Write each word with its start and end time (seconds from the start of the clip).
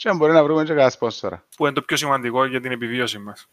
Και 0.00 0.08
αν 0.08 0.16
μπορεί 0.16 0.32
να 0.32 0.44
βρούμε 0.44 0.62
και 0.62 0.68
κανένα 0.68 0.90
σπόνσορα. 0.90 1.44
Που 1.56 1.64
είναι 1.64 1.74
το 1.74 1.82
πιο 1.82 1.96
σημαντικό 1.96 2.44
για 2.44 2.60
την 2.60 2.72
επιβίωση 2.72 3.18
μας. 3.18 3.48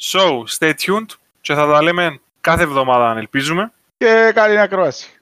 So, 0.00 0.44
stay 0.58 0.72
tuned 0.72 1.06
και 1.40 1.54
θα 1.54 1.66
τα 1.66 1.82
λέμε 1.82 2.20
κάθε 2.40 2.62
εβδομάδα 2.62 3.10
αν 3.10 3.16
ελπίζουμε. 3.16 3.72
Και 3.96 4.32
καλή 4.34 4.58
ακρόαση. 4.58 5.20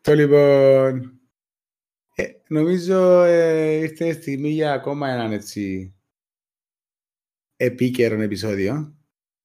Το 0.00 0.14
λοιπόν, 0.14 1.20
ε, 2.14 2.24
νομίζω 2.48 3.22
ε, 3.22 3.72
ήρθε 3.72 4.06
η 4.06 4.12
στιγμή 4.12 4.48
για 4.48 4.72
ακόμα 4.72 5.08
έναν 5.08 5.32
έτσι 5.32 5.94
επίκαιρο 7.56 8.20
επεισόδιο. 8.20 8.96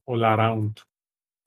All 0.03 0.37
around. 0.37 0.73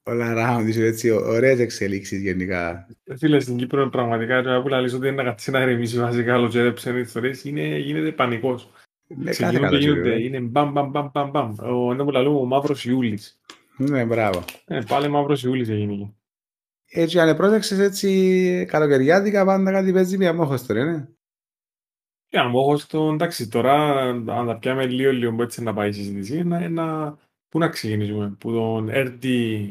All 0.08 0.20
around, 0.20 0.64
είσαι 0.66 0.84
έτσι, 0.84 1.10
ωραίες 1.10 1.58
εξελίξεις 1.58 2.22
γενικά. 2.22 2.86
Ε, 3.04 3.16
Φίλε, 3.16 3.40
στην 3.40 3.56
Κύπρο 3.56 3.88
πραγματικά 3.88 4.42
τώρα 4.42 4.62
που 4.62 4.68
λαλείς 4.68 4.92
ότι 4.92 5.06
είναι 5.06 5.16
να 5.16 5.22
καθίσει 5.22 5.50
να 5.50 5.60
ηρεμήσει 5.60 5.98
βασικά 5.98 6.34
άλλο 6.34 6.48
και 6.48 6.60
έψαινε 6.60 6.98
ιστορίες, 6.98 7.44
είναι, 7.44 7.78
γίνεται 7.78 8.12
πανικός. 8.12 8.70
Ναι, 9.06 9.16
κάθε 9.16 9.30
Ξεκινούν 9.30 9.60
και 9.60 9.66
καλό 9.66 9.78
γίνονται, 9.78 10.02
καιρό, 10.02 10.14
ε. 10.14 10.22
είναι 10.22 10.40
μπαμ 10.40 10.72
μπαμ 10.72 10.90
μπαμ 10.90 11.08
μπαμ 11.12 11.30
μπαμ. 11.30 11.54
Ο, 11.58 11.92
είναι 11.92 12.04
που 12.04 12.10
λαλούμε 12.10 12.38
ο 12.38 12.44
Μαύρος 12.44 12.84
Ιούλης. 12.84 13.40
Ναι, 13.76 14.04
μπράβο. 14.04 14.44
Ε, 14.64 14.80
πάλι 14.88 15.08
Μαύρος 15.08 15.44
Ιούλης 15.44 15.68
έγινε. 15.68 16.14
Έτσι, 16.88 17.18
αν 17.20 17.36
πρόσεξες 17.36 17.78
έτσι 17.78 18.66
καλοκαιριάτικα, 18.68 19.44
πάντα 19.44 19.72
κάτι 19.72 19.92
παίζει 19.92 20.16
μια 20.16 20.32
μόχος 20.32 20.66
τώρα, 20.66 20.84
ναι. 20.84 21.06
Και 22.28 22.38
αν 22.38 22.46
έχω 22.46 22.76
στο, 22.76 23.10
εντάξει, 23.12 23.48
τώρα 23.48 24.00
αν 24.08 24.24
τα 24.24 24.58
πιάμε 24.60 24.86
λίγο 24.86 25.12
λίγο 25.12 25.34
που 25.34 25.42
έτσι 25.42 25.62
να 25.62 25.74
πάει 25.74 25.88
η 25.88 25.92
συζήτηση, 25.92 26.42
να, 26.42 26.62
ένα, 26.62 27.18
πού 27.48 27.58
να 27.58 27.68
ξεκινήσουμε, 27.68 28.36
που 28.38 28.52
τον 28.52 28.88
έρθει 28.88 29.68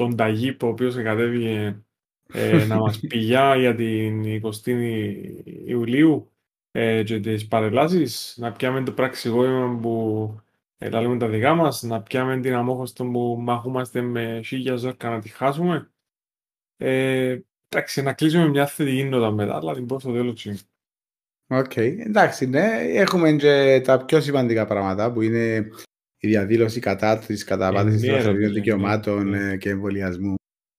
τον 0.00 0.16
Ταγίπ, 0.16 0.62
ο 0.62 0.66
οποίος 0.66 0.94
κατέβηκε 0.94 1.82
ε, 2.32 2.64
να 2.66 2.76
μας 2.76 3.00
πηγιά 3.08 3.56
για 3.56 3.74
την 3.74 4.24
20η 4.42 5.14
Ιουλίου 5.44 6.32
ε, 6.70 7.02
και 7.02 7.20
τις 7.20 7.48
παρελάσεις, 7.48 8.34
να 8.38 8.52
πιάμε 8.52 8.82
το 8.82 8.92
πραξικόπημα 8.92 9.78
που 9.80 10.40
ε, 10.78 10.88
λέμε 10.88 11.18
τα 11.18 11.28
δικά 11.28 11.54
μας, 11.54 11.82
να 11.82 12.02
πιάμε 12.02 12.40
την 12.40 12.54
Αμμόχωστο 12.54 13.04
που 13.04 13.36
μαχούμαστε 13.40 14.00
με 14.00 14.40
χίλια 14.44 14.76
ζόρια 14.76 15.10
να 15.10 15.20
τη 15.20 15.28
χάσουμε. 15.28 15.90
Ε, 16.76 17.38
εντάξει, 17.68 18.02
να 18.02 18.12
κλείσουμε 18.12 18.48
μια 18.48 18.66
θετική 18.66 19.04
νότα 19.04 19.30
μετά, 19.30 19.56
αλλά 19.56 19.74
την 19.74 19.86
πω 19.86 19.98
στο 20.00 20.12
τέλος 20.12 20.42
της. 20.42 20.64
Οκ, 21.46 21.76
εντάξει, 21.76 22.46
ναι. 22.46 22.68
Έχουμε 22.80 23.32
και 23.32 23.80
τα 23.84 24.04
πιο 24.04 24.20
σημαντικά 24.20 24.66
πράγματα 24.66 25.12
που 25.12 25.22
είναι 25.22 25.70
η 26.20 26.28
διαδήλωση 26.28 26.80
κατά 26.80 27.18
της 27.18 27.44
καταπάτησης 27.44 28.00
ναι, 28.00 28.06
των 28.06 28.14
ρε 28.14 28.20
ανθρωπίνων 28.20 28.48
φίλε, 28.48 28.60
δικαιωμάτων 28.60 29.28
ναι. 29.28 29.50
ε, 29.50 29.56
και 29.56 29.70
εμβολιασμού. 29.70 30.34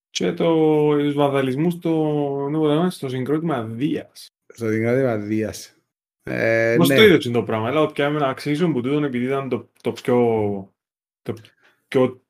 Και 0.09 0.31
το, 0.31 0.97
τους 0.97 1.13
βανδαλισμούς 1.13 1.73
στο, 1.73 2.47
ναι, 2.49 2.57
λέμε, 2.57 2.89
στο 2.89 3.09
συγκρότημα 3.09 3.63
Δίας. 3.63 4.27
Στο 4.53 4.67
Δημοκρατία 4.67 5.17
Δίας. 5.17 5.75
Ε, 6.23 6.75
Πώς 6.77 6.87
ναι. 6.87 6.95
το 6.95 7.03
είδες 7.03 7.31
το 7.31 7.43
πράγμα, 7.43 7.67
αλλά 7.67 7.91
πιάμε 7.91 8.19
να 8.19 8.27
αξίζουν 8.27 8.73
που 8.73 8.81
τούτον 8.81 9.03
επειδή 9.03 9.25
ήταν 9.25 9.49
το, 9.49 9.69
το 9.81 9.91
πιο, 9.91 10.15
το 11.21 11.33
πιο 11.87 12.21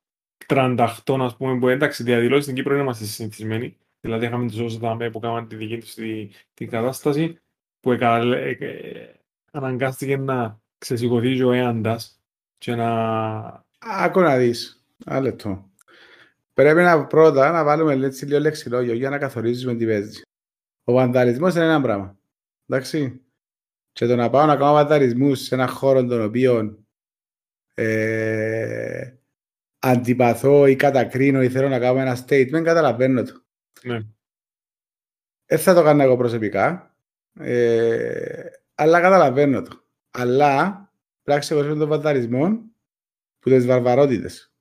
τρανταχτό, 0.45 1.13
ας 1.13 1.37
πούμε, 1.37 1.59
που 1.59 1.67
εντάξει, 1.67 2.03
διαδηλώσεις 2.03 2.43
στην 2.43 2.55
Κύπρο 2.55 2.73
δεν 2.73 2.81
είμαστε 2.81 3.05
συνηθισμένοι. 3.05 3.77
Δηλαδή 3.99 4.25
είχαμε 4.25 4.47
τους 4.47 4.59
όσους 4.59 4.77
δάμε 4.77 5.09
που 5.09 5.19
κάναν 5.19 5.47
τη 5.47 5.55
δική 5.55 5.77
τους 5.77 5.93
τη, 5.93 6.29
την 6.53 6.69
κατάσταση, 6.69 7.39
που 7.79 7.91
εκα, 7.91 8.17
ε, 8.17 8.57
ε, 8.59 9.13
αναγκάστηκε 9.51 10.17
να 10.17 10.61
ξεσηκωθεί 10.77 11.43
ο 11.43 11.51
έαντας 11.51 12.20
και 12.61 12.75
να... 12.75 12.89
Άκου 13.79 14.19
να 14.19 14.37
δεις. 14.37 14.85
Ένα 15.05 15.19
λεπτό. 15.19 15.69
Πρέπει 16.53 16.81
να 16.81 17.07
πρώτα 17.07 17.51
να 17.51 17.63
βάλουμε 17.63 18.05
έτσι 18.05 18.25
λίγο 18.25 18.39
λεξιλόγιο 18.39 18.93
για 18.93 19.09
να 19.09 19.17
καθορίζουμε 19.17 19.75
τι 19.75 19.85
παίζει. 19.85 20.21
Ο 20.83 20.93
βανδαλισμός 20.93 21.55
είναι 21.55 21.63
ένα 21.63 21.81
πράγμα. 21.81 22.17
Εντάξει. 22.67 23.21
Και 23.91 24.05
το 24.05 24.15
να 24.15 24.29
πάω 24.29 24.45
να 24.45 24.55
κάνω 24.55 24.73
βανδαλισμούς 24.73 25.41
σε 25.41 25.55
ένα 25.55 25.67
χώρο 25.67 26.05
τον 26.05 26.21
οποίο 26.21 26.83
ε, 27.73 29.13
αντιπαθώ 29.79 30.65
ή 30.65 30.75
κατακρίνω 30.75 31.43
ή 31.43 31.49
θέλω 31.49 31.69
να 31.69 31.79
κάνω 31.79 31.99
ένα 31.99 32.25
statement, 32.27 32.61
καταλαβαίνω 32.63 33.23
το. 33.23 33.43
Ναι. 33.83 33.99
Δεν 35.45 35.59
θα 35.59 35.73
το 35.73 35.83
κάνω 35.83 36.03
εγώ 36.03 36.17
προσωπικά, 36.17 36.95
ε, 37.39 38.45
αλλά 38.75 39.01
καταλαβαίνω 39.01 39.61
το. 39.61 39.83
Αλλά 40.11 40.85
πρέπει 41.23 41.37
να 41.37 41.39
ξεχωρίσουμε 41.39 41.79
τον 41.79 41.89
βανδαλισμό 41.89 42.71
που 43.39 43.49
τις 43.49 43.65
βαρβαρότητες. 43.65 44.53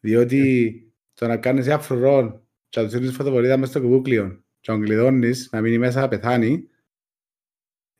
Διότι 0.00 0.80
το 1.14 1.26
να 1.26 1.36
κάνεις 1.36 1.66
ένα 1.66 1.78
φρουρό 1.78 2.46
και 2.68 2.80
να 2.80 2.86
τους 2.86 2.94
στείλεις 2.94 3.14
φωτοβολίδα 3.14 3.56
μέσα 3.56 3.70
στο 3.70 3.80
κουβούκλιο 3.80 4.44
και 4.60 4.72
να 4.72 4.78
τον 4.78 4.86
κλειδώνεις 4.86 5.48
να 5.52 5.60
μείνει 5.60 5.78
μέσα 5.78 6.00
να 6.00 6.08
πεθάνει 6.08 6.68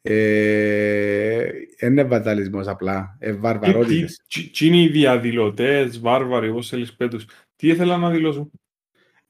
ε, 0.03 1.48
είναι 1.81 2.04
βανταλισμός 2.04 2.66
απλά, 2.66 3.16
ε, 3.19 3.32
βαρβαρότητες. 3.32 4.22
Τι, 4.28 4.50
τι 4.50 4.66
είναι 4.66 4.81
οι 4.82 4.88
διαδηλωτές, 4.88 6.00
βάρβαροι, 6.00 6.48
όπως 6.48 6.69
θέλεις 6.69 6.97
πέτους, 6.97 7.26
τι 7.56 7.69
ήθελαν 7.69 8.00
να 8.00 8.10
δηλώσουν. 8.10 8.50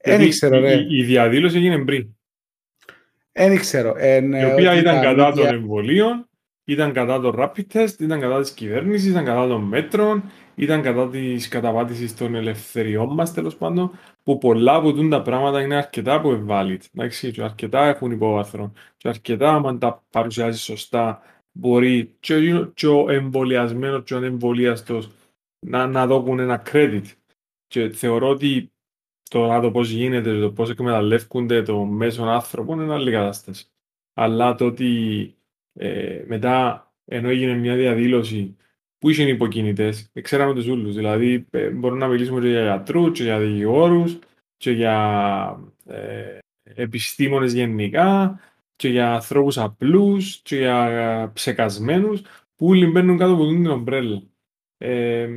Δεν 0.04 0.16
Γιατί 0.16 0.28
ξέρω 0.30 0.60
ρε, 0.60 0.74
η, 0.74 0.86
η 0.90 1.04
διαδήλωση 1.04 1.56
έγινε 1.56 1.84
πριν. 1.84 2.16
δεν 3.32 3.58
ξέρω. 3.58 3.94
Εν, 3.96 4.32
η 4.32 4.38
ε, 4.38 4.52
οποία 4.52 4.70
ότι 4.70 4.80
ήταν 4.80 4.94
τα 4.94 5.00
κατά 5.02 5.32
media- 5.32 5.36
των 5.36 5.46
εμβολίων, 5.46 6.25
ήταν 6.68 6.92
κατά 6.92 7.20
των 7.20 7.34
rapid 7.38 7.66
test, 7.72 8.00
ήταν 8.00 8.20
κατά 8.20 8.40
της 8.40 8.52
κυβέρνησης, 8.52 9.10
ήταν 9.10 9.24
κατά 9.24 9.48
των 9.48 9.62
μέτρων, 9.62 10.22
ήταν 10.54 10.82
κατά 10.82 11.08
της 11.08 11.48
καταπάτησης 11.48 12.16
των 12.16 12.34
ελευθεριών 12.34 13.14
μας, 13.14 13.32
τέλος 13.32 13.56
πάντων, 13.56 13.90
που 14.22 14.38
πολλά 14.38 14.74
από 14.74 14.92
τούν 14.92 15.10
τα 15.10 15.22
πράγματα 15.22 15.60
είναι 15.62 15.76
αρκετά 15.76 16.20
που 16.20 16.44
valid. 16.48 16.78
Εντάξει, 16.94 17.30
και 17.30 17.42
αρκετά 17.42 17.86
έχουν 17.86 18.10
υπόβαθρο. 18.10 18.72
Και 18.96 19.08
αρκετά, 19.08 19.54
άμα 19.54 19.78
τα 19.78 20.04
παρουσιάζει 20.10 20.58
σωστά, 20.58 21.20
μπορεί 21.52 22.16
και, 22.20 22.34
ο- 22.54 22.66
και 22.74 22.86
ο 22.86 23.10
εμβολιασμένος 23.10 24.02
και 24.04 24.14
ο 24.14 24.16
ανεμβολίαστος 24.16 25.10
να, 25.66 25.86
να 25.86 26.06
δώσουν 26.06 26.38
ένα 26.38 26.62
credit. 26.72 27.04
Και 27.66 27.88
θεωρώ 27.90 28.28
ότι 28.28 28.72
το, 29.30 29.60
το 29.60 29.70
πώς 29.70 29.90
γίνεται, 29.90 30.40
το 30.40 30.52
πώς 30.52 30.70
εκμεταλλεύκονται 30.70 31.62
το 31.62 31.84
μέσον 31.84 32.28
άνθρωπο 32.28 32.72
είναι 32.72 32.92
άλλη 32.94 33.10
κατάσταση. 33.10 33.66
Αλλά 34.14 34.54
το 34.54 34.64
ότι 34.64 35.35
ε, 35.76 36.24
μετά, 36.26 36.86
ενώ 37.04 37.28
έγινε 37.28 37.54
μια 37.54 37.74
διαδήλωση 37.74 38.56
που 38.98 39.10
είχαν 39.10 39.28
υποκινητές, 39.28 40.10
ε, 40.12 40.20
ξέραμε 40.20 40.54
τους 40.54 40.66
ούλους. 40.66 40.94
Δηλαδή, 40.94 41.46
ε, 41.50 41.70
μπορούμε 41.70 42.00
να 42.00 42.08
μιλήσουμε 42.08 42.40
και 42.40 42.48
για 42.48 42.62
γιατρούς, 42.62 43.18
και 43.18 43.22
για 43.22 43.38
δικηγόρους, 43.38 44.18
και 44.56 44.70
για 44.70 45.70
ε, 45.86 46.38
επιστήμονες 46.62 47.52
γενικά, 47.52 48.40
και 48.76 48.88
για 48.88 49.12
ανθρώπους 49.12 49.58
απλούς, 49.58 50.36
και 50.36 50.56
για 50.56 50.86
ε, 50.86 51.30
ψεκασμένους, 51.32 52.22
που 52.56 52.66
όλοι 52.66 52.86
μπαίνουν 52.86 53.18
κάτω 53.18 53.32
από 53.32 53.46
την 53.46 53.66
ομπρέλα. 53.66 54.22
Ε, 54.78 55.28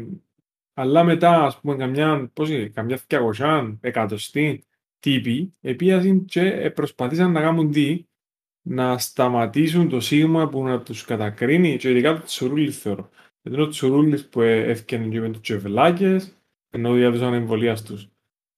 αλλά 0.74 1.04
μετά, 1.04 1.44
ας 1.44 1.60
πούμε, 1.60 1.76
καμιά, 1.76 2.30
πώς 2.34 2.50
είναι, 2.50 2.68
καμιά 2.68 3.00
200, 3.08 3.78
εκατοστή 3.82 4.64
τύποι, 5.00 5.54
επίασαν 5.62 6.26
και 6.26 6.42
ε, 6.42 6.70
προσπαθήσαν 6.70 7.32
να 7.32 7.42
κάνουν 7.42 7.72
τι, 7.72 8.06
να 8.62 8.98
σταματήσουν 8.98 9.90
το 9.90 10.00
σίγμα 10.00 10.50
που 10.50 10.64
να 10.64 10.82
τους 10.82 11.06
κατακρίνει 11.06 11.78
και 11.78 11.90
ειδικά 11.90 12.14
το 12.14 12.24
Τσουρούλης 12.24 12.78
θεωρώ. 12.78 13.10
Γιατί 13.42 13.58
είναι 13.58 13.68
ο 13.68 13.70
Τσουρούλης 13.70 14.28
που 14.28 14.42
ε, 14.42 14.64
έφτιανε 14.64 15.08
και 15.08 15.20
με 15.20 15.30
τους 15.30 15.42
τσευλάκες, 15.42 16.38
ενώ 16.70 16.94
διάδωσαν 16.94 17.34
εμβολίας 17.34 17.84
τους 17.84 18.10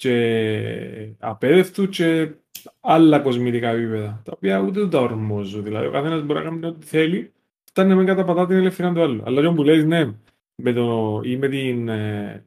και 0.02 1.14
απέδευτου 1.20 1.90
και 1.90 2.32
άλλα 2.80 3.20
κοσμητικά 3.20 3.70
επίπεδα, 3.70 4.22
τα 4.26 4.32
οποία 4.36 4.60
ούτε 4.60 4.88
τα 4.88 5.00
ορμόζω. 5.00 5.62
Δηλαδή, 5.62 5.88
ο 5.88 5.92
καθένας 5.92 6.22
μπορεί 6.24 6.40
να 6.40 6.50
κάνει 6.50 6.66
ό,τι 6.66 6.86
θέλει, 6.86 7.34
φτάνει 7.64 7.90
να 7.90 7.96
μην 7.96 8.06
καταπατά 8.06 8.46
την 8.46 8.56
ελευθερία 8.56 8.94
του 8.94 9.02
άλλου. 9.02 9.22
Αλλά 9.26 9.40
όταν 9.40 9.56
που 9.56 9.64
λέει, 9.64 9.84
ναι, 9.84 10.14
με 10.56 10.74
το, 10.74 11.20
ή 11.24 11.38
με 11.38 11.48
την, 11.48 11.88
ε, 11.90 12.46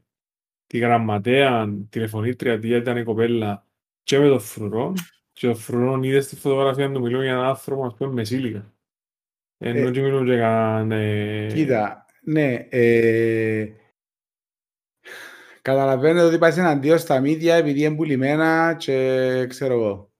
τη 0.67 0.79
γραμματέα, 0.79 1.75
τηλεφωνήτρια, 1.89 2.59
τι 2.59 2.69
ήταν 2.69 2.97
η 2.97 3.03
κοπέλα, 3.03 3.67
και 4.03 4.19
με 4.19 4.29
το 4.29 4.39
φρουρό, 4.39 4.93
και 5.34 5.48
ο 5.48 5.54
φρουρό 5.54 6.00
είδε 6.02 6.20
στη 6.20 6.36
φωτογραφία 6.36 6.92
του 6.92 7.00
μιλούν 7.00 7.22
για 7.22 7.31
έναν 7.32 7.44
άνθρωπο, 7.44 7.86
ας 7.86 7.94
πούμε, 7.94 8.12
μεσήλικα. 8.12 8.72
Ενώ 9.58 9.88
Ε, 9.88 9.90
και 9.90 10.00
μιλούν 10.00 10.25
για 10.26 10.38
κανέναν... 10.38 10.90
ε, 10.90 11.46
Κοίτα, 11.54 12.06
ναι, 12.22 12.66
ε, 12.69 13.72
καταλαβαίνετε 15.62 16.26
ότι 16.26 16.38
πάει 16.38 16.58
εναντίον 16.58 16.98
στα 16.98 17.20
μίδια 17.20 17.54
επειδή 17.54 17.82
είναι 17.82 17.94
πουλημένα 17.96 18.75
και 18.78 19.46
ξέρω 19.48 19.75
εγώ. 19.75 20.12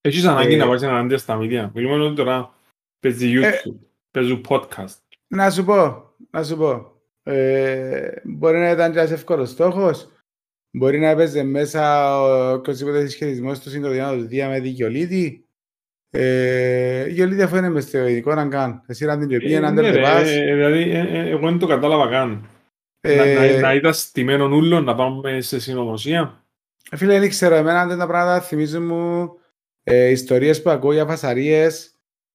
Έχεις 0.00 0.24
ανάγκη 0.24 0.54
Ε, 0.54 0.56
να 0.56 0.66
πάεις 0.66 0.82
εναντίον 0.82 1.18
στα 1.18 1.38
media. 1.40 1.70
Μιλούμε 1.74 2.04
ότι 2.04 2.14
τώρα 2.14 2.54
παίζει 3.00 3.40
Ε, 3.40 3.50
YouTube, 3.52 3.78
παίζουν 4.10 4.44
podcast. 4.48 4.96
Να 5.26 5.50
σου 5.50 5.64
πω, 5.64 6.10
να 6.30 6.42
σου 6.44 6.56
πω. 6.56 6.96
Ε, 7.22 8.20
μπορεί 8.24 8.58
να 8.58 8.70
ήταν 8.70 8.92
και 8.92 8.98
ένας 8.98 9.10
εύκολος 9.10 9.50
στόχος. 9.50 10.12
Μπορεί 10.78 10.98
να 10.98 11.08
έπαιζε 11.08 11.42
μέσα 11.42 12.14
ο 12.22 12.52
οποιοσδήποτε 12.52 13.00
συσχετισμός 13.00 13.58
του 13.60 13.70
συγκροτήματος 13.70 14.26
Δία 14.26 14.48
με 14.48 14.60
δικαιολίτη. 14.60 15.42
Ε, 16.10 17.08
η 17.08 17.12
Γιολίτη 17.12 17.42
αφού 17.42 17.56
είναι 17.56 17.68
μες 17.70 17.84
στο 17.84 18.06
ειδικό 18.06 18.34
να 18.34 18.46
κάνει. 18.48 18.80
Εσύ 18.86 19.04
να 19.04 19.18
την 19.18 19.30
Ε, 19.32 19.36
πει, 19.38 19.54
να 19.58 19.70
ναι, 19.70 19.82
την 19.82 19.92
ρε, 19.94 20.00
πας. 20.00 20.30
ε, 20.30 20.54
Δηλαδή, 20.54 20.90
ε, 20.90 20.98
ε, 21.12 21.28
εγώ 21.28 21.48
δεν 21.48 21.58
το 21.58 21.66
κατάλαβα 21.66 22.08
καν. 22.10 22.48
Να- 23.08 23.14
Να 23.14 23.22
Ε, 23.22 23.60
να 23.60 23.74
ήταν 23.74 23.94
στημένον 23.94 24.52
ούλων 24.52 24.84
να 24.84 24.94
πάμε 24.94 25.40
σε 25.40 25.60
συνωμοσία. 25.60 26.44
Φίλε, 26.96 27.18
δεν 27.18 27.28
ξέρω, 27.28 27.54
εμένα 27.54 27.80
αυτά 27.80 27.96
τα 27.96 28.06
πράγματα 28.06 28.40
θυμίζουν 28.40 28.86
μου 28.86 29.30
ε, 29.82 30.08
ιστορίες 30.10 30.62
που 30.62 30.70
ακούω 30.70 30.92
για 30.92 31.06
φασαρίες 31.06 31.92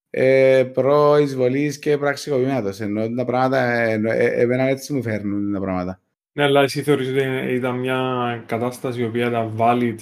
ε, 0.10 0.64
προ 0.74 1.18
εισβολής 1.18 1.80
και 1.80 1.98
πραξικοπήματος. 1.98 2.80
Ενώ 2.80 3.10
τα 3.16 3.26
πράγματα, 3.26 3.64
ε, 3.82 3.92
ενώ, 3.92 4.12
ε, 4.12 4.26
εμένα 4.26 4.64
έτσι 4.64 4.94
μου 4.94 5.02
φέρνουν 5.02 5.54
τα 5.54 5.60
πράγματα. 5.60 6.02
Ναι, 6.36 6.44
αλλά 6.44 6.62
εσύ 6.62 6.82
θεωρείς 6.84 7.10
ότι 7.10 7.54
ήταν 7.54 7.76
μια 7.80 8.44
κατάσταση 8.48 9.02
η 9.02 9.04
οποία 9.04 9.28
ήταν 9.28 9.56
valid, 9.60 9.96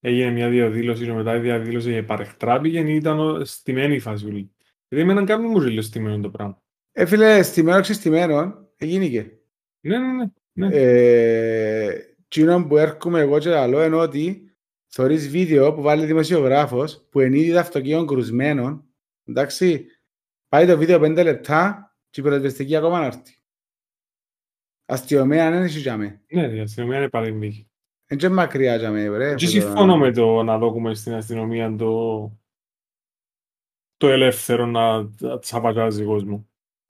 έγινε 0.00 0.30
μια 0.30 0.48
διαδήλωση 0.48 1.04
και 1.04 1.12
μετά 1.12 1.36
η 1.36 1.40
διαδήλωση 1.40 2.02
παρεκτράπηκε 2.02 2.78
ή 2.78 2.94
ήταν 2.94 3.18
ο- 3.20 3.44
στημένη 3.44 3.94
η 3.94 3.98
φασούλη. 4.00 4.52
Γιατί 4.88 5.04
εμένα 5.10 5.24
κάπου 5.24 5.42
μου 5.48 5.60
ζήλω 5.60 5.82
στημένο 5.82 6.20
το 6.22 6.30
πράγμα. 6.30 6.62
Ε, 6.92 7.06
φίλε, 7.06 7.42
στημένο 7.42 7.80
ξεστημένο, 7.80 8.68
έγινηκε. 8.76 9.38
Ναι, 9.80 9.98
ναι, 9.98 10.12
ναι. 10.12 10.26
ναι. 10.52 10.68
Ε, 10.76 12.14
Τσίνο 12.28 12.66
που 12.66 12.76
έρχομαι 12.76 13.20
εγώ 13.20 13.38
και 13.38 13.48
λαλώ 13.48 13.84
είναι 13.84 13.96
ότι 13.96 14.50
θωρείς 14.86 15.28
βίντεο 15.28 15.72
που 15.74 15.82
βάλει 15.82 16.04
δημοσιογράφος 16.06 17.06
που 17.10 17.20
είναι 17.20 17.38
ήδη 17.38 17.56
αυτοκίνητων 17.56 18.06
κρουσμένων 18.06 18.84
εντάξει, 19.28 19.86
πάει 20.48 20.66
το 20.66 20.78
βίντεο 20.78 20.98
πέντε 20.98 21.22
λεπτά 21.22 21.92
και 22.10 22.20
η 22.20 22.22
πυροσβεστική 22.22 22.76
ακόμα 22.76 22.98
να 23.00 23.06
έρθει. 23.06 23.36
Αστιομέα 24.86 25.50
δεν 25.50 25.62
έχει 25.62 25.78
για 25.78 25.96
με. 25.96 26.20
Ναι, 26.32 26.42
η 26.46 26.60
αστυνομία 26.60 26.96
είναι 26.98 27.08
παρεμβήκη. 27.08 27.66
Είναι 28.08 28.20
και 28.20 28.28
μακριά 28.28 28.76
για 28.76 28.90
με, 28.90 29.10
βρε. 29.10 29.34
Και 29.34 29.46
που 29.46 29.52
το- 29.52 29.58
συμφωνώ 29.58 29.96
με 29.96 30.12
το 30.12 30.42
να 30.42 30.58
δώκουμε 30.58 30.94
στην 30.94 31.12
αστυνομία 31.14 31.74
το, 31.76 32.22
το 33.96 34.08
ελεύθερο 34.08 34.66
να 34.66 35.08
να 35.18 35.38
τσαπατζάζει 35.38 36.04
κόσμος. 36.04 36.40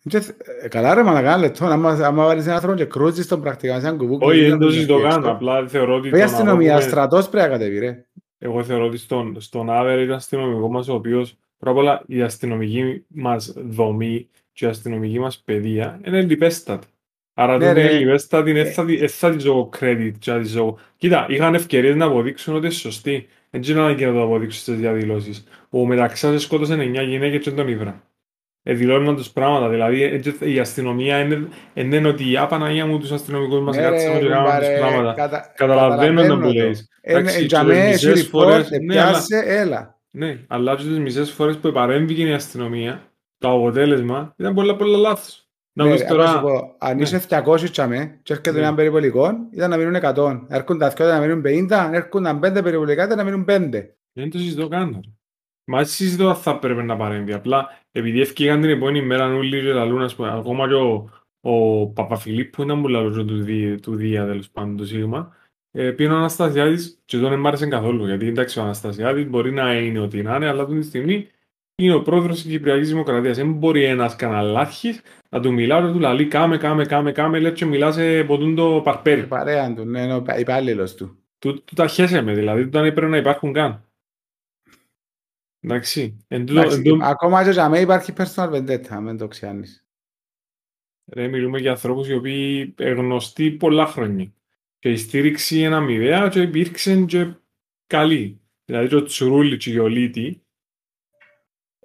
Είναι 0.05 0.21
και- 0.21 0.35
ε, 0.63 0.69
Καλά 0.69 0.95
ρε 0.95 1.03
μαλακά 1.03 1.37
λεπτό, 1.39 1.65
άμα 1.67 1.91
άμα 1.91 2.25
βάλεις 2.25 2.43
έναν 2.45 2.55
άνθρωπο 2.55 2.77
και 2.77 2.85
κρούζεις 2.85 3.27
τον 3.27 3.41
πρακτικά 3.41 3.81
σαν 3.81 3.97
κουβούκου. 3.99 4.27
Όχι, 4.27 4.41
δεν 4.49 4.59
το 4.59 4.71
συζητώ 4.71 5.01
καν. 5.01 5.27
Απλά 5.27 5.69
θεωρώ 5.69 5.95
ότι. 5.95 6.09
Η 6.09 6.11
το 6.11 6.17
να 6.17 6.25
αστυνομία, 6.25 6.73
δώκουμε- 6.73 6.91
στρατός 6.91 7.29
πρέπει 7.29 7.49
να 7.49 7.53
κατεβεί 7.59 7.79
ρε. 7.79 8.07
Εγώ 8.39 8.65
θεωρώ 8.65 8.87
ότι 8.87 8.97
στον, 8.97 9.41
στον 9.41 9.67
average 9.71 10.11
αστυνομικό 10.15 10.71
μας, 10.71 10.89
ο 10.89 10.95
οποίος 10.95 11.37
πρώτα 11.59 11.71
απ' 11.73 11.77
όλα 11.87 12.03
η 12.07 12.23
αστυνομική 12.23 13.05
μας 13.09 13.53
δομή 13.57 14.29
και 14.53 14.65
η 14.65 14.69
αστυνομική 14.69 15.19
μας 15.19 15.39
παιδεία 15.39 16.01
είναι 16.07 16.23
λιπέστατη. 16.23 16.87
Άρα 17.35 17.57
Ναι, 17.59 17.65
το 17.65 17.71
ότι 17.71 17.81
ρε. 17.81 17.91
είναι 17.91 17.99
λιπέστατη 17.99 18.51
Ε. 18.51 18.53
δεν 18.55 18.73
θα, 18.73 18.85
τη- 18.85 18.97
δεν 18.97 19.09
θα 19.09 19.31
της 19.31 19.45
δω 19.45 19.71
credit 19.81 20.13
και 20.19 20.31
θα 20.31 20.39
της 20.39 20.53
δω- 20.53 20.79
Κοίτα, 20.97 21.27
είχαν 21.29 21.55
ευκαιρίες 21.55 21.95
να 21.97 22.05
αποδείξουν 22.05 22.55
ότι 22.55 22.65
είναι 22.65 22.75
σωστή. 22.75 23.27
Δεν 23.51 23.63
είναι 23.63 23.81
ανάγκη 23.81 24.05
να 24.05 24.13
το 24.13 24.23
αποδείξουν 24.23 24.61
στις 24.61 24.75
διαδηλώσεις. 24.77 25.45
Ο 25.71 25.87
Μεταξάς 25.87 26.43
σκότωσε 26.43 26.75
9 26.75 27.03
γυναίκες 27.03 27.43
και 27.43 27.51
τον 27.51 27.69
ήβρα. 27.69 28.03
Ε, 28.65 28.73
δηλώνουν 28.75 29.17
τους 29.17 29.31
πράγματα, 29.31 29.69
δηλαδή 29.69 30.03
ε, 30.03 30.19
και 30.19 30.33
η 30.41 30.59
αστυνομία 30.59 31.19
είναι, 31.21 31.49
είναι 31.75 31.97
είναι 31.97 32.09
ότι 32.09 32.37
«Α, 32.37 32.47
Παναγία 32.47 32.87
μου 32.87 32.99
τους 32.99 33.11
αστυνομικούς 33.13 33.61
μας 33.61 33.77
Ναι, 33.77 33.83
κάτσαμε 33.83 34.15
ρε, 34.19 34.21
και 34.21 34.29
κάναμε 34.29 34.49
τους 34.49 34.69
κουμπάρε, 34.69 34.79
πράγματα». 34.79 35.13
κατα- 35.15 35.53
Καταλαβαίνω 35.57 36.13
να 36.13 36.21
καταλαβαίνω 36.23 36.47
που 36.49 36.53
το. 36.59 36.65
λέεις. 36.65 36.89
Είναι- 37.03 37.19
Εντάξει, 37.19 37.45
για 37.45 37.59
και 37.61 37.65
μέ, 37.67 37.73
τις 37.75 37.83
έχει 38.05 38.07
μισές 38.09 38.27
report, 38.27 38.31
φορές- 38.31 38.71
ε, 38.71 38.79
ναι, 38.79 39.01
αλλά- 39.01 39.11
πιάσε, 39.11 39.43
έλα. 39.47 40.01
Ναι, 40.11 40.39
αλλά 40.49 40.77
και 40.77 40.83
τις 40.83 40.99
μισές 40.99 41.31
φορές 41.31 41.57
που 41.57 41.73
παρέμβηκε 41.73 42.23
η 42.23 42.33
αστυνομία, 42.33 43.03
το 43.39 43.51
αποτέλεσμα 43.53 44.35
ήταν 44.39 44.55
πολλά 44.55 44.77
πολλά 44.77 44.99
λάθος. 44.99 45.47
Να 45.73 45.85
Ναι, 45.85 45.91
πεις 45.91 46.01
ρε, 46.01 46.07
τώρα, 46.07 46.25
να 46.25 46.31
σου 46.31 46.41
πω, 46.41 46.75
αν 46.79 46.97
ναι. 46.97 47.03
είσαι 47.03 47.21
200 47.29 47.71
τσαμέ 47.71 48.19
και 48.23 48.33
έρχεται 48.33 48.53
Ναι. 48.53 48.59
έναν 48.59 48.75
περιπολικό, 48.75 49.31
ήταν 49.51 49.71
να 49.71 49.77
μείνουν 49.77 49.95
100. 49.95 50.47
Έρχονται 50.49 50.79
τα 50.79 50.91
2 50.91 50.99
να 51.13 51.21
μείνουν 51.21 51.43
50, 51.43 51.73
αν 51.73 51.95
έρχονταν 51.95 52.39
5 52.39 52.63
περιπολικά 52.63 53.05
ήταν 53.05 53.17
να 53.17 53.25
μείνουν 53.25 53.45
5. 53.45 53.95
δεν 54.13 54.31
το 54.31 54.39
συζητώ 54.39 54.69
καν. 54.69 54.91
ρε. 54.93 55.01
Μα 55.65 55.81
έτσι 55.81 55.95
συζητώ 55.95 56.29
αν 56.29 56.35
θα 56.35 56.59
πρέπει 56.59 56.83
να 56.83 56.97
παρέμβει. 56.97 57.33
Απλά 57.33 57.69
επειδή 57.93 58.21
ευκήγαν 58.21 58.61
την 58.61 58.71
επόμενη 58.71 59.03
μέρα 59.03 59.35
όλοι 59.35 59.61
και 59.63 59.73
λαλούν, 59.73 60.03
ας 60.03 60.15
πούμε, 60.15 60.33
ακόμα 60.33 60.69
και 60.69 60.75
ο, 60.75 61.09
ο 61.41 61.87
Παπαφιλίππου 61.87 62.63
ήταν 62.63 62.81
που 62.83 62.89
λαλούσε 62.89 63.25
του, 63.25 63.43
Δία- 63.43 63.79
του 63.81 63.95
Δία, 63.97 64.27
τέλος 64.27 64.51
πάντων, 64.51 64.77
του 64.77 64.87
Σίγμα, 64.87 65.37
ε, 65.71 65.91
πήγαινε 65.91 66.15
ο 66.15 66.19
Αναστασιάδης 66.19 67.03
και 67.05 67.19
τον 67.19 67.31
δεν 67.31 67.39
μ' 67.39 67.47
άρεσε 67.47 67.67
καθόλου. 67.67 68.07
Γιατί 68.07 68.27
εντάξει, 68.27 68.59
ο 68.59 68.63
Αναστασιάδης 68.63 69.29
μπορεί 69.29 69.53
να 69.53 69.75
είναι 69.79 69.99
ό,τι 70.01 70.23
να 70.23 70.37
είναι, 70.37 70.47
αλλά 70.49 70.63
αυτή 70.63 70.79
τη 70.79 70.87
στιγμή 70.87 71.27
είναι 71.85 71.95
ο 71.95 72.03
πρόεδρος 72.03 72.43
της 72.43 72.51
Κυπριακής 72.51 72.89
Δημοκρατίας. 72.89 73.37
Δεν 73.37 73.53
μπορεί 73.53 73.85
ένας 73.85 74.17
καναλάρχης 74.17 75.01
να 75.29 75.41
του 75.41 75.53
μιλά, 75.53 75.81
να 75.81 75.93
του 75.93 75.99
λαλεί 75.99 76.27
κάμε, 76.27 76.57
κάμε, 76.57 76.85
κάμε, 76.87 77.13
κάμε, 77.13 77.39
λέει 77.39 77.53
και 77.53 77.65
μιλάς 77.65 77.95
σε 77.95 78.25
ποτούν 78.25 78.55
το 78.55 78.81
παρπέρι. 78.85 79.27
Παρέα 79.27 79.75
του, 79.75 79.85
ναι, 79.85 80.01
είναι 80.01 80.15
ο 80.15 80.25
υπάλληλος 80.39 80.95
του. 80.95 81.17
Του, 81.39 81.65
του 81.65 81.75
τα 81.75 81.87
χέσε 81.87 82.21
με, 82.23 82.35
δηλαδή, 82.35 82.65
του 82.65 82.71
δεν 82.71 82.85
έπρεπε 82.85 83.11
να 83.11 83.17
υπάρχουν 83.17 83.53
καν. 83.53 83.87
Εντάξει. 85.61 86.25
Εν 86.29 86.47
τούτο- 86.47 86.61
Εντάξει, 86.61 86.77
εν 86.77 86.83
τούτο- 86.85 87.05
Ακόμα 87.05 87.45
και 87.45 87.51
για 87.51 87.69
μέ 87.69 87.81
υπάρχει 87.81 88.13
personal 88.17 88.51
vendetta, 88.53 88.99
μην 89.03 89.17
το 89.17 89.29
ξέρεις. 89.29 89.87
Ρε, 91.13 91.29
μιλούμε 91.29 91.59
για 91.59 91.71
ανθρώπους 91.71 92.09
οι 92.09 92.15
οποίοι 92.15 92.75
είναι 92.81 92.91
γνωστοί 92.91 93.51
πολλά 93.51 93.87
χρόνια. 93.87 94.33
Και 94.79 94.91
η 94.91 94.97
στήριξη 94.97 95.59
είναι 95.59 95.75
αμοιβαία 95.75 96.29
και 96.29 96.41
υπήρξε 96.41 97.05
και 97.05 97.33
καλή. 97.87 98.41
Δηλαδή 98.65 98.89
και 98.89 98.97
ο 98.97 99.03
Τσουρούλης 99.03 99.65
και 99.65 99.71
η 99.71 99.73
Ιολίτη 99.77 100.43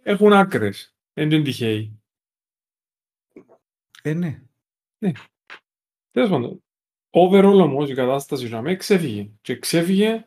έχουν 0.07 0.33
άκρες. 0.33 0.95
Δεν 1.13 1.31
είναι 1.31 1.43
τυχαίοι. 1.43 2.01
Ε, 4.01 4.13
ναι. 4.13 4.41
Τέλος 6.11 6.29
πάντων, 6.29 6.63
overall 7.09 7.59
όμως 7.61 7.89
η 7.89 7.93
κατάσταση 7.93 8.47
για 8.47 8.61
μέ 8.61 8.75
ξέφυγε. 8.75 9.29
Και 9.41 9.59
ξέφυγε 9.59 10.25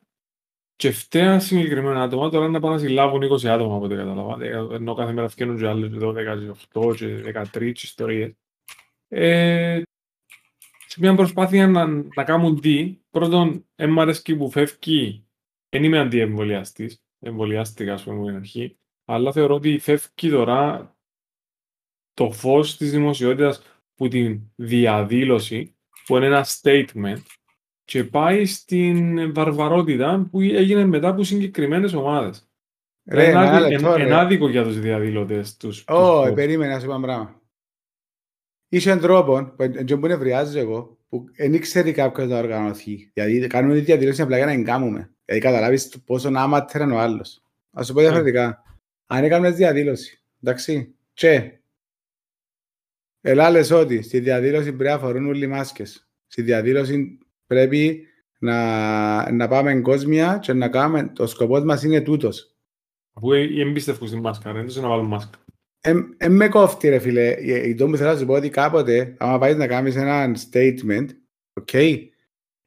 και 0.77 0.91
φταία 0.91 1.41
συγκεκριμένα 1.41 2.03
άτομα. 2.03 2.31
Τώρα 2.31 2.49
να 2.49 2.61
πάνε 2.61 2.75
να 2.75 2.81
συλλάβουν 2.81 3.23
20 3.23 3.47
άτομα 3.47 3.77
από 3.77 3.85
ό,τι 3.85 3.94
καταλάβα. 3.94 4.44
Ε, 4.44 4.49
Ενώ 4.49 4.94
κάθε 4.94 5.12
μέρα 5.12 5.29
φτιάχνουν 5.29 5.59
και 5.59 5.67
άλλες 5.67 5.91
12, 5.93 6.55
18 6.73 6.94
και 6.97 7.23
13 7.53 7.73
ιστορίες. 7.75 8.33
Ε, 9.09 9.83
σε 10.87 11.00
μια 11.00 11.14
προσπάθεια 11.14 11.69
να, 11.69 11.87
να 11.87 12.25
κάνουν 12.25 12.61
τι, 12.61 13.00
πρώτον, 13.11 13.69
δεν 13.75 13.90
μ' 13.90 14.00
αρέσει 14.00 14.37
που 14.37 14.50
φεύγει, 14.50 15.26
δεν 15.69 15.85
είμαι 15.85 15.99
αντιεμβολιαστής, 15.99 17.02
εμβολιάστηκα 17.19 17.93
ας 17.93 18.02
πούμε 18.02 18.23
στην 18.23 18.37
αρχή, 18.37 18.78
αλλά 19.12 19.33
θεωρώ 19.33 19.55
ότι 19.55 19.79
φεύγει 19.79 20.31
τώρα 20.31 20.95
το 22.14 22.31
φως 22.31 22.76
της 22.76 22.90
δημοσιότητας 22.90 23.62
που 23.95 24.09
την 24.09 24.40
διαδήλωση, 24.57 25.76
που 26.07 26.17
είναι 26.17 26.26
ένα 26.26 26.47
statement, 26.61 27.23
και 27.85 28.05
πάει 28.05 28.47
στην 28.47 29.33
βαρβαρότητα 29.35 30.29
που 30.31 30.40
έγινε 30.40 30.85
μετά 30.85 31.09
από 31.09 31.23
συγκεκριμένες 31.25 31.93
ομάδες. 31.93 32.49
Ρε, 33.11 33.23
είναι, 33.23 33.31
ένα 33.31 33.40
άδικο, 33.50 33.69
λεπτό, 33.71 33.88
εν- 33.88 33.97
ρε. 33.97 34.02
εν 34.02 34.12
άδικο 34.12 34.49
για 34.49 34.62
τους 34.64 34.81
διαδηλωτές 34.81 35.57
τους. 35.57 35.85
τους 35.85 35.97
Ω, 35.97 36.23
φως. 36.23 36.33
περίμενε 36.35 36.73
να 36.73 36.81
σου 36.81 36.87
πω 36.87 36.93
ένα 36.93 37.00
πράγμα. 37.02 37.40
Είσαι 38.69 38.97
τρόπο, 38.97 39.52
που 39.57 39.62
εν- 39.62 40.00
που 40.00 40.07
νευριάζω 40.07 40.59
εγώ, 40.59 40.99
που 41.09 41.25
δεν 41.37 41.61
ξέρει 41.61 41.93
κάποιος 41.93 42.29
να 42.29 42.38
οργανωθεί. 42.38 43.11
Δηλαδή 43.12 43.47
κάνουμε 43.47 43.75
τη 43.75 43.81
διαδήλωση 43.81 44.23
απλά 44.23 44.37
για 44.37 44.47
να 44.47 44.52
εγκάμουμε. 44.52 45.14
Δηλαδή 45.25 45.45
καταλάβεις 45.45 45.88
το 45.88 45.99
πόσο 45.99 46.31
άματερ 46.35 46.81
είναι 46.81 46.95
ο 46.95 46.99
άλλος. 46.99 47.43
Ας 47.73 47.87
σου 47.87 47.93
πω 47.93 48.00
διαφορετικά. 48.00 48.62
Αν 49.12 49.25
έκανες 49.25 49.55
διαδήλωση, 49.55 50.23
εντάξει, 50.43 50.95
και 51.12 51.61
ελά 53.21 53.50
λες 53.50 53.71
ότι 53.71 54.02
στη 54.02 54.21
διαδήλωση 54.21 54.73
πρέπει 54.73 54.90
να 54.90 54.99
φορούν 54.99 55.26
όλοι 55.26 55.47
μάσκες. 55.47 56.09
Στη 56.26 56.43
διαδήλωση 56.43 57.19
πρέπει 57.47 58.07
να, 58.38 59.33
να 59.33 59.49
πάμε 59.49 59.71
εγκόσμια 59.71 60.38
και 60.43 60.52
να 60.52 60.69
κάνουμε, 60.69 61.09
το 61.14 61.26
σκοπός 61.26 61.64
μας 61.64 61.83
είναι 61.83 62.00
τούτος. 62.00 62.57
Αφού 63.12 63.33
ε- 63.33 63.61
εμπιστεύουν 63.61 64.09
στη 64.09 64.17
μάσκα, 64.17 64.52
δεν 64.52 64.67
τους 64.67 64.76
να 64.76 64.88
βάλουν 64.88 65.07
μάσκα. 65.07 65.38
Εν 65.81 66.33
με 66.33 66.49
κόφτει 66.49 66.88
ρε 66.88 66.99
φίλε, 66.99 67.31
Ε, 67.31 67.69
η 67.69 67.75
τόμου 67.75 67.97
θέλω 67.97 68.12
να 68.12 68.19
σου 68.19 68.26
πω 68.26 68.35
ότι 68.35 68.49
κάποτε, 68.49 69.14
άμα 69.19 69.38
πάεις 69.38 69.57
να 69.57 69.67
κάνεις 69.67 69.97
ένα 69.97 70.37
statement, 70.50 71.07
OK, 71.52 71.71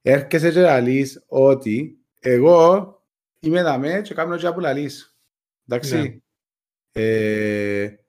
έρχεσαι 0.01 0.51
και 0.51 0.59
λαλείς 0.59 1.23
ότι 1.27 1.99
εγώ 2.19 2.97
είμαι 3.39 3.63
δαμέ 3.63 4.01
και 4.01 4.13
κάνω 4.13 4.37
και 4.37 4.51
που 4.51 4.59
λαλείς. 4.59 5.17
Εντάξει. 5.67 6.23
Ναι. 6.93 7.03
Ε, 7.03 7.99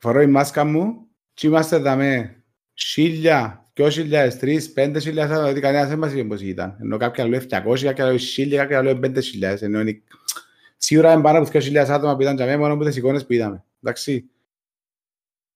φορώ 0.00 0.20
η 0.20 0.26
μάσκα 0.26 0.64
μου 0.64 1.08
και 1.34 1.46
είμαστε 1.46 1.78
δαμέ 1.78 2.44
χίλια, 2.74 3.70
δυο 3.74 3.90
χιλιάδες, 3.90 4.38
τρεις, 4.38 4.72
πέντε 4.72 5.00
χιλιάδες, 5.00 5.30
άτομα, 5.30 5.46
δηλαδή 5.46 5.60
κανένας 5.60 5.88
δεν 5.88 5.98
μας 5.98 6.12
είπε 6.12 6.24
πώς 6.24 6.40
ήταν. 6.40 6.76
Ενώ 6.80 6.96
κάποια 6.96 7.28
λέει 7.28 7.40
200, 7.50 7.82
κάποια 7.82 8.06
λέει 8.06 8.18
χίλια, 8.18 8.58
κάποια 8.58 8.82
λέει 8.82 8.96
πέντε 8.96 9.20
χιλιάδες. 9.20 9.62
Ενώ 9.62 9.80
είναι 9.80 10.02
Σίγουρα 10.82 11.12
είναι 11.12 11.22
πάνω 11.22 11.38
από 11.38 11.48
2.000 11.52 11.76
άτομα 11.76 12.16
που 12.16 12.22
ήταν 12.22 12.36
τζαμέ 12.36 12.56
μόνο 12.56 12.72
από 12.74 12.84
τις 12.84 12.96
εικόνες 12.96 13.26
που 13.26 13.32
είδαμε. 13.32 13.64
Εντάξει. 13.82 14.30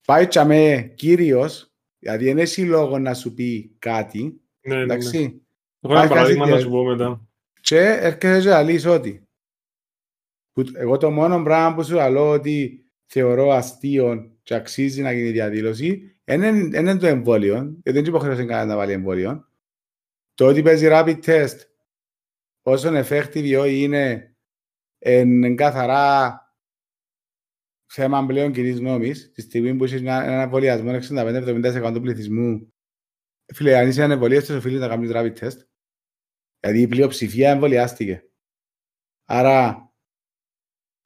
Πάει 0.06 0.26
τζαμέ 0.26 0.92
κύριος, 0.94 1.72
δηλαδή 1.98 2.24
δεν 2.24 2.38
έχει 2.38 2.64
λόγο 2.64 2.98
να 2.98 3.14
σου 3.14 3.34
πει 3.34 3.74
κάτι, 3.78 4.40
Ναι, 4.60 4.74
ναι, 4.74 4.74
ναι. 4.74 4.82
εντάξει. 4.82 5.42
Έχω 5.80 5.92
ένα 5.92 6.00
Πάει 6.00 6.08
παράδειγμα 6.08 6.44
κάτι 6.44 6.56
να 6.56 6.62
σου 6.62 6.70
πω 6.70 6.84
μετά. 6.84 7.20
Και 7.60 7.78
έρχεσαι 7.78 8.40
και 8.40 8.48
λαλείς 8.48 8.86
ότι 8.86 9.23
Που, 10.54 10.64
εγώ 10.74 10.96
το 10.96 11.10
μόνο 11.10 11.42
πράγμα 11.42 11.74
που 11.74 11.84
σου 11.84 11.94
λέω 11.94 12.30
ότι 12.30 12.84
θεωρώ 13.06 13.50
αστείο 13.50 14.38
και 14.42 14.54
αξίζει 14.54 15.02
να 15.02 15.12
γίνει 15.12 15.30
διαδήλωση 15.30 16.14
δεν 16.24 16.72
είναι 16.72 16.96
το 16.96 17.06
εμβόλιο, 17.06 17.54
γιατί 17.54 17.92
δεν 17.92 18.04
υποχρεώσε 18.04 18.44
κανένα 18.44 18.64
να 18.64 18.76
βάλει 18.76 18.92
εμβόλιο. 18.92 19.48
Το 20.34 20.46
ότι 20.46 20.62
παίζει 20.62 20.86
rapid 20.90 21.24
test 21.24 21.56
όσο 22.62 22.90
effective 22.94 23.66
είναι 23.68 24.34
εν 24.98 25.56
καθαρά 25.56 26.38
θέμα 27.86 28.26
πλέον 28.26 28.52
κοινής 28.52 28.80
νόμης, 28.80 29.32
τη 29.32 29.40
στιγμή 29.40 29.74
που 29.74 29.84
είσαι 29.84 29.96
ένα 29.96 30.42
εμβολιασμό 30.42 30.90
65-70% 31.10 31.90
του 31.94 32.00
πληθυσμού, 32.00 32.72
φίλε, 33.54 33.78
αν 33.78 33.88
είσαι 33.88 34.02
ανεμβολίαστος, 34.02 34.56
οφείλει 34.56 34.78
να 34.78 34.88
κάνεις 34.88 35.10
rapid 35.14 35.36
test. 35.38 35.58
Δηλαδή 36.60 36.80
η 36.80 36.86
πλειοψηφία 36.86 37.50
εμβολιάστηκε. 37.50 38.24
Άρα, 39.24 39.83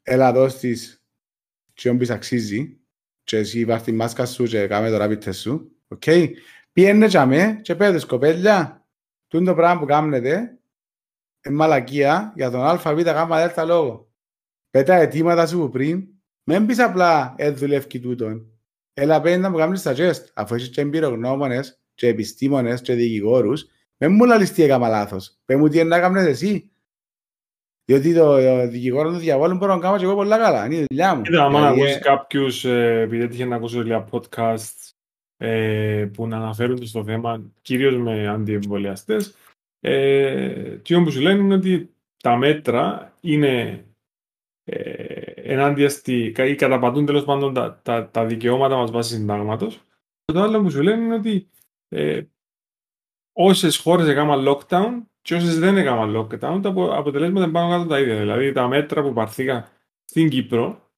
έλα 0.09 0.29
εδώ 0.29 0.49
στις 0.49 1.03
και 1.75 1.89
όμπις 1.89 2.11
αξίζει 2.11 2.79
και 3.23 3.37
εσύ 3.37 3.65
βάρ 3.65 3.83
τη 3.83 3.93
μάσκα 3.93 4.27
σου 4.27 4.45
και 4.45 4.67
κάμε 4.67 4.91
το 4.91 5.05
rapid 5.05 5.25
test 5.25 5.35
σου. 5.35 5.77
Οκ. 5.89 6.03
Okay. 6.07 6.31
Πιένε 6.73 7.07
και 7.07 7.19
αμέ 7.19 7.59
και 7.63 7.75
πέτε 7.75 7.99
σκοπέλια. 7.99 8.87
Τούν 9.29 9.45
το 9.45 9.55
πράγμα 9.55 9.81
που 9.81 9.87
κάνετε 9.87 10.59
είναι 11.47 11.57
μαλακία 11.57 12.33
για 12.37 12.51
τον 12.51 12.61
ΑΒ 12.61 13.01
γάμα 13.01 13.39
δέλτα 13.39 13.65
λόγο. 13.65 14.13
Πέτα 14.71 14.95
αιτήματα 14.95 15.47
σου 15.47 15.69
πριν, 15.73 16.09
μην 16.43 16.67
πεις 16.67 16.79
απλά 16.79 17.35
ε 17.37 17.51
δουλεύει 17.51 18.01
τούτον. 18.01 18.47
Έλα 18.95 19.21
πέντε 19.21 19.37
να 19.37 19.51
μου 19.51 19.57
κάνεις 19.57 19.83
τα 19.83 19.95
gest, 19.97 20.25
αφού 20.35 20.55
έχεις 20.55 20.69
και 20.69 20.81
εμπειρογνώμονες 20.81 21.81
και 21.95 22.07
επιστήμονες 22.07 22.81
και 22.81 22.95
δικηγόρους, 22.95 23.67
μην 23.97 24.13
μου 24.13 24.25
λαλείς 24.25 24.53
τι 24.53 24.63
έκανα 24.63 24.89
λάθος. 24.89 25.39
Πες 25.45 25.57
μου 25.57 25.69
τι 25.69 25.79
είναι 25.79 25.89
να 25.89 26.01
κάνεις 26.01 26.25
εσύ. 26.25 26.71
Διότι 27.89 28.15
το 28.15 28.37
δικηγόρο 28.69 29.11
του 29.11 29.17
διαβόλου 29.17 29.57
μπορώ 29.57 29.75
να 29.75 29.81
κάνω 29.81 29.97
και 29.97 30.05
εγώ 30.05 30.15
πολλά 30.15 30.39
καλά. 30.39 30.65
Είναι 30.65 30.75
η 30.75 30.85
δουλειά 30.89 31.15
μου. 31.15 31.23
Κοίτα, 31.23 31.45
άμα 31.45 31.61
να 31.61 31.73
Δηλαδή, 31.73 31.81
ακούσεις 31.81 31.97
ε, 31.97 32.01
κάποιους, 32.01 32.65
ε, 32.65 33.01
επειδή 33.01 33.23
έτυχε 33.23 33.45
να 33.45 33.57
ακούσω 33.57 33.83
λίγα 33.83 34.09
podcasts 34.11 34.91
ε, 35.37 36.09
που 36.13 36.27
να 36.27 36.37
αναφέρονται 36.37 36.87
στο 36.87 37.05
θέμα, 37.05 37.53
κυρίως 37.63 37.97
με 37.97 38.29
αντιεμβολιαστές, 38.29 39.35
ε, 39.81 40.77
τι 40.77 40.95
όμως 40.95 41.13
σου 41.13 41.21
λένε 41.21 41.43
είναι 41.43 41.55
ότι 41.55 41.95
τα 42.23 42.37
μέτρα 42.37 43.13
είναι 43.21 43.85
ε, 44.65 45.23
ενάντια 45.35 45.89
στη, 45.89 46.35
ή 46.39 46.55
καταπατούν 46.55 47.07
τέλος 47.07 47.25
πάντων 47.25 47.55
τα, 47.55 47.81
τα, 47.83 48.09
τα 48.11 48.25
δικαιώματα 48.27 48.77
μας 48.77 48.91
βάσει 48.91 49.15
συντάγματος. 49.15 49.81
Και 50.25 50.33
το 50.33 50.43
άλλο 50.43 50.63
που 50.63 50.71
σου 50.71 50.83
λένε 50.83 51.05
είναι 51.05 51.15
ότι 51.15 51.49
ε, 51.89 52.23
όσες 53.33 53.77
χώρες 53.77 54.09
έκαναν 54.09 54.45
lockdown 54.49 55.03
και 55.23 55.35
όσες 55.35 55.59
δεν 55.59 55.77
έκαναν 55.77 56.17
lockdown, 56.17 56.61
τα 56.63 56.69
απο- 56.69 56.93
αποτελέσματα 56.95 57.45
είναι 57.45 57.53
πάνω 57.53 57.71
κάτω 57.71 57.89
τα 57.89 58.01
ίδια. 58.01 58.19
Δηλαδή 58.19 58.53
τα 58.53 58.69
μέτρα 58.69 59.03
που 59.03 59.13
παρθήκαν 59.13 59.69
στην 60.05 60.29
Κύπρο, 60.29 60.91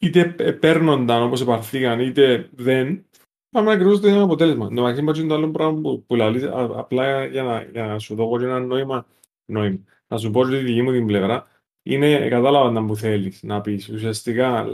είτε 0.00 0.34
ε, 0.38 0.52
παίρνονταν 0.52 1.22
όπως 1.22 1.40
επαρθήκαν, 1.40 2.00
είτε 2.00 2.48
δεν, 2.52 3.06
πάμε 3.50 3.72
ακριβώς 3.72 4.00
το 4.00 4.08
ίδιο 4.08 4.22
αποτέλεσμα. 4.22 4.68
Το 4.68 4.72
μεταξύ 4.72 5.02
μπατσιν 5.02 5.28
το 5.28 5.34
άλλο 5.34 5.50
πράγμα 5.50 5.80
που, 5.80 6.04
που 6.06 6.14
λαλείς, 6.14 6.42
α- 6.42 6.78
απλά 6.78 7.26
για 7.26 7.42
να, 7.42 7.62
για 7.62 7.86
να 7.86 7.98
σου 7.98 8.14
δω 8.14 8.22
εγώ 8.22 8.38
και 8.38 8.44
ένα 8.44 8.60
νόημα, 8.60 9.06
νόημα. 9.44 9.84
Να 10.06 10.18
σου 10.18 10.30
πω 10.30 10.40
ότι 10.40 10.50
τη 10.50 10.56
δική 10.56 10.82
μου 10.82 10.92
την 10.92 11.06
πλευρά, 11.06 11.46
είναι 11.82 12.28
κατάλαβα 12.28 12.70
να 12.70 12.84
που 12.84 12.96
θέλεις 12.96 13.42
να 13.42 13.60
πεις. 13.60 13.88
Ουσιαστικά, 13.88 14.66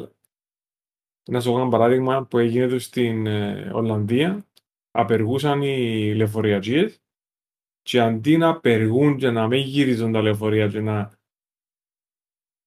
να 1.31 1.41
σου 1.41 1.51
πω 1.51 1.61
ένα 1.61 1.69
παράδειγμα 1.69 2.27
που 2.27 2.39
έγινε 2.39 2.69
του 2.69 2.79
στην 2.79 3.27
ε, 3.27 3.71
Ολλανδία, 3.73 4.45
απεργούσαν 4.91 5.63
οι 5.63 6.15
λεωφορειακίες 6.15 7.03
και 7.83 8.01
αντί 8.01 8.37
να 8.37 8.49
απεργούν 8.49 9.17
και 9.17 9.31
να 9.31 9.47
μην 9.47 9.61
γυρίζουν 9.61 10.13
τα 10.13 10.23
λεωφορεία 10.23 10.69
και 10.69 10.81
να 10.81 11.13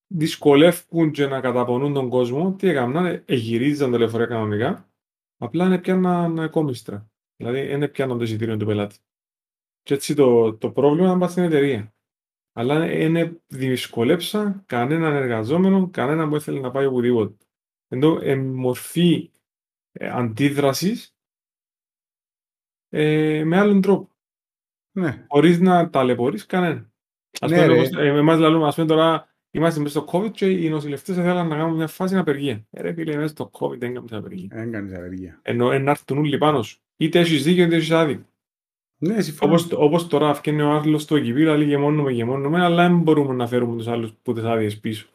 δυσκολεύουν 0.08 1.12
και 1.12 1.28
να 1.28 1.42
καταπονούν 1.42 1.94
τον 1.94 2.10
κόσμο, 2.10 2.54
τι 2.54 2.68
έκαναν, 2.68 3.24
εγυρίζαν 3.26 3.92
τα 3.92 3.98
λεωφορεία 3.98 4.26
κανονικά, 4.26 4.90
απλά 5.38 5.66
είναι 5.66 5.78
πιάναν 5.78 6.50
κόμιστρα. 6.50 7.12
Δηλαδή, 7.36 7.76
δεν 7.76 7.92
πιάναν 7.92 8.18
το 8.18 8.24
εισιτήριο 8.24 8.58
του 8.58 8.66
πελάτη. 8.66 8.96
Και 9.82 9.94
έτσι 9.94 10.16
το, 10.16 10.54
το 10.58 10.72
πρόβλημα 10.72 11.16
ήταν 11.16 11.30
στην 11.30 11.44
εταιρεία. 11.44 11.94
Αλλά 12.56 12.80
δεν 12.80 13.42
δυσκολέψα 13.48 14.64
κανέναν 14.66 15.14
εργαζόμενο, 15.14 15.90
κανέναν 15.90 16.30
που 16.30 16.36
ήθελε 16.36 16.60
να 16.60 16.72
πάει 16.72 16.86
οπουδήποτε. 16.86 17.46
Ενώ 17.88 18.20
ε, 18.22 18.36
μορφή 18.36 19.32
ε, 19.92 20.10
αντίδρασης 20.10 21.16
ε, 22.90 23.44
με 23.46 23.58
άλλον 23.58 23.82
τρόπο. 23.82 24.13
Ναι. 24.94 25.26
Χωρίς 25.28 25.60
να 25.60 25.90
ταλαιπωρείς 25.90 26.46
κανέναν. 26.46 26.92
Ας 27.40 27.52
Ναι, 27.52 27.62
πούμε, 27.62 27.74
ρε. 27.74 27.80
όπως, 27.80 27.98
ε, 27.98 28.08
εμάς 28.08 28.40
λαλούμε, 28.40 28.68
ας 28.68 28.76
πούμε 28.76 28.88
τώρα 28.88 29.28
είμαστε 29.52 29.80
μέσα 29.80 30.00
στο 30.00 30.10
COVID 30.12 30.32
και 30.32 30.50
οι 30.50 30.70
νοσηλευτές 30.70 31.16
θέλαν 31.16 31.48
να 31.48 31.56
κάνουν 31.56 31.76
μια 31.76 31.88
φάση 31.88 32.18
απεργία. 32.18 32.66
Ε, 32.72 32.82
ρε 32.82 32.94
φίλε, 32.94 33.16
μέσα 33.16 33.28
στο 33.28 33.50
COVID 33.54 33.78
δεν 33.78 33.94
κάνουμε 33.94 34.18
απεργία. 34.18 34.48
Δεν 34.52 34.72
κάνεις 34.72 34.94
απεργία. 34.94 35.40
Ενώ 35.42 35.72
ε, 35.72 35.78
να 35.78 35.92
έρθουν 35.92 36.18
όλοι 36.18 36.38
πάνω 36.38 36.62
σου. 36.64 36.80
Είτε 36.98 37.20
έχεις 37.20 37.44
δίκιο 37.44 37.64
είτε 37.64 37.76
έχεις 37.76 37.92
άδικο. 37.92 38.24
Ναι, 38.98 39.22
συμφωνώ. 39.22 39.52
Όπως, 39.54 39.72
όπως 39.72 40.08
τώρα 40.08 40.30
αυκένει 40.30 40.62
ο 40.62 40.70
άλλος 40.72 41.02
στο 41.02 41.16
εκυπήριο, 41.16 41.56
λέει 41.58 41.68
γεμώνουμε, 41.68 42.12
γεμώνουμε, 42.12 42.64
αλλά 42.64 42.88
δεν 42.88 43.00
μπορούμε 43.00 43.34
να 43.34 43.48
φέρουμε 43.48 43.78
τους 43.78 43.88
άλλους 43.88 44.14
που 44.22 44.34
τις 44.34 44.44
άδειες 44.44 44.80
πίσω. 44.80 45.08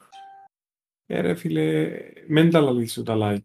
Ε, 1.06 1.20
ρε 1.20 1.34
φίλε, 1.34 1.98
μεν 2.26 2.50
τα 2.50 2.60
λαλείς 2.60 2.92
σου 2.92 3.02
τα 3.02 3.14
λάει. 3.14 3.44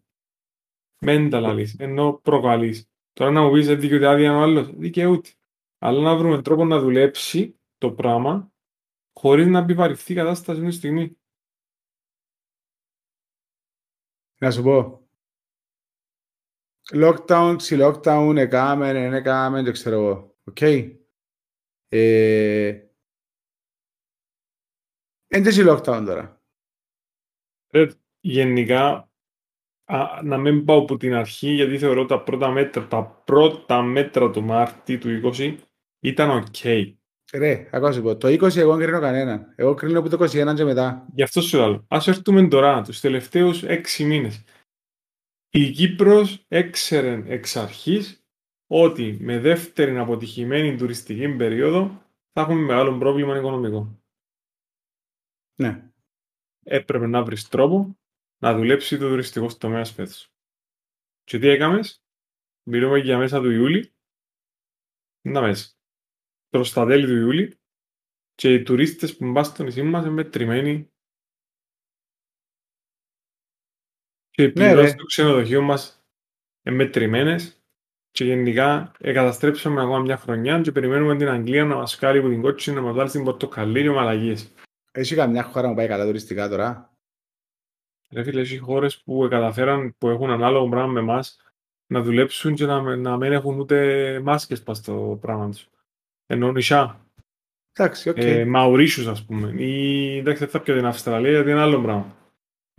Μεν 1.04 1.30
τα 1.30 1.40
λαλείς, 1.40 1.76
ενώ 1.78 2.20
προκαλείς. 2.22 2.88
Τώρα 3.12 3.30
να 3.30 3.42
μου 3.42 3.52
πεις 3.52 3.66
δεν 3.66 3.80
δικαιούται 3.80 4.06
άδεια 4.06 4.36
ο 4.36 4.40
άλλος, 4.40 4.70
δικαιούται. 4.76 5.28
Αλλά 5.86 6.00
να 6.00 6.16
βρούμε 6.16 6.42
τρόπο 6.42 6.64
να 6.64 6.78
δουλέψει 6.78 7.60
το 7.78 7.92
πράγμα 7.92 8.52
χωρίς 9.12 9.46
να 9.46 9.58
επιβαρυνθεί 9.58 10.12
η 10.12 10.16
κατάσταση 10.16 10.58
αυτή 10.58 10.70
τη 10.70 10.76
στιγμή. 10.76 11.18
Να 14.40 14.50
σου 14.50 14.62
πω. 14.62 15.08
Lockdown, 16.92 17.54
ξι 17.56 17.76
lockdown, 17.80 18.34
έκαμε, 18.36 18.92
δεν 18.92 19.12
έκαμε, 19.12 19.62
δεν 19.62 19.72
ξέρω 19.72 19.96
εγώ. 19.96 20.36
Οκ. 20.44 20.60
Ε, 21.88 22.88
Είναι 25.28 25.50
και 25.50 25.64
lockdown 25.66 26.02
τώρα. 26.06 26.42
Ρε, 27.70 27.90
γενικά, 28.20 29.10
α, 29.84 30.22
να 30.22 30.38
μην 30.38 30.64
πάω 30.64 30.78
από 30.78 30.96
την 30.96 31.14
αρχή, 31.14 31.50
γιατί 31.50 31.78
θεωρώ 31.78 32.06
τα 32.06 32.22
πρώτα 32.22 32.50
μέτρα, 32.50 32.86
τα 32.86 33.22
πρώτα 33.24 33.82
μέτρα 33.82 34.30
του 34.30 34.42
Μάρτη 34.42 34.98
του 34.98 35.20
20 35.24 35.58
ήταν 36.04 36.44
ok. 36.44 36.94
Ρε, 37.32 37.68
ακόμα 37.72 37.92
σου 37.92 38.02
πω. 38.02 38.16
Το 38.16 38.28
20 38.28 38.56
εγώ 38.56 38.76
δεν 38.76 38.86
κρίνω 38.86 39.00
κανέναν. 39.00 39.52
Εγώ 39.56 39.74
κρίνω 39.74 39.98
από 39.98 40.08
το 40.08 40.24
21 40.24 40.54
και 40.54 40.64
μετά. 40.64 41.06
Γι' 41.14 41.22
αυτό 41.22 41.40
σου 41.40 41.56
λέω. 41.58 41.84
Ας 41.88 42.08
έρθουμε 42.08 42.48
τώρα, 42.48 42.82
τους 42.82 43.00
τελευταίους 43.00 43.62
έξι 43.62 44.04
μήνες. 44.04 44.44
Η 45.50 45.70
Κύπρος 45.70 46.44
έξερε 46.48 47.22
εξ 47.26 47.56
αρχής 47.56 48.26
ότι 48.66 49.16
με 49.20 49.38
δεύτερη 49.38 49.98
αποτυχημένη 49.98 50.76
τουριστική 50.76 51.28
περίοδο 51.36 52.02
θα 52.32 52.40
έχουμε 52.40 52.60
μεγάλο 52.60 52.98
πρόβλημα 52.98 53.36
οικονομικό. 53.36 54.02
Ναι. 55.54 55.90
Έπρεπε 56.62 57.06
να 57.06 57.22
βρεις 57.22 57.48
τρόπο 57.48 57.98
να 58.38 58.54
δουλέψει 58.54 58.98
το 58.98 59.08
τουριστικό 59.08 59.56
τομέα 59.58 59.84
φέτος. 59.84 60.32
Και 61.24 61.38
τι 61.38 61.48
έκαμες, 61.48 62.02
μιλούμε 62.62 62.98
για 62.98 63.18
μέσα 63.18 63.40
του 63.40 63.50
Ιούλη, 63.50 63.92
να 65.20 65.40
μέσα. 65.40 65.74
Προς 66.54 66.72
τα 66.72 66.86
τέλη 66.86 67.06
του 67.06 67.16
Ιούλη 67.16 67.58
και 68.34 68.52
οι 68.52 68.62
τουρίστες 68.62 69.16
που 69.16 69.30
μπας 69.30 69.46
στο 69.46 69.62
νησί 69.62 69.82
μας 69.82 70.04
είναι 70.04 70.12
μετρημένοι 70.12 70.92
και 74.30 74.42
οι 74.42 74.46
Ναι, 74.46 74.52
πληρώσεις 74.52 74.90
ρε. 74.90 74.96
του 74.96 75.06
ξενοδοχείου 75.06 75.62
μας 75.62 76.04
είναι 76.62 76.76
μετρημένες 76.76 77.64
και 78.10 78.24
γενικά 78.24 78.92
εγκαταστρέψαμε 78.98 79.80
ακόμα 79.80 79.98
μια 79.98 80.16
χρονιά 80.16 80.60
και 80.60 80.72
περιμένουμε 80.72 81.16
την 81.16 81.28
Αγγλία 81.28 81.64
να 81.64 81.76
μας 81.76 81.96
βκάλει 81.96 82.18
από 82.18 82.28
την 82.28 82.42
κότσινη 82.42 82.76
να 82.76 82.82
μας 82.82 82.94
βάλει 82.94 83.08
στην 83.08 83.24
Πορτοκαλί 83.24 83.90
με 83.90 83.98
αλλαγές. 83.98 84.52
Έχει 84.92 85.14
καμιά 85.14 85.42
χώρα 85.42 85.68
που 85.68 85.74
πάει 85.74 85.88
καλά 85.88 86.04
τουριστικά 86.04 86.48
τώρα. 86.48 86.96
Ρε 88.10 88.22
φίλε, 88.22 88.40
έχει 88.40 88.58
χώρες 88.58 89.02
που 89.02 89.26
καταφέραν, 89.30 89.94
που 89.98 90.08
έχουν 90.08 90.30
ανάλογο 90.30 90.68
πράγμα 90.68 90.92
με 90.92 91.00
εμάς, 91.00 91.40
να 91.86 92.02
δουλέψουν 92.02 92.54
και 92.54 92.66
να, 92.66 92.96
να 92.96 93.16
μην 93.16 93.32
έχουν 93.32 93.58
ούτε 93.58 94.20
μάσκες 94.20 94.62
πας 94.62 94.78
στο 94.78 95.18
πράγμα 95.20 95.50
τους. 95.50 95.68
Ενώ 96.26 96.52
νησιά, 96.52 97.00
Εντάξει, 97.78 98.08
οκ. 98.08 98.16
ε, 98.18 98.44
Mauritius 98.44 99.06
ας 99.06 99.24
πούμε, 99.24 99.62
ή 99.62 100.16
εντάξει 100.18 100.38
δεν 100.40 100.48
θα 100.48 100.60
πιω 100.60 100.74
την 100.76 100.86
Αυστραλία 100.86 101.30
γιατί 101.30 101.50
είναι 101.50 101.60
άλλο 101.60 101.80
πράγμα. 101.80 102.16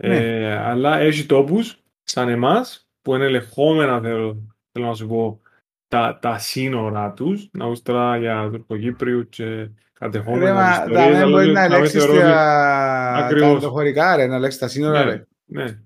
Ναι. 0.04 0.16
Ε, 0.16 0.56
αλλά 0.56 0.98
έχει 0.98 1.26
τόπους 1.26 1.82
σαν 2.02 2.28
εμάς 2.28 2.88
που 3.02 3.14
είναι 3.14 3.24
ελεγχόμενα 3.24 4.00
θέλω, 4.00 4.54
θέλω 4.72 4.86
να 4.86 4.94
σου 4.94 5.06
πω 5.06 5.40
τα, 5.88 6.18
τα 6.22 6.38
σύνορα 6.38 7.12
τους, 7.12 7.48
να 7.52 7.64
ακούς 7.64 7.82
τώρα 7.82 8.16
για 8.16 8.48
Τουρκοκύπριου 8.52 9.28
και 9.28 9.44
Ρε, 9.44 9.70
κατεχόμενα 9.92 10.54
μα 10.54 10.70
ιστορίες, 10.70 10.96
τα 10.98 11.10
δεν 11.10 11.16
αλλά 11.22 11.30
μπορεί 11.30 11.44
δεν- 11.44 11.52
να 11.54 11.60
μην 11.62 11.72
ελέγξεις 11.72 11.92
θεωρώ 12.02 12.12
ότι- 12.12 12.22
τα 12.22 12.32
τα 12.32 13.24
Ακριβώς. 13.24 13.48
ενδοχωρικά, 13.52 14.16
ρε, 14.16 14.26
να 14.26 14.34
ελέγξεις 14.36 14.60
τα 14.60 14.68
σύνορα, 14.68 15.04
Ναι, 15.04 15.10
ρε. 15.10 15.26
ναι. 15.44 15.78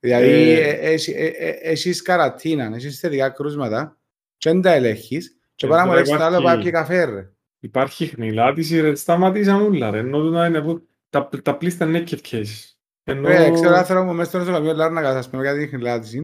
Δηλαδή, 0.00 0.26
Ε, 0.50 0.68
ε, 0.68 0.92
έχει- 0.92 1.12
ε, 1.16 1.26
ε, 1.26 1.48
έχεις 1.60 2.02
καρατίνα, 2.02 2.64
έχεις 2.74 2.98
θετικά 3.00 3.30
κρούσματα 3.30 3.96
και 4.36 4.50
δεν 4.50 4.60
τα 4.62 4.70
ελέγχεις 4.72 5.38
και 5.54 5.66
Ε, 5.66 5.68
πάρα 5.68 5.82
μου 5.82 5.88
τώρα 5.88 6.00
ελέγξεις 6.00 6.16
τα 6.16 6.26
άλλο 6.26 6.38
υπάρχει- 6.38 6.54
πάει 6.54 6.62
πιει 6.62 6.72
καφέ, 6.72 7.04
ρε. 7.04 7.32
Υπάρχει 7.58 8.06
χνηλάτιση, 8.06 8.80
ρε, 8.80 8.94
σταματήσαν 8.94 9.62
όλα, 9.62 9.90
ρε, 9.90 9.98
ενώ 9.98 10.20
τούτα 10.20 10.46
είναι 10.46 10.60
που 10.62 10.88
Τα, 11.08 11.28
τα 11.42 11.56
πλήστα 11.56 11.86
naked 11.88 12.20
cases. 12.30 12.72
Ενώ... 13.04 13.28
Ε, 13.28 13.50
ξέρω 13.50 13.74
άνθρωπο 13.74 14.12
μέσα 14.12 14.28
στο 14.30 14.38
νοσοκομείο 14.38 14.74
Λάρνακα, 14.74 15.18
ας 15.18 15.30
πούμε, 15.30 15.42
γιατί 15.42 15.62
είναι 15.62 15.82
λάτζι. 15.82 16.20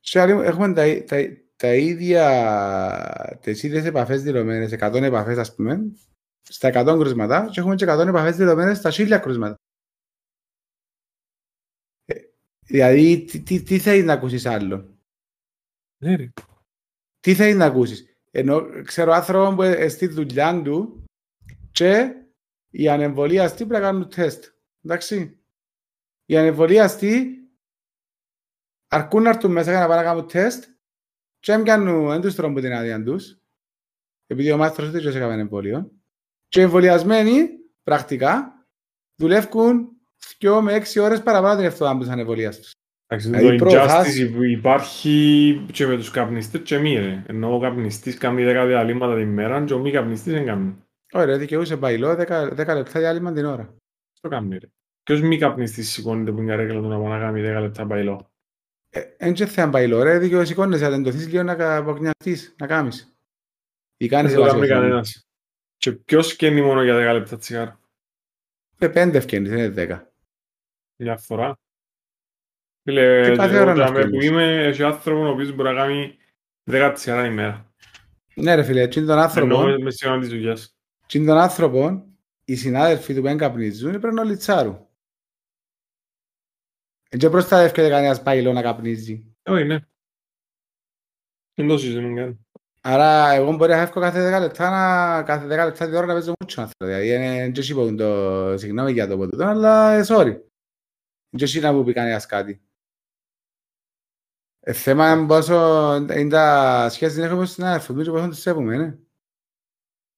Σε 0.00 0.20
άλλη, 0.20 0.32
έχουμε 0.32 0.72
τα, 0.72 1.04
τα, 1.04 1.16
τα 1.56 1.74
ίδια, 1.74 3.38
τις 3.40 3.62
ίδιες 3.62 3.84
επαφές 3.84 4.22
δηλωμένες, 4.22 4.72
100 4.72 5.02
επαφές 5.02 5.38
ας 5.38 5.54
πούμε, 5.54 5.92
στα 6.42 6.68
100 6.68 6.84
κρούσματα 6.98 7.48
και 7.50 7.60
έχουμε 7.60 7.74
και 7.74 7.84
100 7.88 8.06
επαφές 8.08 8.36
δηλωμένες 8.36 8.78
στα 8.78 8.90
1000 8.90 9.20
κρούσματα. 9.20 9.54
Ε, 12.04 12.14
δηλαδή, 12.66 13.24
τι, 13.24 13.40
τι, 13.42 13.62
τι 13.62 13.78
θέλεις 13.78 14.04
να 14.04 14.12
ακούσεις 14.12 14.46
άλλο; 14.46 14.98
Ναι, 16.02 16.16
ρε. 16.16 16.32
Τι 17.20 17.34
θέλεις 17.34 17.56
να 17.56 17.64
ακούσεις; 17.64 18.04
Ενώ 18.30 18.82
ξέρω 18.82 19.12
άνθρωπο 19.12 19.54
που 19.54 19.62
ε, 19.62 19.88
στη 19.88 20.06
δουλειά 20.06 20.62
του 20.62 21.04
και 21.72 22.14
οι 22.70 22.88
ανεμβολίαστοι 22.88 23.66
πρέπει 23.66 23.82
να 23.82 23.88
κάνουν 23.90 24.08
τεστ. 24.08 24.44
Εντάξει. 24.84 25.40
Οι 26.24 26.36
ανεμβολίαστοι 26.36 27.34
αρκούν 28.88 29.22
να 29.22 29.28
έρθουν 29.28 29.52
μέσα 29.52 29.70
για 29.70 29.80
να 29.80 29.86
πάνε 29.86 30.00
να 30.00 30.06
κάνουν 30.06 30.26
τεστ 30.26 30.64
και 31.38 31.52
δεν 31.52 31.64
κάνουν, 31.64 32.08
δεν 32.08 32.20
τους 32.20 32.34
τρώμπουν 32.34 32.62
την 32.62 32.72
άδεια 32.72 33.02
τους 33.02 33.40
επειδή 34.30 34.52
ο 34.52 34.56
μάστρος 34.56 34.90
δεν 34.90 35.06
έκαμε 35.06 35.34
εμβόλιο 35.34 35.90
και 36.48 36.60
οι 36.60 36.62
εμβολιασμένοι 36.62 37.48
πρακτικά 37.82 38.66
δουλεύουν 39.14 39.88
2 40.38 40.60
με 40.62 40.82
6 40.94 41.02
ώρες 41.02 41.22
παραπάνω 41.22 41.56
την 41.56 41.64
εβδομάδα 41.64 41.98
που 41.98 42.04
ήταν 42.04 42.18
εμβολίας 42.18 42.58
τους. 42.58 42.72
Εντάξει, 43.12 43.30
Δηλαδή, 43.30 43.56
το 43.58 43.64
προχάς- 43.64 44.06
injustice 44.08 44.32
που 44.34 44.42
υπάρχει 44.42 45.64
και 45.72 45.86
με 45.86 45.96
τους 45.96 46.10
καπνιστές 46.10 46.60
και 46.62 46.78
μη 46.78 46.94
ρε. 46.98 47.22
Ενώ 47.26 47.54
ο 47.54 47.60
καπνιστής 47.60 48.18
κάνει 48.18 48.44
10 48.44 48.64
διαλύματα 48.66 49.14
την 49.16 49.28
μέρα 49.28 49.64
και 49.64 49.74
ο 49.74 49.78
μη 49.78 49.90
καπνιστής 49.90 50.32
δεν 50.32 50.46
κάνει. 50.46 50.76
Ωραία, 51.12 51.38
δικαιούσε 51.38 51.76
μπαϊλό 51.76 52.14
10, 52.14 52.48
10 52.54 52.74
λεπτά 52.74 53.00
διάλειμμα 53.00 53.32
την 53.32 53.44
ώρα. 53.44 53.74
Το 54.20 54.28
κάνει 54.28 54.58
ρε. 54.58 54.66
Ποιος 55.02 55.20
μη 55.20 55.38
καπνιστής 55.38 55.90
σηκώνεται 55.90 56.32
που 56.32 56.38
είναι 56.38 56.50
καρέκλα 56.50 56.80
του 56.80 56.88
να 56.88 56.98
πάει 56.98 57.08
να 57.08 57.18
κάνει 57.18 57.40
10 57.42 57.60
λεπτά 57.60 57.84
μπαϊλό. 57.84 58.30
Εν 59.16 59.32
και 59.32 59.46
θέμα 59.46 59.68
μπαϊλό, 59.68 60.02
ρε, 60.02 60.18
δικαιούσε 60.18 60.46
σηκώνεσαι, 60.46 60.84
να 60.88 60.90
τεντωθείς 60.90 61.28
λίγο 61.28 61.42
να 61.42 61.54
κα- 61.54 61.76
αποκνιαστείς, 61.76 62.54
να 62.58 62.66
κάνεις. 62.66 63.14
Ή 63.96 64.08
κάνεις 64.08 64.32
Δεν 64.32 64.40
το 64.40 64.46
κάνει 64.46 64.56
ελάχιστο. 64.58 64.80
κανένας. 64.80 65.26
Και 65.76 65.92
ποιος 65.92 66.36
καίνει 66.36 66.62
μόνο 66.62 66.82
για 66.82 66.94
10 66.94 67.12
λεπτά 67.12 67.36
τσιγάρο; 67.36 67.78
Ε, 68.78 68.88
πέντε 68.88 69.18
ευκαινείς, 69.18 69.48
δεν 69.50 69.58
είναι 69.58 69.68
δέκα. 69.68 70.12
Μια 71.02 71.16
φορά. 71.16 71.54
Φίλε, 72.82 73.30
Και 73.30 73.36
κάθε 73.36 73.54
εγώ 73.54 73.62
ώρα 73.62 73.74
να 73.74 73.84
τζαμέ 73.84 74.00
που 74.00 74.06
φτιάχνεις. 74.06 74.24
είμαι, 74.26 74.64
έχει 74.66 74.82
άνθρωπος 74.82 75.26
ο 75.26 75.30
οποίος 75.30 75.52
μπορεί 75.52 75.68
να 75.68 75.74
κάνει 75.74 76.16
10 76.70 76.90
τσιγάρα 76.94 77.22
την 77.22 77.30
ημέρα. 77.32 77.72
Ναι 78.34 78.54
ρε 78.54 78.62
φίλε, 78.62 78.80
έτσι 78.80 79.04
τον 79.04 79.18
άνθρωπο, 79.18 79.62
Ενώ 79.66 79.78
μες 79.78 79.94
σιγά 79.94 80.18
της 80.18 80.28
δουλειάς. 80.28 80.76
έτσι 81.06 81.24
τον 81.24 81.38
άνθρωπο, 81.38 82.06
οι 82.44 82.54
συνάδελφοι 82.56 83.14
του 83.14 83.20
που 83.20 83.26
δεν 83.26 83.36
καπνίζουν 83.36 84.00
πρέπει 84.00 84.14
να 84.14 84.24
λιτσάρουν. 84.24 84.86
Εν 87.08 87.18
και 87.18 87.28
προστατεύκεται 87.30 87.88
κανένας 87.88 88.22
μπαϊλό 88.22 88.52
να 88.52 88.62
καπνίζει. 88.62 89.34
Όχι, 89.42 89.64
ναι. 89.64 89.78
Δεν 91.54 91.68
το 91.68 91.78
συζητούν 91.78 92.16
καν. 92.16 92.46
Άρα 92.80 93.30
εγώ 93.30 93.52
μπορεί 93.56 93.70
να 93.72 93.78
φεύγω 93.78 94.00
κάθε 94.00 94.36
10 94.36 94.40
λεπτά, 94.40 94.70
να, 94.70 95.22
κάθε 95.22 95.46
10 95.46 95.48
λεπτά 95.48 95.86
την 95.86 95.94
ώρα 95.94 96.06
να 96.06 96.12
παίζω 96.14 96.32
μούτσο. 96.40 96.68
Δηλαδή 96.78 97.08
είναι 97.14 97.50
και 97.50 97.60
εσύ 97.60 97.74
που 97.74 97.94
το 97.94 98.54
συγγνώμη 98.58 98.92
για 98.92 99.08
το 99.08 99.16
ποτέ, 99.16 99.44
αλλά 99.44 99.92
ε, 99.92 100.04
sorry. 100.06 100.40
Και 101.36 101.44
εσύ 101.44 101.60
να 101.60 101.72
μου 101.72 101.84
πει 101.84 101.92
κανένας 101.92 102.26
κάτι. 102.26 102.60
Ε, 104.60 104.72
θέμα 104.72 105.12
είναι 105.12 105.26
πόσο 105.26 105.94
είναι 105.96 106.28
τα 106.28 106.88
σχέση 106.90 107.14
την 107.14 107.24
έχουμε 107.24 107.46
στην 107.46 107.64
αδερφή 107.64 107.92
μου 107.92 108.02
και 108.02 108.10
πόσο 108.10 108.28
τους 108.28 108.38
σέβομαι, 108.38 108.76
ναι. 108.76 108.98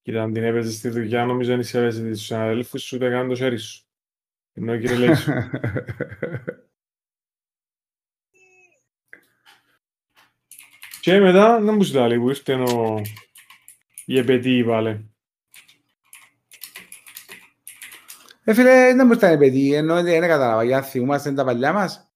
Κοίτα, 0.01 0.21
αν 0.21 0.33
την 0.33 0.43
έπαιζες 0.43 0.75
στη 0.75 0.89
δουλειά, 0.89 1.25
νομίζω 1.25 1.49
δεν 1.49 1.59
εισέβεσαι 1.59 2.01
τους 2.01 2.21
συναδέλφους 2.21 2.83
σου, 2.83 2.95
ούτε 2.95 3.09
καν 3.09 3.27
το 3.27 3.35
χέρι 3.35 3.57
σου. 3.57 3.83
Ενώ 4.53 4.77
κύριε 4.77 4.95
λέει 4.95 5.13
σου. 5.13 5.31
Και 11.01 11.19
μετά, 11.19 11.61
δεν 11.61 11.73
μου 11.73 11.83
ζητά 11.83 12.07
λίγο, 12.07 12.29
ήρθε 12.29 12.53
ο... 12.53 13.01
η 14.05 14.17
επαιτή, 14.17 14.63
βάλε. 14.63 14.99
Ε, 18.43 18.53
φίλε, 18.53 18.93
δεν 18.95 19.07
μου 19.07 19.13
ήταν 19.13 19.39
παιδί, 19.39 19.73
ενώ 19.73 20.03
δεν 20.03 20.21
κατάλαβα, 20.21 20.63
για 20.63 20.81
θυμούμαστε 20.81 21.33
τα 21.33 21.45
παλιά 21.45 21.73
μας. 21.73 22.12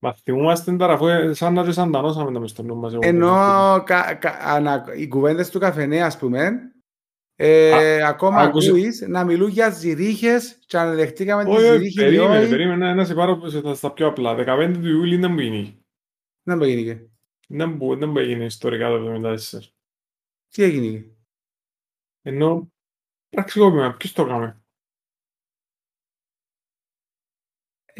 Μα 0.00 0.14
θυμούμαστε 0.14 0.76
τώρα, 0.76 0.92
αφού 0.92 1.06
ε, 1.06 1.32
σαν 1.34 1.54
να 1.54 1.64
και 1.64 1.72
σαν 1.72 1.92
τα 1.92 2.00
νόσαμε 2.00 2.32
τα 2.32 2.40
μες 2.40 2.50
στο 2.50 2.62
νου 2.62 2.76
μας. 2.76 2.92
εγώ 2.92 3.00
Ενώ 3.04 3.26
νομίζω. 3.26 3.82
κα, 3.84 4.14
κα, 4.14 4.38
ανα, 4.40 4.84
οι 4.96 5.08
κουβέντες 5.08 5.50
του 5.50 5.58
καφενέ, 5.58 6.02
ας 6.02 6.18
πούμε, 6.18 6.50
ε, 7.36 8.02
ακόμα 8.02 8.36
άκουσε- 8.40 8.68
ακούεις 8.70 9.00
να 9.08 9.24
μιλούν 9.24 9.48
για 9.48 9.70
ζυρίχες 9.70 10.58
και 10.66 10.78
αν 10.78 10.94
δεχτήκαμε 10.96 11.44
τη 11.44 11.50
Όχι, 11.50 11.62
όχι, 11.64 11.72
ζυρίχη 11.72 12.00
ή 12.00 12.02
περίμενε, 12.04 12.38
όχι. 12.38 12.48
περίμενε, 12.50 12.94
να 12.94 13.04
σε 13.04 13.14
πάρω 13.14 13.48
στα- 13.48 13.74
στα 13.74 13.92
πιο 13.92 14.06
απλά. 14.06 14.34
15 14.34 14.78
του 14.80 14.88
Ιούλη 14.88 15.16
δεν 15.16 15.32
μου 15.32 15.38
γίνει. 15.40 15.82
Δεν 16.42 16.56
μου 16.58 16.64
έγινε. 16.64 17.10
Δεν 17.48 17.70
μου 17.70 17.96
δεν 17.96 18.08
μου 18.08 18.18
έγινε 18.18 18.44
ιστορικά 18.44 18.88
το 18.88 18.94
74. 18.94 19.72
Τι 20.48 20.62
έγινε. 20.62 21.04
Ενώ, 22.22 22.72
πραξικόπημα, 23.28 23.94
ποιος 23.96 24.12
το 24.12 24.22
έκαμε; 24.22 24.57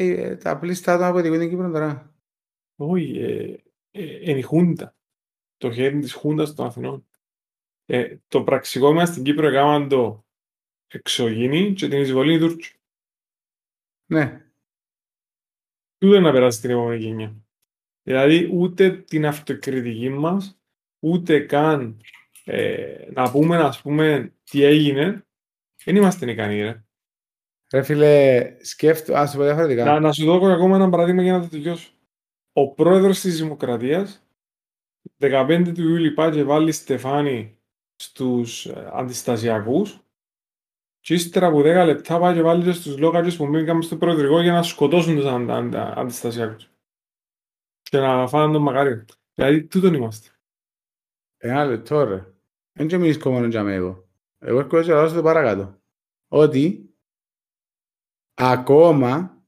Ε, 0.01 0.35
τα 0.35 0.59
πλήστα 0.59 0.93
άτομα 0.93 1.11
που 1.11 1.17
οδηγούν 1.17 1.39
την 1.39 1.49
Κύπρο 1.49 1.71
τώρα. 1.71 2.15
Όχι, 2.75 3.19
ε, 3.19 3.63
ε, 3.91 4.29
είναι 4.29 4.39
η 4.39 4.41
Χούντα. 4.41 4.95
Το 5.57 5.71
χέρι 5.71 5.99
της 5.99 6.13
Χούντας 6.13 6.53
των 6.55 6.65
Αθηνών. 6.65 7.07
Ε, 7.85 8.17
το 8.27 8.43
πραξικόπημα 8.43 9.05
στην 9.05 9.23
Κύπρο 9.23 9.47
έκαναν 9.47 9.87
το 9.89 10.25
εξωγήινη 10.87 11.73
και 11.73 11.87
την 11.87 12.01
εισβολή 12.01 12.39
Τούρκου. 12.39 12.63
Ναι. 14.05 14.51
Τούτο 15.97 16.19
να 16.19 16.31
περάσει 16.31 16.57
στην 16.57 16.69
επόμενη 16.69 17.03
γενιά. 17.03 17.35
Δηλαδή 18.03 18.49
ούτε 18.53 18.91
την 18.91 19.25
αυτοκριτική 19.25 20.09
μας, 20.09 20.61
ούτε 20.99 21.39
καν 21.39 22.01
ε, 22.43 23.09
να 23.11 23.31
πούμε, 23.31 23.57
ας 23.57 23.81
πούμε, 23.81 24.33
τι 24.43 24.63
έγινε, 24.63 25.25
δεν 25.83 25.95
είμαστε 25.95 26.31
ικανοί, 26.31 26.61
ρε. 26.61 26.83
Ρε 27.73 27.81
φίλε, 27.81 28.43
σκέφτο, 28.61 29.13
ας 29.15 29.31
σου 29.31 29.37
πω 29.37 29.43
διαφορετικά. 29.43 29.85
Να, 29.85 29.99
να 29.99 30.11
σου 30.11 30.25
δώσω 30.25 30.45
ακόμα 30.45 30.75
ένα 30.75 30.89
παράδειγμα 30.89 31.21
για 31.21 31.33
να 31.33 31.41
το 31.41 31.49
τελειώσω. 31.49 31.91
Ο 32.53 32.73
πρόεδρος 32.73 33.19
της 33.19 33.37
Δημοκρατίας, 33.37 34.27
15 35.19 35.71
του 35.75 35.81
Ιούλη 35.81 36.11
πάει 36.11 36.31
και 36.31 36.43
βάλει 36.43 36.71
στεφάνι 36.71 37.57
στους 37.95 38.65
ε, 38.65 38.89
αντιστασιακούς 38.93 39.99
και 40.99 41.13
ύστερα 41.13 41.47
από 41.47 41.59
10 41.59 41.63
λεπτά 41.63 42.19
πάει 42.19 42.33
και 42.33 42.41
βάλει 42.41 42.63
και 42.63 42.71
στους 42.71 42.97
λόγατζες 42.97 43.35
που 43.35 43.47
μπήκαν 43.47 43.81
στο 43.81 43.97
προεδρικό 43.97 44.41
για 44.41 44.51
να 44.51 44.63
σκοτώσουν 44.63 45.15
τους 45.15 45.25
αν, 45.25 45.49
αν, 45.49 45.75
αντιστασιακούς. 45.75 46.71
Και 47.81 47.97
να 47.97 48.27
φάνε 48.27 48.53
τον 48.53 48.61
μακάριο. 48.61 49.05
Δηλαδή, 49.33 49.63
τούτον 49.63 49.93
είμαστε. 49.93 50.29
Ένα 51.37 51.65
λεπτό 51.65 52.03
ρε. 52.03 52.33
Δεν 52.71 52.87
και 52.87 52.97
μιλείς 52.97 53.17
κομμόνο 53.17 53.47
για 53.47 53.63
μέ 53.63 53.73
εγώ. 53.73 54.07
Εγώ 54.37 54.59
έρχομαι 54.59 54.83
και 54.83 54.91
να 54.91 55.01
δώσω 55.01 55.15
το 55.15 55.21
παρακάτω. 55.21 55.81
Ότι 56.27 56.88
ακόμα 58.39 59.43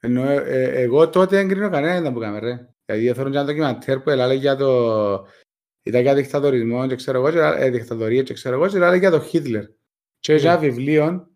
ενώ 0.00 0.22
ε, 0.28 0.36
ε, 0.44 0.80
εγώ 0.82 1.08
τότε 1.10 1.36
δεν 1.36 1.48
κρίνω 1.48 1.70
κανένα 1.70 1.96
ήταν 1.98 2.12
που 2.12 2.20
κάμε 2.20 2.38
ρε. 2.38 2.68
Γιατί 2.86 3.12
θέλω 3.12 3.30
και 3.30 3.36
ένα 3.36 3.44
ντοκιμαντέρ 3.46 4.00
που 4.00 4.10
έλεγε 4.10 4.40
για 4.40 4.56
το 4.56 5.26
ήταν 5.82 6.00
για 6.02 6.14
δικτατορισμό 6.14 6.86
και 6.86 6.94
ξέρω 6.94 7.18
εγώ, 7.18 7.30
και 7.30 7.36
έλα- 7.36 7.56
ε, 7.58 7.70
δικτατορία 7.70 8.22
και 8.22 8.34
ξέρω 8.34 8.54
εγώ 8.54 8.68
και 8.68 8.76
έλεγε 8.76 8.96
για 8.96 9.10
το 9.10 9.20
Χίτλερ. 9.20 9.64
Και 10.18 10.32
έχει 10.32 10.44
Ναι. 10.44 10.50
ένα 10.50 10.58
βιβλίο 10.60 11.30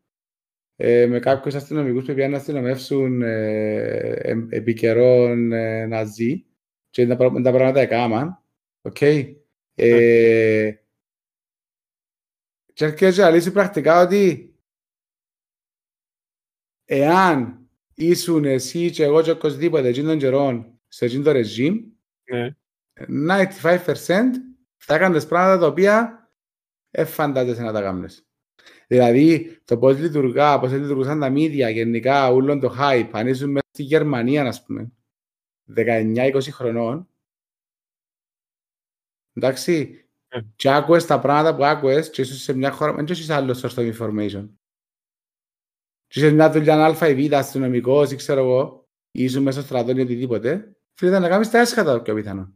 ε, 0.77 1.07
με 1.07 1.19
κάποιους 1.19 1.55
αστυνομικούς 1.55 2.05
που 2.05 2.15
πήγαν 2.15 2.31
να 2.31 2.37
αστυνομεύσουν 2.37 3.23
ε, 3.23 4.13
ε, 4.13 4.47
επί 4.49 4.75
καιρών 4.75 5.53
ε, 5.53 5.87
Ναζί 5.87 6.47
και 6.91 7.07
τα, 7.07 7.17
πρά- 7.17 7.43
τα 7.43 7.51
πράγματα 7.53 7.81
έκαναν. 7.81 8.43
Οκ. 8.83 9.01
Ε, 9.75 10.73
και 12.73 12.85
έρχεται 12.85 13.23
να 13.23 13.31
λύσει 13.31 13.53
πρακτικά 13.53 14.03
ότι 14.03 14.52
εάν 16.85 17.69
ήσουν 17.95 18.45
εσύ 18.45 18.91
και 18.91 19.05
εγώ 19.05 19.23
και 19.23 19.31
οποιοσδήποτε 19.31 19.89
εκείνων 19.89 20.11
των 20.11 20.19
καιρών 20.19 20.81
σε 20.89 21.05
εκείνο 21.05 21.23
το 21.23 21.33
regime, 21.33 21.77
Ναι. 22.31 22.57
95% 23.07 24.31
θα 24.77 24.95
έκανες 24.95 25.27
πράγματα 25.27 25.59
τα 25.61 25.67
οποία 25.67 26.27
δεν 26.91 27.07
φαντάζεσαι 27.07 27.63
να 27.63 27.73
τα 27.73 27.81
κάνεις. 27.83 28.27
Δηλαδή, 28.87 29.61
το 29.65 29.79
πώς 29.79 29.99
λειτουργά, 29.99 30.59
πώς 30.59 30.73
λειτουργούσαν 30.73 31.21
τα 31.21 31.33
media, 31.33 31.73
γενικά, 31.73 32.29
όλο 32.33 32.59
το 32.59 32.75
hype, 32.79 33.09
αν 33.13 33.27
ήσουν 33.27 33.51
μέσα 33.51 33.67
στη 33.73 33.83
Γερμανία, 33.83 34.45
ας 34.47 34.65
πούμε, 34.65 34.93
19-20 35.77 36.51
χρονών, 36.53 37.09
εντάξει, 39.33 40.07
Ε. 40.29 40.41
και 40.57 40.71
άκουες 40.73 41.07
τα 41.07 41.21
πράγματα 41.21 41.57
που 41.57 41.65
άκουες 41.65 42.11
και 42.11 42.21
ήσουν 42.21 42.37
σε 42.37 42.53
μια 42.53 42.71
χώρα, 42.71 42.93
δεν 42.95 43.07
έχεις 43.09 43.31
άλλο 43.31 43.53
source 43.63 43.75
of 43.75 43.93
information. 43.99 44.49
Και 46.13 46.21
είσαι 46.21 46.31
μια 46.31 46.51
δουλειά 46.51 46.87
α 46.87 47.09
ή 47.09 47.29
β, 47.29 47.35
αστυνομικός 47.35 48.11
ή 48.11 48.17
ξέρω 48.17 48.41
εγώ, 48.41 48.89
ή 49.11 49.25
ήσουν 49.25 49.43
μέσα 49.43 49.59
στο 49.59 49.67
στρατό 49.67 49.99
ή 49.99 50.01
οτιδήποτε, 50.01 50.77
φίλε, 50.93 51.11
ήταν 51.11 51.23
να 51.23 51.29
κάνεις 51.29 51.51
τα 51.51 51.59
έσχατα 51.59 51.93
το 51.93 52.03
πιο 52.03 52.15
πιθανό. 52.15 52.53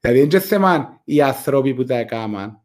Δηλαδή, 0.00 0.20
δεν 0.20 0.30
είναι 0.30 0.40
θέμα 0.40 1.00
οι 1.04 1.22
άνθρωποι 1.22 1.74
που 1.74 1.84
τα 1.84 1.96
έκαναν. 1.96 2.62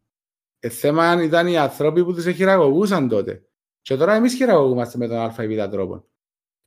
Ε, 0.59 0.69
θέμα 0.69 1.23
ήταν 1.23 1.47
οι 1.47 1.57
άνθρωποι 1.57 2.03
που 2.03 2.13
τους 2.13 2.25
εχειραγωγούσαν 2.25 3.07
τότε. 3.07 3.43
Και 3.81 3.95
τώρα 3.95 4.13
εμείς 4.13 4.33
χειραγωγούμαστε 4.33 4.97
με 4.97 5.07
τον 5.07 5.17
α 5.17 5.43
ή 5.43 5.47
β 5.47 5.69
τρόπο. 5.69 6.07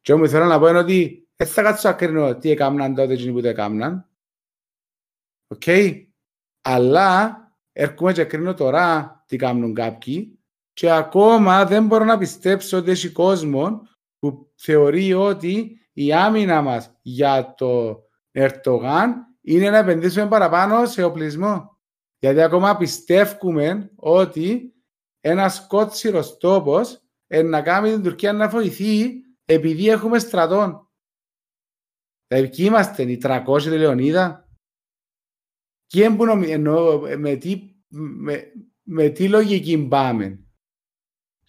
Και 0.00 0.12
όμως 0.12 0.30
θέλω 0.30 0.44
να 0.44 0.58
πω 0.58 0.68
είναι 0.68 0.78
ότι 0.78 1.28
δεν 1.36 1.46
θα 1.46 1.62
κάτσω 1.62 1.88
να 1.88 1.94
κρίνω 1.94 2.36
τι 2.36 2.50
έκαναν 2.50 2.94
τότε 2.94 3.16
και 3.16 3.32
που 3.32 3.40
το 3.40 3.48
έκαναν. 3.48 4.08
Οκ. 5.46 5.62
Αλλά 6.62 7.36
έρχομαι 7.72 8.12
και 8.12 8.24
κρίνω 8.24 8.54
τώρα 8.54 9.24
τι 9.26 9.36
κάνουν 9.36 9.74
κάποιοι 9.74 10.41
και 10.72 10.90
ακόμα 10.90 11.64
δεν 11.64 11.86
μπορώ 11.86 12.04
να 12.04 12.18
πιστέψω 12.18 12.76
ότι 12.76 12.90
έχει 12.90 13.08
κόσμο 13.08 13.88
που 14.18 14.52
θεωρεί 14.56 15.12
ότι 15.12 15.80
η 15.92 16.12
άμυνα 16.12 16.62
μας 16.62 16.98
για 17.02 17.54
το 17.56 18.02
Ερντογάν 18.32 19.14
είναι 19.40 19.70
να 19.70 19.78
επενδύσουμε 19.78 20.28
παραπάνω 20.28 20.86
σε 20.86 21.02
οπλισμό. 21.02 21.78
Γιατί 22.18 22.40
ακόμα 22.42 22.76
πιστεύουμε 22.76 23.90
ότι 23.96 24.74
ένας 25.20 25.66
κότσιρος 25.66 26.36
τόπος 26.36 27.02
να 27.44 27.62
κάνει 27.62 27.90
την 27.90 28.02
Τουρκία 28.02 28.32
να 28.32 28.48
βοηθεί 28.48 29.20
επειδή 29.44 29.88
έχουμε 29.88 30.18
στρατών. 30.18 30.90
Δηλαδή, 32.26 32.48
ποιοι 32.48 32.64
είμαστε, 32.68 33.02
οι 33.02 33.20
300 33.22 33.62
Λεωνίδα. 33.66 34.48
Και 35.86 36.04
εννοώ, 36.04 37.00
με 37.18 37.36
τι, 37.36 37.74
με, 37.88 38.52
με 38.82 39.08
τι 39.08 39.28
λογική 39.28 39.86
πάμε; 39.88 40.41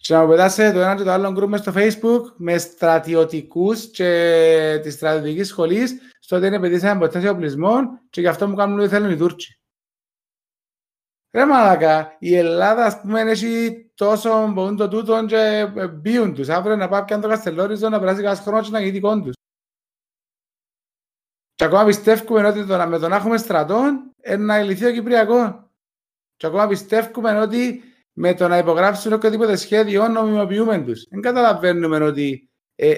Και 0.06 0.14
να 0.14 0.26
πετάσετε 0.26 0.72
το 0.72 0.80
ένα 0.80 0.96
και 0.96 1.02
το 1.02 1.10
άλλο 1.10 1.32
γκρουπ 1.32 1.56
στο 1.56 1.72
facebook 1.74 2.22
με 2.36 2.58
στρατιωτικούς 2.58 3.90
και 3.90 4.80
τη 4.82 4.90
στρατιωτικής 4.90 5.48
σχολής 5.48 5.94
στο 6.18 6.36
ότι 6.36 6.46
είναι 6.46 6.60
παιδί 6.60 6.78
σε 6.78 6.88
ένα 6.88 7.30
οπλισμών 7.30 8.00
και 8.10 8.20
γι' 8.20 8.26
αυτό 8.26 8.48
μου 8.48 8.54
κάνουν 8.54 8.78
ό,τι 8.78 8.88
θέλουν 8.88 9.10
οι 9.10 9.16
Τούρκοι. 9.16 9.58
Ρε 11.32 11.46
μαλακα, 11.46 12.16
η 12.18 12.36
Ελλάδα 12.36 12.84
ας 12.84 13.00
πούμε 13.00 13.20
έχει 13.20 13.84
τόσο 13.94 14.48
μπορούν 14.52 14.76
το 14.76 14.88
τούτο 14.88 15.26
και 15.26 15.72
μπίουν 15.92 16.34
τους. 16.34 16.48
Αύριο 16.48 16.76
να 16.76 16.88
πάει 16.88 17.04
πιάνε 17.04 17.22
το 17.22 17.28
Καστελόριζο 17.28 17.88
να 17.88 17.98
περάσει 17.98 18.22
κανένας 18.22 18.40
χρόνος 18.40 18.66
και 18.66 18.72
να 18.72 18.78
γίνει 18.78 18.90
δικό 18.90 19.20
τους. 19.20 19.34
Και 21.54 21.64
ακόμα 21.64 21.84
πιστεύουμε 21.84 22.46
ότι 22.46 22.66
το, 22.66 22.86
με 22.88 22.98
το 22.98 23.08
να 23.08 23.16
έχουμε 23.16 23.36
στρατών 23.36 24.10
είναι 24.24 24.44
να 24.44 24.62
λυθεί 24.62 24.84
ο 24.84 24.92
Κυπριακός. 24.92 25.70
Και 26.36 26.46
ακόμα 26.46 26.66
πιστεύουμε 26.66 27.40
ότι 27.40 27.82
με 28.14 28.34
το 28.34 28.48
να 28.48 28.58
υπογράψουν 28.58 29.12
οποιοδήποτε 29.12 29.56
σχέδιο 29.56 30.08
νομιμοποιούμε 30.08 30.82
τους. 30.84 31.06
Δεν 31.10 31.20
καταλαβαίνουμε 31.20 31.96
ότι 31.96 32.50
ε, 32.74 32.94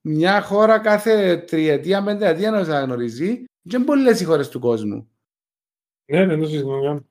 μια 0.00 0.42
χώρα 0.42 0.78
κάθε 0.78 1.36
τριετία, 1.36 2.02
πενταετία 2.02 2.50
να 2.50 2.80
γνωρίζει 2.80 3.44
και 3.68 3.76
είναι 3.76 3.84
πολλές 3.84 4.20
οι 4.20 4.24
χώρες 4.24 4.48
του 4.48 4.60
κόσμου. 4.60 5.10
Ναι, 6.04 6.26
δεν 6.26 6.40
το 6.40 6.46
συζητούμε 6.46 7.04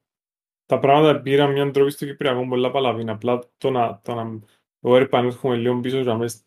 Τα 0.65 0.80
πράγματα 0.80 1.22
πήραν 1.22 1.52
μια 1.52 1.72
τρόπη 1.72 1.92
στο 1.92 2.06
Κυπριακό 2.06 2.48
πολλά 2.48 2.72
παλαβή. 2.72 3.10
Απλά 3.10 3.39
το 3.58 3.70
να, 3.70 4.02
το 4.04 4.13
να 4.13 4.39
εγώ 4.82 4.98
επανέρχομαι 4.98 5.56
λίγο 5.56 5.80
πίσω 5.80 6.00
για 6.00 6.15
μέσα 6.15 6.38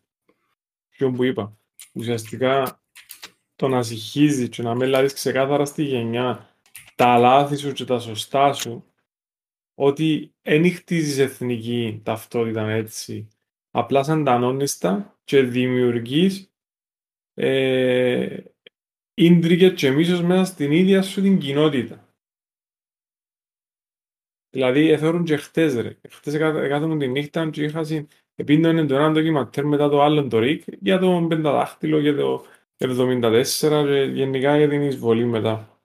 ποιο 0.89 1.11
που 1.11 1.23
είπα. 1.23 1.57
Ουσιαστικά 1.93 2.81
το 3.55 3.67
να 3.67 3.83
συγχύζει 3.83 4.49
και 4.49 4.61
να 4.61 4.75
με 4.75 4.85
λάβεις 4.85 5.13
ξεκάθαρα 5.13 5.65
στη 5.65 5.83
γενιά 5.83 6.47
τα 6.95 7.17
λάθη 7.17 7.55
σου 7.55 7.71
και 7.71 7.85
τα 7.85 7.99
σωστά 7.99 8.53
σου 8.53 8.92
ότι 9.73 10.33
δεν 10.41 10.71
χτίζεις 10.71 11.17
εθνική 11.17 12.01
ταυτότητα 12.03 12.69
έτσι. 12.69 13.27
Απλά 13.71 14.03
σαν 14.03 14.23
τα 14.23 15.17
και 15.23 15.41
δημιουργείς 15.41 16.53
ε, 17.33 18.37
ίντρικες 19.13 19.73
και 19.73 19.91
μίσος 19.91 20.21
μέσα 20.21 20.45
στην 20.45 20.71
ίδια 20.71 21.01
σου 21.01 21.21
την 21.21 21.39
κοινότητα. 21.39 22.07
Δηλαδή, 24.49 24.89
εθώρουν 24.89 25.23
και 25.23 25.37
χτες 25.37 25.75
ρε. 25.75 25.97
Χτες 26.09 26.37
κάθομαι 26.37 26.97
τη 26.97 27.07
νύχτα 27.07 27.49
και 27.49 27.63
είχα 27.63 27.85
επίντονε 28.35 28.85
το 28.85 28.95
ένα 28.95 29.11
ντοκιματέρ 29.11 29.65
μετά 29.65 29.89
το 29.89 30.01
άλλο 30.01 30.27
το 30.27 30.39
ΡΙΚ 30.39 30.63
για 30.79 30.99
το 30.99 31.25
πενταδάχτυλο 31.29 32.01
και 32.01 32.13
το 32.13 32.45
74 32.77 33.43
και 33.85 34.11
γενικά 34.13 34.57
για 34.57 34.69
την 34.69 34.81
εισβολή 34.81 35.25
μετά. 35.25 35.81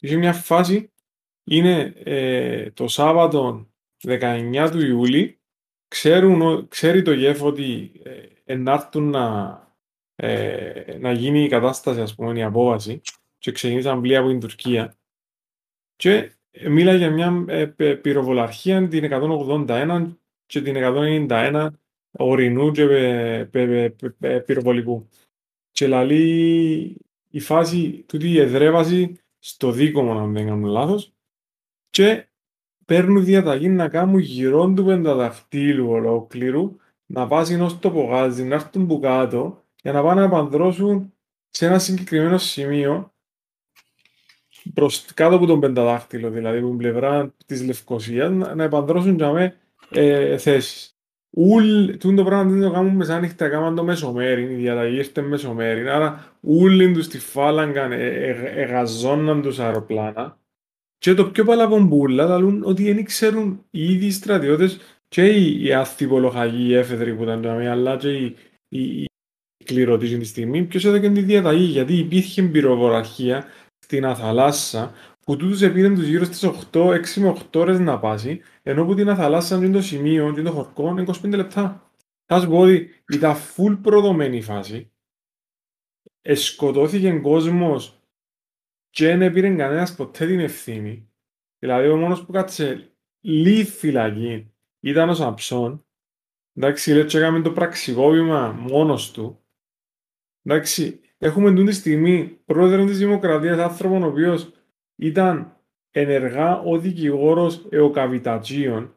Είχε 0.00 0.16
μια 0.16 0.32
φάση, 0.32 0.92
είναι 1.44 1.92
ε, 2.04 2.70
το 2.70 2.88
Σάββατο 2.88 3.68
19 4.02 4.68
του 4.70 4.80
Ιούλη, 4.80 5.38
ξέρουν, 5.88 6.68
ξέρει 6.68 7.02
το 7.02 7.12
ΓΕΦ 7.12 7.42
ότι 7.42 7.92
ε, 8.44 8.54
να, 8.54 9.72
ε, 10.14 10.96
να 10.98 11.12
γίνει 11.12 11.44
η 11.44 11.48
κατάσταση, 11.48 12.00
ας 12.00 12.14
πούμε, 12.14 12.38
η 12.38 12.42
απόβαση 12.42 13.00
και 13.38 13.52
ξεκινήσαν 13.52 14.00
πλοία 14.00 14.18
από 14.18 14.28
την 14.28 14.40
Τουρκία. 14.40 14.96
Και 15.96 16.32
μίλα 16.68 16.94
για 16.94 17.10
μια 17.10 17.44
ε, 17.48 17.94
πυροβολαρχία 17.94 18.88
την 18.88 19.08
181 19.10 20.16
και 20.46 20.62
την 20.62 20.74
191 20.76 21.68
ορεινού 22.10 22.70
και 22.70 22.86
πυροβολικού. 24.46 25.08
Και 25.70 25.86
λαλεί 25.86 26.96
η 27.30 27.40
φάση 27.40 28.04
τούτη 28.08 28.28
η 28.28 28.40
εδρέβαση 28.40 29.20
στο 29.38 29.70
δίκομο, 29.70 30.18
αν 30.18 30.32
δεν 30.32 30.46
κάνω 30.46 30.68
λάθος, 30.68 31.13
και 31.94 32.28
παίρνουν 32.84 33.24
διαταγή 33.24 33.68
να 33.68 33.88
κάνουν 33.88 34.18
γύρω 34.18 34.72
του 34.76 34.84
πενταδαχτύλου 34.84 35.88
ολόκληρου, 35.88 36.76
να 37.06 37.26
βάζει 37.26 37.54
ενός 37.54 37.78
το 37.78 37.90
πογάζι, 37.90 38.44
να 38.44 38.54
έρθουν 38.54 38.86
που 38.86 39.00
κάτω, 39.00 39.64
για 39.82 39.92
να 39.92 40.02
πάνε 40.02 40.20
να 40.20 40.28
παντρώσουν 40.28 41.12
σε 41.50 41.66
ένα 41.66 41.78
συγκεκριμένο 41.78 42.38
σημείο 42.38 43.12
προς, 44.74 45.04
κάτω 45.14 45.36
από 45.36 45.46
τον 45.46 45.60
πενταδάχτυλο, 45.60 46.30
δηλαδή 46.30 46.58
από 46.58 46.68
την 46.68 46.76
πλευρά 46.76 47.34
της 47.46 47.64
Λευκοσίας, 47.64 48.30
να, 48.30 48.54
να 48.54 48.64
επανδρώσουν 48.64 49.16
για 49.16 49.32
με 49.32 49.56
ε, 49.90 50.38
θέσεις. 50.38 50.96
Ούλ, 51.30 51.96
το 51.96 52.24
πράγμα 52.24 52.50
δεν 52.50 52.60
το 52.60 52.70
κάνουν 52.70 52.96
μεσάνυχτα, 52.96 53.48
κάνουν 53.48 53.74
το 53.74 53.84
μεσομέρι, 53.84 54.42
η 54.42 54.54
διαταγή 54.54 54.96
ήρθε 54.96 55.22
μεσομέρι, 55.22 55.88
άρα 55.88 56.36
όλοι 56.40 56.92
τους 56.92 57.08
τη 57.08 57.18
φάλαγγαν, 57.18 57.92
ε, 57.92 58.06
ε, 58.06 58.62
εγαζώναν 58.62 59.42
τους 59.42 59.58
αεροπλάνα 59.58 60.38
και 61.04 61.14
το 61.14 61.30
πιο 61.30 61.44
παλαβομπούλα 61.44 62.24
λαλούν 62.24 62.62
ότι 62.64 62.92
δεν 62.92 63.04
ξέρουν 63.04 63.64
οι 63.70 63.92
ίδιοι 63.92 64.10
στρατιώτες 64.10 64.78
και 65.08 65.26
οι, 65.26 65.64
οι 65.64 65.72
αθυπολογαγοί, 65.72 66.66
οι 66.68 66.74
έφεδροι 66.74 67.14
που 67.14 67.22
ήταν 67.22 67.42
το 67.42 67.48
αλλά 67.48 67.96
και 67.96 68.12
οι, 68.12 68.36
οι, 68.68 69.02
οι 69.02 69.64
κληρωτοί 69.64 70.18
τη 70.18 70.24
στιγμή, 70.24 70.64
ποιος 70.64 70.84
έδωκε 70.84 71.10
τη 71.10 71.22
διαταγή, 71.22 71.64
γιατί 71.64 71.98
υπήρχε 71.98 72.42
πυροβολαρχία 72.42 73.44
στην 73.78 74.04
Αθαλάσσα 74.04 74.92
που 75.20 75.36
τούτους 75.36 75.62
επήραν 75.62 75.94
τους 75.94 76.06
γύρω 76.06 76.24
στις 76.24 76.50
8, 76.72 76.80
6 76.80 77.00
με 77.16 77.36
8 77.52 77.60
ώρες 77.60 77.78
να 77.78 77.98
πάσει, 77.98 78.40
ενώ 78.62 78.84
που 78.84 78.94
την 78.94 79.08
Αθαλάσσα 79.08 79.56
είναι 79.56 79.68
το 79.68 79.82
σημείο, 79.82 80.28
είναι 80.28 80.42
το 80.42 80.50
χορκό, 80.50 80.94
25 81.22 81.28
λεπτά. 81.28 81.90
Θα 82.26 82.40
σου 82.40 82.48
πω 82.48 82.58
ότι 82.58 82.88
ήταν 83.12 83.34
full 83.34 83.78
προδομένη 83.82 84.36
η 84.36 84.42
φάση, 84.42 84.90
εσκοτώθηκε 86.22 87.12
κόσμος 87.12 88.03
και 88.94 89.16
δεν 89.16 89.32
πήρε 89.32 89.54
κανένας 89.54 89.94
ποτέ 89.94 90.26
την 90.26 90.40
ευθύνη. 90.40 91.08
Δηλαδή 91.58 91.88
ο 91.88 91.96
μόνος 91.96 92.24
που 92.24 92.32
κάτσε 92.32 92.90
λίγη 93.20 93.64
φυλακή 93.64 94.52
ήταν 94.80 95.08
ο 95.08 95.14
Σαμψόν, 95.14 95.86
εντάξει, 96.54 96.92
λέει 96.92 97.04
και 97.04 97.18
έκαμε 97.18 97.40
το 97.40 97.52
πραξικόπημα 97.52 98.52
μόνος 98.52 99.10
του, 99.10 99.44
εντάξει, 100.42 101.00
έχουμε 101.18 101.54
τούτη 101.54 101.72
στιγμή 101.72 102.40
πρόεδρος 102.44 102.86
της 102.86 102.98
Δημοκρατίας 102.98 103.58
άνθρωπον 103.58 104.02
ο 104.02 104.06
οποίος 104.06 104.52
ήταν 104.96 105.60
ενεργά 105.90 106.60
ο 106.60 106.78
δικηγόρος 106.78 107.66
εοκαβιτατζίων. 107.70 108.96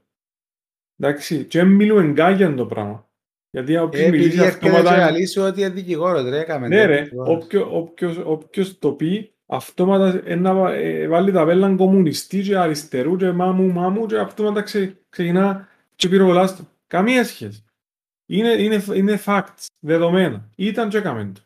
Εντάξει, 0.98 1.46
και 1.46 1.64
μιλούμε 1.64 2.14
καν 2.14 2.36
για 2.36 2.54
το 2.54 2.66
πράγμα. 2.66 3.10
Γιατί 3.50 3.78
όποιος 3.78 4.04
ε, 4.04 4.10
μιλήσει 4.10 4.40
αυτόματα... 4.40 5.08
Επειδή 5.08 5.40
ότι 5.40 5.62
είναι 5.62 5.70
δικηγόρος, 5.70 6.30
ρε, 6.30 6.40
έκαμε. 6.40 6.68
Ναι 6.68 6.86
ρε, 6.86 7.10
όποιος 8.26 8.80
το 8.80 8.92
πει, 8.92 9.32
αυτόματα 9.48 10.36
να 10.36 10.72
ε, 10.74 11.08
βάλει 11.08 11.32
τα 11.32 11.46
βέλα 11.46 11.76
κομμουνιστή 11.76 12.42
και 12.42 12.58
αριστερού 12.58 13.16
και 13.16 13.32
μάμου 13.32 13.72
μάμου 13.72 14.06
και 14.06 14.18
αυτόματα 14.18 14.62
ξεκινά 14.62 15.68
και 15.96 16.10
πυροβολάς 16.10 16.56
του. 16.56 16.68
Καμία 16.88 17.24
σχέση. 17.24 17.66
Είναι, 18.26 18.50
είναι, 18.50 18.84
είναι 18.94 19.22
facts, 19.26 19.66
δεδομένα. 19.80 20.50
Ήταν 20.56 20.90
και 20.90 20.98
έκαμε 20.98 21.32
το. 21.34 21.42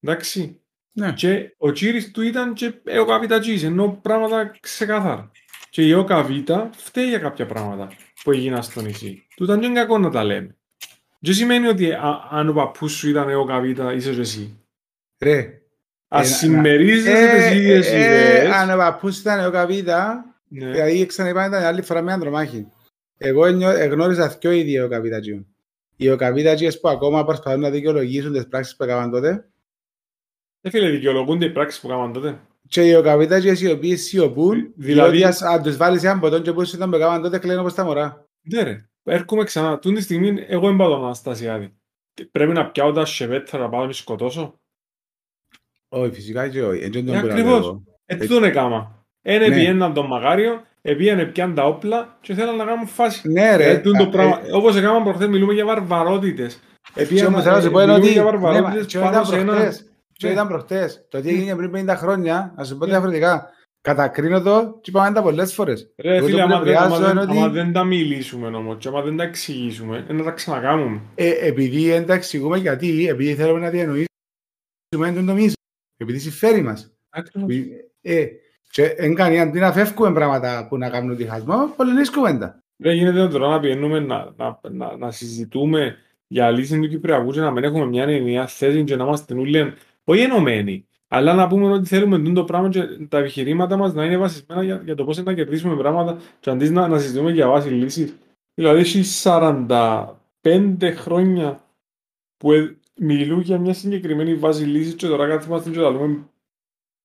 Εντάξει. 0.00 0.60
Ναι. 0.92 1.12
Και 1.12 1.54
ο 1.58 1.72
Τσίρις 1.72 2.10
του 2.10 2.22
ήταν 2.22 2.52
και 2.54 2.72
ο 3.00 3.04
Καβίτα 3.04 3.38
Τζις, 3.38 3.62
ενώ 3.62 3.98
πράγματα 4.02 4.56
ξεκάθαρα. 4.60 5.30
Και 5.70 5.94
ο 5.94 6.04
Καβίτα 6.04 6.70
φταίει 6.72 7.08
για 7.08 7.18
κάποια 7.18 7.46
πράγματα 7.46 7.88
που 8.22 8.32
έγιναν 8.32 8.62
στο 8.62 8.80
νησί. 8.80 9.26
Του 9.36 9.44
ήταν 9.44 9.60
και 9.60 9.68
κακό 9.68 9.98
να 9.98 10.10
τα 10.10 10.24
λέμε. 10.24 10.56
Δεν 11.20 11.34
σημαίνει 11.34 11.66
ότι 11.66 11.92
α, 11.92 12.28
αν 12.30 12.48
ο 12.48 12.52
παππούς 12.52 12.92
σου 12.92 13.08
ήταν 13.08 13.34
ο 13.34 13.44
Καβίτα, 13.44 13.92
είσαι 13.92 14.14
και 14.14 14.20
εσύ. 14.20 14.64
Ρε. 15.18 15.62
Ας 16.08 16.30
ε, 16.30 16.34
συμμερίζεσαι 16.34 17.30
ε, 17.30 17.36
τις 17.36 17.58
ίδιες 17.58 17.86
ε, 17.86 17.98
ιδέες. 17.98 18.50
Αν 18.50 18.70
ο 18.70 18.76
παππούς 18.76 19.18
ήταν 19.18 19.46
ο 19.46 19.50
Καβίτα, 19.50 20.24
ναι. 20.48 20.70
δηλαδή 20.70 21.06
ξαναείπα 21.06 21.46
ήταν 21.46 21.62
άλλη 21.62 21.82
φορά 21.82 22.02
με 22.02 22.12
ανδρομάχη. 22.12 22.66
Εγώ 23.16 23.44
εγνώριζα 23.44 24.28
δυο 24.28 24.50
ίδιοι 24.50 24.80
ο 24.80 24.88
Καβίτα 24.88 25.20
Τζιούν. 25.20 25.46
Οι 25.96 26.10
ο 26.10 26.16
Καβίτα 26.16 26.54
Τζιούν 26.54 26.72
που 26.80 26.88
ακόμα 26.88 27.24
προσπαθούν 27.24 27.60
να 27.60 27.70
δικαιολογήσουν 27.70 28.32
τις 28.32 28.48
πράξεις 28.48 28.76
που 28.76 28.84
έκαναν 28.84 29.10
τότε, 29.10 29.48
δεν 30.60 30.72
φίλε, 30.72 30.90
δικαιολογούνται 30.90 31.44
οι 31.44 31.50
πράξεις 31.50 31.80
που 31.80 31.88
κάναν 31.88 32.12
τότε. 32.12 32.40
Και 32.68 32.82
οι 32.82 32.94
οκαβίτες 32.94 33.60
οι 33.60 33.70
οποίοι 33.70 33.96
σιωπούν, 33.96 34.72
δηλαδή 34.76 35.24
αν 35.24 35.62
τους 35.62 35.76
βάλεις 35.76 36.02
έναν 36.02 36.20
ποτόν 36.20 36.42
και 36.42 36.52
πώς 36.52 36.72
ήταν 36.72 36.90
που 36.90 36.98
κάναν 36.98 37.22
τότε 37.22 37.38
κλαίνουν 37.38 37.60
όπως 37.60 37.74
τα 37.74 37.84
μωρά. 37.84 38.28
Ναι 38.40 38.62
ρε. 38.62 38.88
έρχομαι 39.04 39.44
ξανά. 39.44 39.78
Τούν 39.78 39.94
τη 39.94 40.02
στιγμή 40.02 40.44
εγώ 40.48 40.66
δεν 40.66 40.76
πάω 40.76 40.88
τον 40.88 41.04
Αναστασιάδη. 41.04 41.76
Πρέπει 42.30 42.52
να 42.52 42.70
πιάω 42.70 42.92
τα 42.92 43.04
σεβέτρα 43.04 43.58
να 43.58 43.68
πάω 43.68 43.80
να 43.80 43.86
με 43.86 43.92
σκοτώσω. 43.92 44.60
Όχι, 45.88 46.12
φυσικά 46.12 46.48
και 46.48 46.62
όχι. 46.62 46.84
Έτσι 46.84 47.00
δεν 47.02 47.14
Ε, 47.14 47.20
τον 47.20 47.30
ακριβώς. 47.30 47.50
πειράζω. 47.52 47.82
Έτσι 48.06 48.28
τον 48.28 48.44
έκαμα. 48.44 49.04
Ένα 49.22 49.48
Ναι. 49.48 49.54
πιέναν 49.54 49.94
τον 49.94 50.06
Μαγάριο, 50.06 50.62
επίανε 50.82 51.24
πιάν 51.24 51.54
τα 51.54 51.64
όπλα 51.66 52.18
και 52.20 52.34
θέλαν 52.34 52.56
να 52.56 52.64
κάνουν 52.64 52.86
φάση. 52.86 53.28
Ναι, 53.28 53.56
ρε. 53.56 53.70
Ε, 53.70 53.78
τούν 53.78 53.96
το 53.96 54.02
ε, 54.02 54.06
πράγμα. 54.06 54.40
Όπως 54.52 54.76
έκαναν 54.76 55.02
προχθές, 55.02 55.28
μιλούμε 55.28 55.52
για 55.52 55.64
βαρβαρότητες. 55.64 56.60
Και 56.94 57.02
Επίαν- 57.02 57.26
όμως 57.28 57.42
θέλω 57.42 57.54
να 57.54 57.60
σου 57.60 57.66
ε, 57.66 57.70
πω 57.70 57.80
είναι 57.80 57.92
μιλούμε 57.92 58.04
ότι 58.06 58.12
για 58.12 58.22
ναι, 58.24 58.30
μα, 58.30 58.38
βαρβαρότητες 58.38 58.86
και 58.86 58.98
πάνω 58.98 59.10
ήταν 59.10 59.26
σε 59.26 59.36
ένα... 59.36 59.52
προχτές. 59.52 59.90
Και 60.12 60.26
Ναι. 60.26 60.32
ήταν 60.32 60.48
προχτές. 60.48 61.06
Το 61.08 61.20
τι 61.20 61.28
έγινε 61.28 61.56
πριν 61.56 61.70
50 61.90 61.94
χρόνια, 61.96 62.52
να 62.56 62.64
σου 62.64 62.76
πω 62.78 62.84
Ναι. 62.84 62.90
διαφορετικά. 62.90 63.50
Κατακρίνω 63.80 64.42
το 64.42 64.78
και 64.80 64.90
είπαμε 64.90 65.12
τα 65.14 65.22
πολλές 65.22 65.54
φορές. 65.54 65.92
Ρε 66.02 66.16
Εγώ 66.16 66.26
φίλε, 66.26 66.40
το 66.40 66.46
που 66.46 66.52
άμα 66.54 66.62
δεν, 66.64 66.76
άμα, 66.76 66.84
νευριάζω 66.88 67.02
δεν, 67.04 67.10
είναι 67.10 67.20
ότι- 67.20 67.38
άμα 67.38 67.48
δεν 67.48 67.72
τα 67.72 67.84
μιλήσουμε 67.84 68.46
όμως 68.56 68.76
και 68.78 68.88
άμα 68.88 69.02
δεν 69.02 69.16
τα 69.16 69.22
εξηγήσουμε, 69.22 70.04
ε, 70.08 70.12
να 70.12 70.22
τα 70.24 70.30
ξανακάνουμε. 70.30 71.00
Ε, 71.14 71.46
επειδή 71.46 71.88
δεν 71.90 72.06
τα 72.06 72.14
εξηγούμε 72.14 72.58
γιατί, 72.58 73.08
επειδή 73.08 73.34
θέλουμε 73.34 73.60
να 73.60 73.70
διανοήσουμε 73.70 74.06
τον 75.14 75.26
τομείς. 75.26 75.52
Επειδή 76.00 76.18
συμφέρει 76.18 76.62
μας. 76.62 76.92
Ε, 78.00 78.26
και 78.70 78.84
εν 78.84 79.14
κάνει 79.14 79.40
αντί 79.40 79.58
να 79.58 79.72
φεύγουμε 79.72 80.12
πράγματα 80.12 80.66
που 80.68 80.78
να 80.78 80.90
κάνουν 80.90 81.16
διχασμό, 81.16 81.68
πολεμίσκουμε 81.76 82.38
τα. 82.38 82.62
Δεν 82.76 82.94
γίνεται 82.94 83.28
τώρα 83.28 83.48
να 83.48 83.60
πηγαίνουμε 83.60 84.00
να, 84.00 84.34
να, 84.36 84.60
να, 84.70 84.96
να 84.96 85.10
συζητούμε 85.10 85.96
για 86.26 86.50
λύση 86.50 86.80
του 86.80 86.88
Κυπριακού 86.88 87.30
και 87.30 87.40
να 87.40 87.50
μην 87.50 87.64
έχουμε 87.64 87.86
μια 87.86 88.02
ενιαία 88.02 88.46
θέση 88.46 88.84
και 88.84 88.96
να 88.96 89.04
είμαστε 89.04 89.34
όλοι 89.34 89.74
όχι 90.04 90.22
ενωμένοι, 90.22 90.86
αλλά 91.08 91.34
να 91.34 91.46
πούμε 91.46 91.72
ότι 91.72 91.88
θέλουμε 91.88 92.18
τούτο 92.18 92.32
το 92.32 92.44
πράγμα 92.44 92.68
και 92.68 92.82
τα 93.08 93.18
επιχειρήματα 93.18 93.76
μας 93.76 93.94
να 93.94 94.04
είναι 94.04 94.16
βασισμένα 94.16 94.62
για, 94.62 94.82
για 94.84 94.94
το 94.94 95.04
πώς 95.04 95.22
να 95.22 95.34
κερδίσουμε 95.34 95.76
πράγματα 95.76 96.18
και 96.40 96.50
αντί 96.50 96.70
να, 96.70 96.88
να 96.88 96.98
συζητούμε 96.98 97.32
για 97.32 97.48
βάση 97.48 97.68
λύσης. 97.68 98.14
Δηλαδή, 98.54 98.80
έχει 98.80 99.02
45 99.22 100.92
χρόνια 100.96 101.60
που 102.36 102.52
ε, 102.52 102.76
μιλούν 102.98 103.40
για 103.40 103.58
μια 103.58 103.74
συγκεκριμένη 103.74 104.34
βάση 104.34 104.64
λύσης 104.64 104.94
και 104.94 105.06
τώρα 105.06 105.28
κάθομαστε 105.28 105.70
και 105.70 105.80
λέμε 105.80 106.28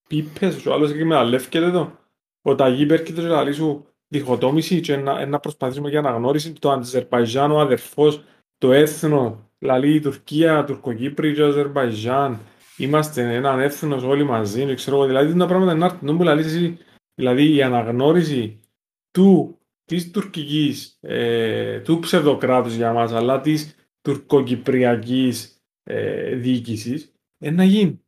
πίπες 0.08 0.56
και 0.56 0.70
ο 0.70 0.74
άλλος 0.74 0.92
εκμεταλλεύκεται 0.92 1.72
το. 1.72 1.98
Ο 2.42 2.56
Ταγί 2.56 2.88
έρχεται 2.90 3.22
και 3.22 3.28
λέει 3.28 3.52
σου 3.52 3.86
διχοτόμηση 4.08 4.80
και 4.80 4.96
να, 4.96 5.26
να 5.26 5.40
προσπαθήσουμε 5.40 5.90
για 5.90 6.00
αναγνώριση 6.00 6.54
το 6.54 6.72
Αζερβαϊτζάν, 6.72 7.52
ο 7.52 7.60
αδερφός, 7.60 8.24
το 8.58 8.72
έθνο, 8.72 9.50
δηλαδή 9.60 9.94
η 9.94 10.00
Τουρκία, 10.00 10.64
Τουρκοκύπρη 10.64 11.34
και 11.34 11.42
ο 11.42 11.48
Αζερβαϊτζάν. 11.48 12.40
Είμαστε 12.78 13.36
έναν 13.36 13.60
έθνος 13.60 14.04
όλοι 14.04 14.24
μαζί, 14.24 14.66
και 14.66 14.76
ξέρω 14.76 14.98
εγώ, 14.98 15.06
δηλαδή 15.06 15.38
τα 15.38 15.46
πράγματα 15.46 15.72
είναι 15.72 15.86
άρθρο 15.86 16.16
που 16.16 16.24
λαλείς 16.24 16.46
εσύ, 16.46 16.78
δηλαδή 17.14 17.56
η 17.56 17.62
αναγνώριση 17.62 18.60
του, 19.12 19.58
της 19.86 20.12
τουρκικής, 20.12 20.98
ε, 21.02 21.80
του 21.80 22.00
ψευδοκράτους 22.00 22.76
για 22.76 22.94
μας, 22.94 23.12
αλλά 23.12 23.42
της 23.42 23.76
τουρκοκυπριακής 24.02 25.63
ε, 25.84 26.36
διοίκησης, 26.36 27.14
ε, 27.40 27.52
να 27.52 27.64
γίνει. 27.64 28.02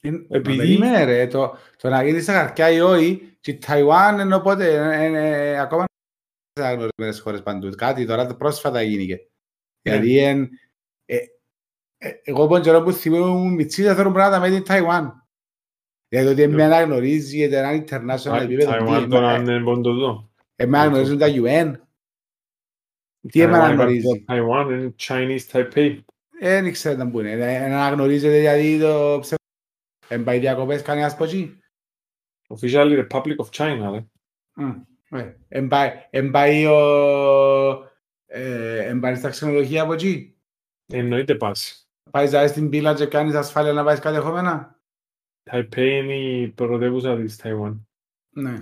Επειδή... 0.00 0.26
Επειδή- 0.30 0.56
Περίμενε 0.56 1.04
ρε, 1.04 1.26
το, 1.26 1.56
το 1.76 1.88
να 1.88 2.04
γίνει 2.04 2.20
στα 2.20 2.32
χαρτιά 2.32 2.70
ή 2.70 2.80
όχι, 2.80 3.36
και 3.40 3.50
η 3.50 3.58
Ταϊουάν 3.58 4.18
ενώ 4.20 4.40
πότε, 4.40 4.74
ε, 4.74 5.04
ε, 5.04 5.50
ε, 5.52 5.58
ακόμα 5.58 5.84
δεν 5.84 6.64
είναι 6.64 6.66
αναγνωρισμένες 6.66 7.20
χώρες 7.20 7.42
παντού. 7.42 7.70
Κάτι 7.70 8.06
τώρα 8.06 8.26
το 8.26 8.34
πρόσφατα 8.34 8.82
γίνηκε. 8.82 9.14
Ναι. 9.14 9.92
Δηλαδή, 9.92 10.18
εν, 10.18 10.48
ε, 11.04 11.16
ε, 11.98 12.10
εγώ 12.22 12.44
από 12.44 12.52
τον 12.52 12.62
καιρό 12.62 12.82
που 12.82 12.92
θυμούμαι 12.92 13.50
μητσί 13.50 13.82
δεν 13.82 13.94
θέλω 13.96 14.12
πράγματα 14.12 14.40
με 14.40 14.50
την 14.50 14.64
Ταϊουάν. 14.64 15.26
Δηλαδή 16.08 16.42
ότι 16.42 16.52
με 16.54 16.64
αναγνωρίζει 16.64 17.46
για 17.46 17.58
ένα 17.58 17.84
international 17.84 18.40
επίπεδο. 18.42 18.70
τι, 18.72 18.78
Ταϊουάν 18.78 19.08
τώρα 19.08 19.34
ε, 19.34 19.38
είναι 19.40 19.62
ποντοδό. 19.62 20.30
ε, 20.56 20.66
με 20.66 20.78
αναγνωρίζουν 20.78 21.18
τα 21.18 21.26
UN. 21.28 21.72
Τι 23.30 23.38
με 23.38 23.44
αναγνωρίζει. 23.44 24.24
Ταϊουάν 24.26 24.70
είναι 24.70 24.94
Chinese 24.98 25.46
Taipei. 25.52 25.98
Ε, 26.40 26.60
Δεν 26.62 26.72
ξέρω 26.72 26.96
να 26.96 27.10
που 27.10 27.20
είναι. 27.20 27.30
Ε, 27.30 27.64
Αναγνωρίζεται 27.64 28.38
δηλαδή 28.38 28.78
το 28.78 29.18
ψευδό. 29.20 29.44
Εν 30.08 30.24
πάει 30.24 30.38
διακοπές 30.38 30.82
κανένας 30.82 31.12
από 31.12 31.24
εκεί. 31.24 31.58
Officially 32.48 33.06
Republic 33.08 33.36
of 33.36 33.48
China, 33.50 33.90
ρε. 33.92 34.04
Μμ, 34.54 34.72
ε, 35.10 35.36
Εν 35.48 35.68
πάει- 35.68 36.06
εν 36.10 36.30
πάει 36.30 36.66
ο... 36.66 36.78
ε, 38.26 38.86
Εν 38.86 39.00
πάει 39.00 39.14
στα 39.14 39.28
ξενοδοχεία 39.28 39.82
από 39.82 39.92
εκεί. 39.92 40.36
Εννοείται 40.92 41.34
πάση. 41.34 41.86
Πάει 42.10 42.26
ζάει 42.26 42.48
στην 42.48 42.68
πύλα 42.68 42.94
και 42.94 43.06
κάνεις 43.06 43.34
ασφάλεια 43.34 43.72
να 43.72 43.84
πάει 43.84 43.98
κατεχόμενα. 43.98 44.80
Taipei 45.50 45.76
είναι 45.76 46.14
η 46.16 46.48
πρωτεύουσα 46.48 47.16
της 47.16 47.36
Ταϊουάν. 47.36 47.88
Ναι. 48.30 48.54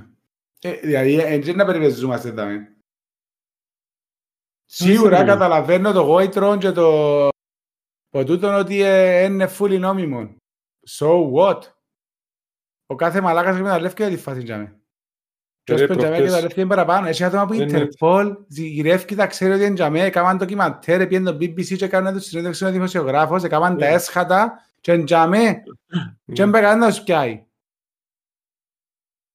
Ε, 0.60 0.72
δηλαδή, 0.72 1.18
έτσι 1.18 1.52
να 1.52 1.64
περιπεζούμαστε 1.64 2.28
εδώ. 2.28 2.44
Σίγουρα 4.64 4.94
σίγουρα. 4.96 5.24
καταλαβαίνω 5.24 5.92
το 5.92 6.00
γόητρο 6.00 6.58
και 6.58 6.70
το 6.72 7.28
που 8.14 8.24
τούτον 8.24 8.54
ότι 8.54 8.80
ε, 8.82 9.22
είναι 9.24 9.50
fully 9.58 9.78
νόμιμο. 9.78 10.36
So 10.90 11.32
what? 11.32 11.58
Ο 12.86 12.94
κάθε 12.94 13.20
μαλάκας 13.20 13.56
εκμεταλλεύεται 13.56 14.08
τη 14.08 14.16
φάση 14.16 14.42
τζάμε. 14.42 14.78
Και 15.62 15.72
Ε, 15.72 15.74
ως 15.74 15.80
πεντζαμέ 15.80 15.98
προχτές- 16.00 16.20
εκμεταλλεύεται 16.26 16.66
παραπάνω. 16.66 17.06
Έχει 17.08 17.24
άτομα 17.24 17.46
που 17.46 17.52
η 17.52 17.56
Είναι- 17.60 17.88
Interpol 17.98 18.36
γυρεύει 18.48 19.14
τα 19.14 19.26
ξέρει 19.26 19.52
ότι 19.52 19.64
είναι 19.64 19.74
τζάμε, 19.74 20.00
έκαναν 20.00 20.36
ντοκιμαντέρ, 20.36 21.06
πήγαινε 21.06 21.30
το 21.30 21.36
BBC 21.36 21.76
και 21.76 21.84
έκαναν 21.84 22.12
το 22.14 22.20
συνέντευξη 22.20 22.64
ο 22.64 22.70
δημοσιογράφος, 22.70 23.42
έκαναν 23.42 23.78
τα 23.78 23.86
Ναι. 23.86 23.92
έσχατα 23.92 24.66
και 24.80 24.92
είναι 24.92 25.04
τζάμε 25.04 25.62
και 26.24 26.42
δεν 26.42 26.50
πάει 26.50 26.62
κανένα 26.62 26.84
να 26.86 26.92
τους 26.92 27.02
πιάει. 27.02 27.44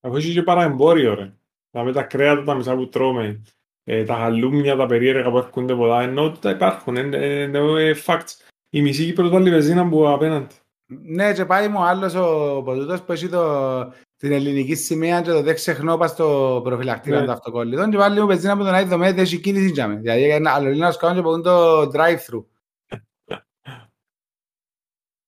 Αφού 0.01 0.15
έχει 0.15 0.33
και 0.33 0.43
παραεμπόριο, 0.43 1.13
ρε. 1.13 1.33
Δηλαδή 1.71 1.91
τα 1.91 2.03
κρέατα, 2.03 2.43
τα 2.43 2.53
μισά 2.55 2.75
που 2.75 2.89
τρώμε, 2.89 3.41
ε, 3.83 4.03
τα 4.03 4.15
χαλούμια, 4.15 4.75
τα 4.75 4.85
περίεργα 4.85 5.29
που 5.29 5.37
έρχονται 5.37 5.75
πολλά, 5.75 6.01
ενώ 6.01 6.23
ότι 6.23 6.39
τα 6.39 6.49
υπάρχουν, 6.49 6.95
είναι 6.95 7.17
είναι, 7.17 7.57
ε, 7.59 7.95
facts. 8.05 8.48
Η 8.69 8.81
μισή 8.81 9.05
Κύπρος 9.05 9.29
βάλει 9.29 9.49
βεζίνα 9.49 9.89
που 9.89 10.09
απέναντι. 10.09 10.55
Ναι, 10.85 11.33
και 11.33 11.45
πάει 11.45 11.67
μου 11.67 11.83
άλλος 11.83 12.15
ο 12.15 12.61
ποτούτος 12.65 13.01
που 13.03 13.11
έχει 13.11 13.27
το, 13.29 13.93
την 14.17 14.31
ελληνική 14.31 14.75
σημαία 14.75 15.21
και 15.21 15.29
το 15.29 15.41
δεν 15.41 15.55
ξεχνώ 15.55 15.97
πας 15.97 16.11
στο 16.11 16.61
προφυλακτήρα 16.63 17.19
Ναι. 17.19 17.25
του 17.25 17.31
αυτοκόλλητων 17.31 17.91
και 17.91 17.97
πάλι 17.97 18.21
μου 18.21 18.27
πεζίνα 18.27 18.51
από 18.53 18.63
τον 18.63 18.73
Άιδο 18.73 18.97
με 18.97 19.13
δεν 19.13 19.23
έχει 19.23 19.39
κίνηση 19.39 19.71
τζάμε. 19.71 19.95
Δηλαδή 19.95 20.23
ένα 20.29 20.51
άλλο 20.51 20.75
να 20.75 20.91
σου 20.91 20.99
κάνουν 20.99 21.15
και 21.15 21.21
ποτούν 21.21 21.41
το 21.43 21.81
drive-thru. 21.81 22.43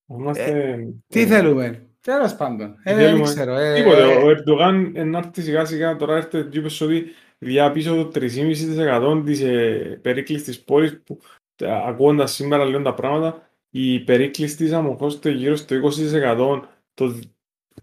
Είμαστε... 0.07 0.77
Τι 1.07 1.21
ε, 1.21 1.25
θέλουμε; 1.25 1.85
Τέλος 2.01 2.35
πάντων. 2.35 2.75
Ε, 2.83 2.95
θέλουμε. 2.95 3.23
Δεν 3.25 3.35
ξέρω. 3.35 3.53
ε, 3.55 3.75
Τίποτε. 3.75 4.01
ε, 4.01 4.15
Ο 4.23 4.29
Ερντογάν 4.29 4.91
να 5.09 5.17
έρθει 5.17 5.41
σιγά 5.41 5.65
σιγά 5.65 5.95
τώρα 5.95 6.15
έρθει 6.15 6.43
και 6.43 6.57
είπες 6.59 6.81
ότι 6.81 7.05
διά 7.37 7.71
πίσω 7.71 7.95
το 7.95 8.11
3,5% 8.19 9.21
της 9.25 9.41
ε, 9.41 9.99
περίκλεισης 10.01 10.45
της 10.45 10.63
πόλης 10.63 11.01
που 11.05 11.19
ε, 11.61 11.87
ακούγοντας 11.87 12.33
σήμερα 12.33 12.65
λέω 12.65 12.81
τα 12.81 12.93
πράγματα 12.93 13.49
η 13.69 13.99
περίκλειση 13.99 14.55
της 14.55 14.71
αμοχώστε 14.71 15.31
γύρω 15.31 15.55
στο 15.55 15.75
20% 15.75 16.61
το, 16.93 17.19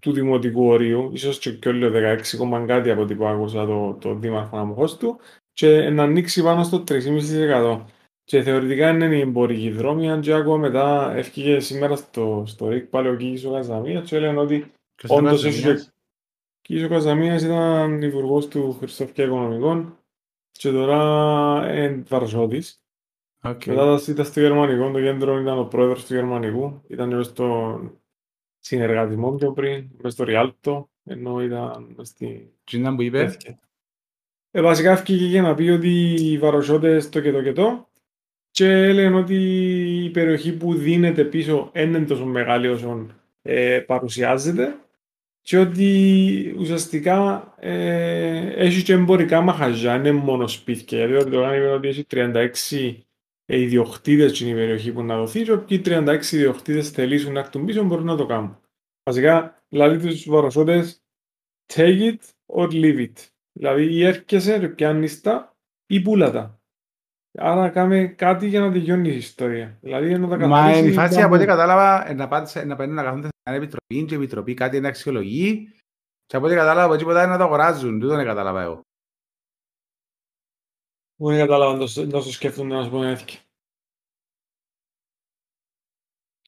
του 0.01 0.13
δημοτικού 0.13 0.67
ορίου 0.67 1.11
ίσως 1.13 1.39
και 1.39 1.51
πιο 1.51 1.73
λίγο 1.73 1.93
16 1.95 2.37
κόμμα 2.37 2.65
κάτι 2.67 2.91
από 2.91 3.03
ό,τι 3.03 3.15
που 3.15 3.27
άκουσα 3.27 3.67
το, 3.67 3.97
το 4.01 4.15
δήμαρχο 4.15 4.57
Αμμοχώστου 4.57 5.17
και 5.53 5.91
να 5.91 6.03
ανοίξει 6.03 6.43
πάνω 6.43 6.63
στο 6.63 6.85
3,5% 6.89 7.85
και 8.25 8.43
θεωρητικά 8.43 8.89
είναι 8.89 9.17
η 9.17 9.21
εμπορική 9.21 9.71
δρόμη 9.71 10.11
αν 10.11 10.21
και 10.21 10.33
άκουα 10.33 10.59
μετά 10.59 11.13
έφυγε 11.17 11.61
σήμερα 11.61 11.97
στο, 11.97 12.43
στο 12.47 12.69
ΡΙΚ 12.69 12.85
πάλι 12.85 13.09
ο 13.09 13.17
Κίκης 13.17 13.45
ο 13.45 13.51
Καζαμίας 13.51 14.09
και 14.09 14.17
έλεγαν 14.17 14.39
ότι 14.39 14.73
ποιος 14.95 15.11
είναι 15.11 15.21
ο 15.21 15.31
Όντως 15.31 15.45
έχει 15.45 15.63
Καζαμίας; 15.63 15.93
και 16.61 16.85
ο 16.85 16.89
Καζαμίας 16.89 17.43
ήταν 17.43 18.03
υπουργός 18.03 18.49
του 18.49 18.77
Χριστόφια 18.79 19.25
Οικονομικών. 19.25 19.99
Και 20.51 20.71
τώρα 20.71 21.75
είναι 21.75 22.03
Βαρωσιώτης. 22.09 22.81
Οκ. 23.43 23.67
Μετά 23.67 24.01
ήταν 24.09 24.25
στο 24.25 24.41
Γερμανικό, 24.41 24.91
το 24.91 25.01
κέντρο 25.01 25.41
ήταν 25.41 25.59
ο 25.59 25.65
πρόεδρος 25.65 26.07
του 26.07 26.15
Γερμανικού, 26.15 26.83
ήταν 26.89 27.15
μες 27.15 27.27
στο 27.27 27.81
συνεργατισμό 28.59 29.33
πιο 29.33 29.53
πριν, 29.53 29.91
μες 30.03 30.13
στο 30.13 30.25
Ριάλτο, 30.25 30.91
ενώ 31.05 31.43
ήταν 31.43 31.95
μες 31.97 32.09
στη 32.09 32.53
Τι 32.65 32.79
ήταν 32.79 32.97
που 32.97 33.03
είπε; 33.03 33.25
τέτοια. 33.25 33.59
Ε, 34.51 34.61
βασικά 34.63 34.91
έφυγε 34.93 35.27
για 35.27 35.43
να 35.43 35.55
πει 35.55 35.69
ότι 35.69 36.15
οι 36.15 36.39
βαροσότες 36.39 37.09
το 37.09 37.21
και 37.21 37.33
το 37.33 37.43
και 37.43 37.53
το 37.53 37.89
και 38.51 38.93
λένε 38.93 39.17
ότι 39.17 39.35
η 40.05 40.11
περιοχή 40.11 40.57
που 40.57 40.75
δίνεται 40.75 41.25
πίσω 41.25 41.71
δεν 41.73 41.89
είναι 41.89 42.05
τόσο 42.05 42.25
μεγάλη 42.25 42.69
όσο 42.69 43.07
ε, 43.43 43.79
παρουσιάζεται 43.79 44.77
και 45.41 45.59
ότι 45.59 46.55
ουσιαστικά 46.59 47.55
ε, 47.59 48.65
έχει 48.65 48.83
και 48.83 48.93
εμπορικά 48.93 49.41
μαχαζιά, 49.41 49.95
είναι 49.95 50.13
μόνο 50.13 50.47
σπίτια. 50.47 50.99
Γιατί 50.99 51.15
ο 51.15 51.19
Ερντογάν 51.19 51.55
είπε 51.55 51.69
ότι 51.69 51.89
έχει 51.89 52.07
36 52.11 52.95
ε, 53.51 53.61
ιδιοκτήτες 53.61 54.37
στην 54.37 54.55
περιοχή 54.55 54.93
που 54.93 55.03
να 55.03 55.17
δοθεί 55.17 55.43
και 55.43 55.53
όποιοι 55.53 55.83
36 55.85 56.21
ιδιοκτήτες 56.33 56.91
θελήσουν 56.91 57.33
να 57.33 57.41
έρθουν 57.41 57.65
πίσω 57.65 57.85
μπορούν 57.85 58.05
να 58.05 58.17
το 58.17 58.27
κάνουν. 58.27 58.61
Βασικά, 59.03 59.63
δηλαδή 59.69 60.09
τους 60.09 60.29
βαροσότες 60.29 61.03
take 61.75 62.01
it 62.01 62.19
or 62.47 62.71
leave 62.71 62.99
it. 62.99 63.13
Δηλαδή 63.53 63.95
ή 63.95 64.05
έρχεσαι 64.05 64.59
και 64.59 64.69
πιάνεις 64.69 65.21
τα 65.21 65.57
ή 65.87 66.01
πουλά 66.01 66.31
τα. 66.31 66.61
Άρα 67.39 67.69
κάμε 67.69 68.07
κάτι 68.07 68.47
για 68.49 68.61
να 68.61 68.73
τελειώνει 68.73 69.09
η 69.09 69.17
ιστορία. 69.17 69.79
Δηλαδή 69.81 70.19
να 70.19 70.29
τα 70.29 70.37
Μα 70.37 70.37
καθαρίσει 70.37 70.79
είναι 70.79 70.89
η 70.89 70.93
φάση 70.93 71.15
μπαμπού. 71.15 71.27
από 71.27 71.35
ό,τι 71.35 71.45
κατάλαβα 71.47 72.09
ε, 72.11 72.15
να 72.15 72.29
πάνε 72.29 72.47
να 72.65 72.77
πάνε 72.77 72.93
να 72.93 73.03
καθόνται 73.03 73.27
σε 73.27 73.51
μια 73.51 73.57
επιτροπή 73.57 74.05
και 74.05 74.15
η 74.15 74.17
επιτροπή 74.17 74.55
κάτι 74.55 74.81
να 74.81 74.89
αξιολογεί 74.89 75.73
και 76.27 76.37
από 76.37 76.47
ό,τι 76.47 76.55
κατάλαβα 76.55 76.85
από 76.85 76.97
τίποτα 76.97 77.23
είναι 77.23 77.33
να 77.33 77.39
το 77.39 77.45
αγοράζουν. 77.45 78.01
Τούτο 78.01 78.17
δεν 78.17 78.25
κατάλαβα 78.25 78.63
εγώ. 78.63 78.81
Δεν 81.21 81.39
κατάλαβα 81.39 81.79
τόσο, 81.79 82.07
τόσο 82.07 82.33
σκέφτονται 82.33 82.75
να 82.75 82.85
σου 82.85 82.91
πω 82.91 82.99
την 82.99 83.07
αλήθεια. 83.07 83.41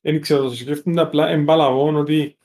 Δεν 0.02 0.20
ξέρω 0.20 0.42
τόσο 0.42 0.56
σκέφτονται, 0.56 1.00
απλά 1.00 1.28
εμπαλαγών 1.28 1.96
ότι 1.96 2.38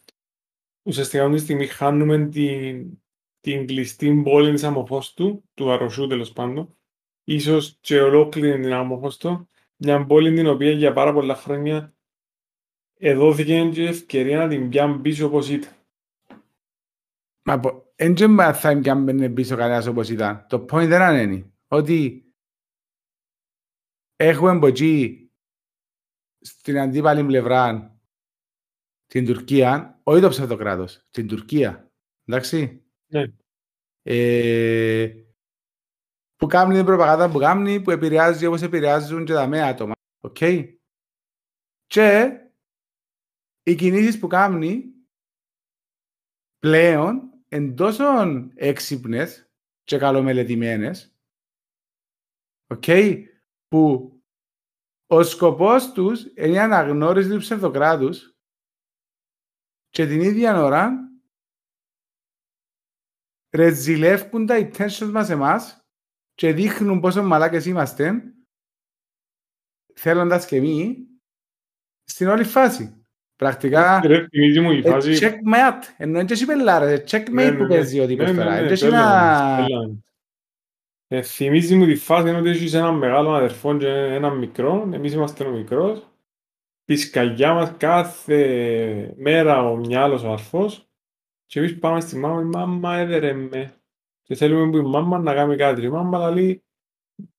ουσιαστικά 0.81 1.23
αυτή 1.23 1.35
τη 1.35 1.41
στιγμή 1.41 1.67
χάνουμε 1.67 2.27
την, 2.27 2.99
την 3.39 3.67
κλειστή 3.67 4.21
πόλη 4.23 4.51
της 4.51 4.63
αμοχώς 4.63 5.13
του, 5.13 5.49
του 5.53 5.71
αρρωσού 5.71 6.07
τέλος 6.07 6.31
πάντων, 6.31 6.77
ίσως 7.23 7.77
και 7.81 8.01
ολόκληρη 8.01 8.61
την 8.61 8.73
αμοχώς 8.73 9.17
του, 9.17 9.49
μια 9.75 10.05
πόλη 10.05 10.33
την 10.33 10.47
οποία 10.47 10.71
για 10.71 10.93
πάρα 10.93 11.13
πολλά 11.13 11.35
χρόνια 11.35 11.95
εδόθηκε 12.97 13.69
και 13.73 13.87
ευκαιρία 13.87 14.37
να 14.37 14.47
την 14.47 14.69
πιάνουν 14.69 15.01
πίσω 15.01 15.25
όπως 15.25 15.49
ήταν. 15.49 15.73
Μα 17.41 17.61
δεν 18.05 18.53
θα 18.53 18.79
πιάνουν 18.79 19.33
πίσω 19.33 19.55
κανένας 19.55 19.87
όπως 19.87 20.09
ήταν. 20.09 20.45
Το 20.49 20.65
point 20.69 20.87
δεν 20.87 21.29
είναι 21.29 21.54
ότι 21.67 22.29
έχουμε 24.15 24.49
από 24.49 24.67
εκεί 24.67 25.29
στην 26.39 26.79
αντίπαλη 26.79 27.25
πλευρά 27.25 27.95
την 29.05 29.25
Τουρκία, 29.25 29.99
όχι 30.03 30.21
το 30.21 30.29
ψευδοκράτος, 30.29 31.05
την 31.09 31.27
Τουρκία. 31.27 31.91
Εντάξει. 32.25 32.85
Ναι. 33.05 33.23
Ε, 34.01 35.13
που 36.35 36.47
κάνει 36.47 36.75
την 36.75 36.85
προπαγάνδα 36.85 37.31
που 37.31 37.39
κάνει, 37.39 37.81
που 37.81 37.91
επηρεάζει 37.91 38.45
όπως 38.45 38.61
επηρεάζουν 38.61 39.25
και 39.25 39.33
τα 39.33 39.47
media. 39.47 39.93
OK. 40.19 40.37
Okay. 40.39 40.75
Και 41.85 42.39
οι 43.63 43.75
κινήσεις 43.75 44.19
που 44.19 44.27
κάνει 44.27 44.93
πλέον 46.59 47.29
εν 47.47 47.75
τόσο 47.75 48.03
έξυπνες 48.55 49.49
και 49.83 49.97
καλομελετημένες 49.97 51.14
okay, 52.81 53.23
που 53.67 54.11
ο 55.07 55.23
σκοπός 55.23 55.91
τους 55.91 56.23
είναι 56.23 56.47
η 56.47 56.59
αναγνώριση 56.59 57.29
του 57.29 57.37
ψευδοκράτους 57.37 58.35
και 59.89 60.07
την 60.07 60.21
ίδια 60.21 60.63
ώρα 60.63 61.09
ρεζιλεύκουν 63.55 64.45
τα 64.45 64.55
intentions 64.57 65.09
μας 65.11 65.29
εμάς 65.29 65.85
και 66.33 66.53
δείχνουν 66.53 66.99
πόσο 66.99 67.23
μαλάκες 67.23 67.65
είμαστε 67.65 68.33
θέλοντας 69.95 70.45
και 70.45 70.55
εμείς 70.55 70.97
στην 72.03 72.27
όλη 72.27 72.43
φάση. 72.43 72.99
Πρακτικά, 73.35 74.01
Θυμίζει 74.29 74.59
μου 74.59 74.71
η 74.71 74.81
ε, 74.85 74.89
φάση... 74.89 75.17
checkmate, 75.21 75.83
ενώ 75.97 76.11
είναι 76.11 76.25
και 76.25 76.33
εσύ 76.33 76.45
πελάρες, 76.45 77.03
checkmate 77.11 77.31
Ναι, 77.31 77.51
που 77.51 77.63
ναι, 77.63 77.67
παίζει 77.67 77.99
ο 77.99 78.01
ναι, 78.01 78.07
τύπος 78.07 78.31
ναι, 78.31 78.43
τώρα. 78.43 78.67
Ε, 81.07 81.21
θυμίζει 81.21 81.75
μου 81.75 81.85
τη 81.85 81.95
φάση 81.95 82.29
ότι 82.29 82.49
έχεις 82.49 82.73
έναν 82.73 82.97
μεγάλο 82.97 83.33
αδερφό 83.33 83.77
και 83.77 83.87
έναν 83.87 84.37
μικρό, 84.37 84.89
εμείς 84.93 85.13
είμαστε 85.13 85.43
ο 85.45 85.51
μικρός, 85.51 86.07
της 86.83 87.01
σκαγιά 87.07 87.53
μας 87.53 87.77
κάθε 87.77 89.13
μέρα 89.17 89.69
ο 89.69 89.75
μυάλος 89.75 90.23
ο 90.23 90.31
αρφός 90.31 90.89
και 91.45 91.59
εμείς 91.59 91.79
πάμε 91.79 91.99
στη 91.99 92.17
μάμα, 92.17 92.41
η 92.41 92.43
μάμα 92.43 92.95
έδερε 92.97 93.33
με 93.33 93.75
και 94.21 94.35
θέλουμε 94.35 94.71
που 94.71 94.77
η 94.77 94.89
μάμα 94.89 95.19
να 95.19 95.33
κάνει 95.33 95.55
κάτι. 95.55 95.81
Η 95.81 95.89
μάμα 95.89 96.31
λέει, 96.31 96.63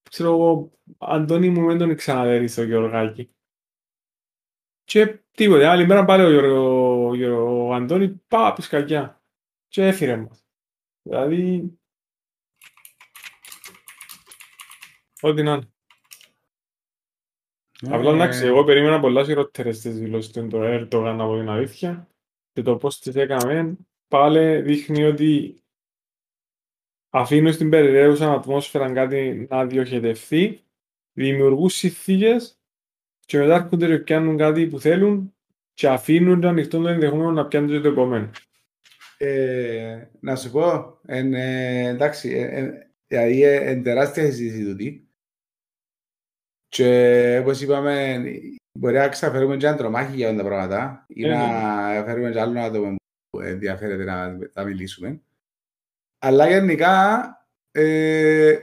ξέρω 0.09 0.29
εγώ, 0.29 0.71
Αντώνη 0.97 1.49
μου 1.49 1.67
δεν 1.67 1.77
τον 1.77 1.95
ξαναδέρεις 1.95 2.55
το 2.55 2.63
Γεωργάκη. 2.63 3.31
Και 4.83 5.19
τίποτε, 5.31 5.67
άλλη 5.67 5.85
μέρα 5.85 6.05
πάλι 6.05 6.23
ο, 6.23 6.29
Γιώργο, 6.29 7.07
ο, 7.07 7.15
Γιώργο- 7.15 7.67
ο 7.67 7.73
Αντώνη 7.73 8.09
πάει 8.27 8.49
από 8.49 8.61
σκαγιά 8.61 9.21
και 9.67 9.87
έφυρε 9.87 10.15
μας. 10.17 10.45
Δηλαδή, 11.01 11.71
ό,τι 15.27 15.43
να 15.43 15.53
είναι. 15.53 15.71
Απλά 17.81 18.11
Ε, 18.11 18.13
εντάξει, 18.13 18.45
εγώ 18.45 18.63
περίμενα 18.63 18.99
πολλά 18.99 19.23
χειρότερες 19.23 19.79
τις 19.79 19.99
δηλώσεις 19.99 20.31
του 20.31 20.47
το 20.47 20.59
Erdogan 20.61 21.17
από 21.19 21.37
την 21.37 21.49
αλήθεια 21.49 22.07
και 22.53 22.61
το 22.61 22.77
πώς 22.77 22.99
τις 22.99 23.15
έκαμε 23.15 23.77
πάλι 24.07 24.61
δείχνει 24.61 25.03
ότι 25.03 25.61
αφήνουν 27.09 27.53
στην 27.53 27.69
περιραίουσα 27.69 28.31
ατμόσφαιρα 28.31 28.91
κάτι 28.91 29.47
να 29.49 29.65
διοχετευθεί, 29.65 30.63
δημιουργούν 31.13 31.69
συνθήκες 31.69 32.59
και 33.25 33.37
μετά 33.37 33.55
έρχονται 33.55 33.87
και 33.87 33.97
πιάνουν 33.97 34.37
κάτι 34.37 34.67
που 34.67 34.79
θέλουν 34.79 35.35
και 35.73 35.87
αφήνουν 35.87 36.41
το 36.41 36.47
ανοιχτό 36.47 36.81
το 36.81 36.87
ενδεχόμενο 36.87 37.31
να 37.31 37.47
πιάνουν 37.47 37.69
και 37.69 37.79
το 37.79 37.87
επόμενο. 37.87 38.29
Ε, 39.17 40.07
να 40.19 40.35
σου 40.35 40.51
πω, 40.51 40.99
εν, 41.05 41.33
ε, 41.33 41.87
εντάξει, 41.87 42.29
ε, 42.29 42.59
ε, 42.59 42.91
δηλαδή 43.07 43.43
ε, 43.43 43.55
εν 43.55 43.83
τεράστια 43.83 44.23
συζήτηση 44.23 44.63
τούτη. 44.63 45.06
Και 46.67 47.39
όπως 47.41 47.61
είπαμε, 47.61 48.23
μπορεί 48.79 48.95
να 48.95 49.09
ξαφέρουμε 49.09 49.57
και 49.57 49.67
ένα 49.67 49.77
τρομάχι 49.77 50.15
για 50.15 50.29
αυτά 50.29 50.41
τα 50.41 50.47
πράγματα 50.47 51.05
ή 51.07 51.25
Ε, 51.25 51.29
να 51.29 52.03
φέρουμε 52.05 52.31
και 52.31 52.39
άλλο 52.39 52.59
άτομο 52.59 52.95
που 53.29 53.41
ενδιαφέρεται 53.41 54.03
να, 54.03 54.37
να 54.53 54.63
μιλήσουμε. 54.63 55.21
Αλλά 56.19 56.47
γενικά, 56.47 57.31
ε, 57.71 58.57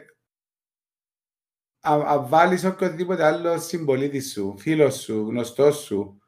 αν 1.81 2.29
βάλεις 2.29 2.65
οποιοδήποτε 2.65 3.25
άλλο 3.25 3.59
συμπολίτη 3.59 4.21
σου, 4.21 4.59
φίλος 4.59 5.01
σου, 5.01 5.27
γνωστός 5.29 5.77
σου, 5.77 6.19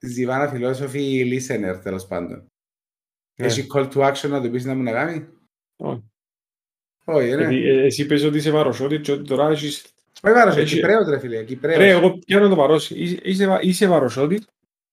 Ζιβάνα 0.00 0.48
φιλόσοφοι 0.48 1.22
listener 1.32 1.80
τέλος 1.82 2.06
πάντων. 2.06 2.46
Ναι. 3.40 3.46
Έχει 3.46 3.66
call 3.74 3.92
to 3.92 4.12
action 4.12 4.28
να 4.28 4.42
του 4.42 4.50
πεις 4.50 4.64
να 4.64 4.74
μου 4.74 4.82
να 4.82 4.92
κάνει; 4.92 5.28
Όχι. 5.76 6.04
Όχι, 7.10 7.28
ναι. 7.28 7.34
Γιατί, 7.36 7.66
ε, 7.68 7.82
εσύ 7.84 8.06
πες 8.06 8.22
ότι 8.24 8.36
είσαι 8.36 8.50
βαροσότη 8.50 9.00
και 9.00 9.12
ότι 9.12 9.24
τώρα 9.24 9.48
έχεις... 9.48 9.82
Όχι 10.22 10.34
βάρος, 10.34 10.56
έχει- 10.56 10.74
Κυπρέος 10.74 11.08
ρε 11.08 11.18
φίλε, 11.18 11.44
Κυπρέος. 11.44 11.76
Ρε, 11.78 11.88
εγώ 11.88 12.18
πιάνω 12.18 12.48
το 12.48 12.54
βαρόσι. 12.54 12.94
Είσαι, 12.98 13.18
είσαι, 13.22 13.46
βα- 13.46 13.62
είσαι 13.62 13.86
βαροσότη 13.88 14.42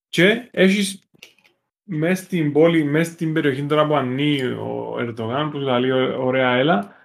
και 0.08 0.48
έχεις 0.52 1.00
μες 1.84 2.20
στην 2.20 2.52
πόλη, 2.52 2.84
μες 2.84 3.08
στην 3.08 3.34
περιοχή 3.34 3.66
τώρα 3.66 3.88
που 3.88 3.96
ανοίγει 3.96 4.44
ο 4.44 4.96
Ερντογάν 5.00 5.50
που 5.52 5.60
σου 5.60 5.66
λέει 5.80 5.90
«Ω- 5.92 6.24
ωραία 6.26 6.56
έλα, 6.56 6.96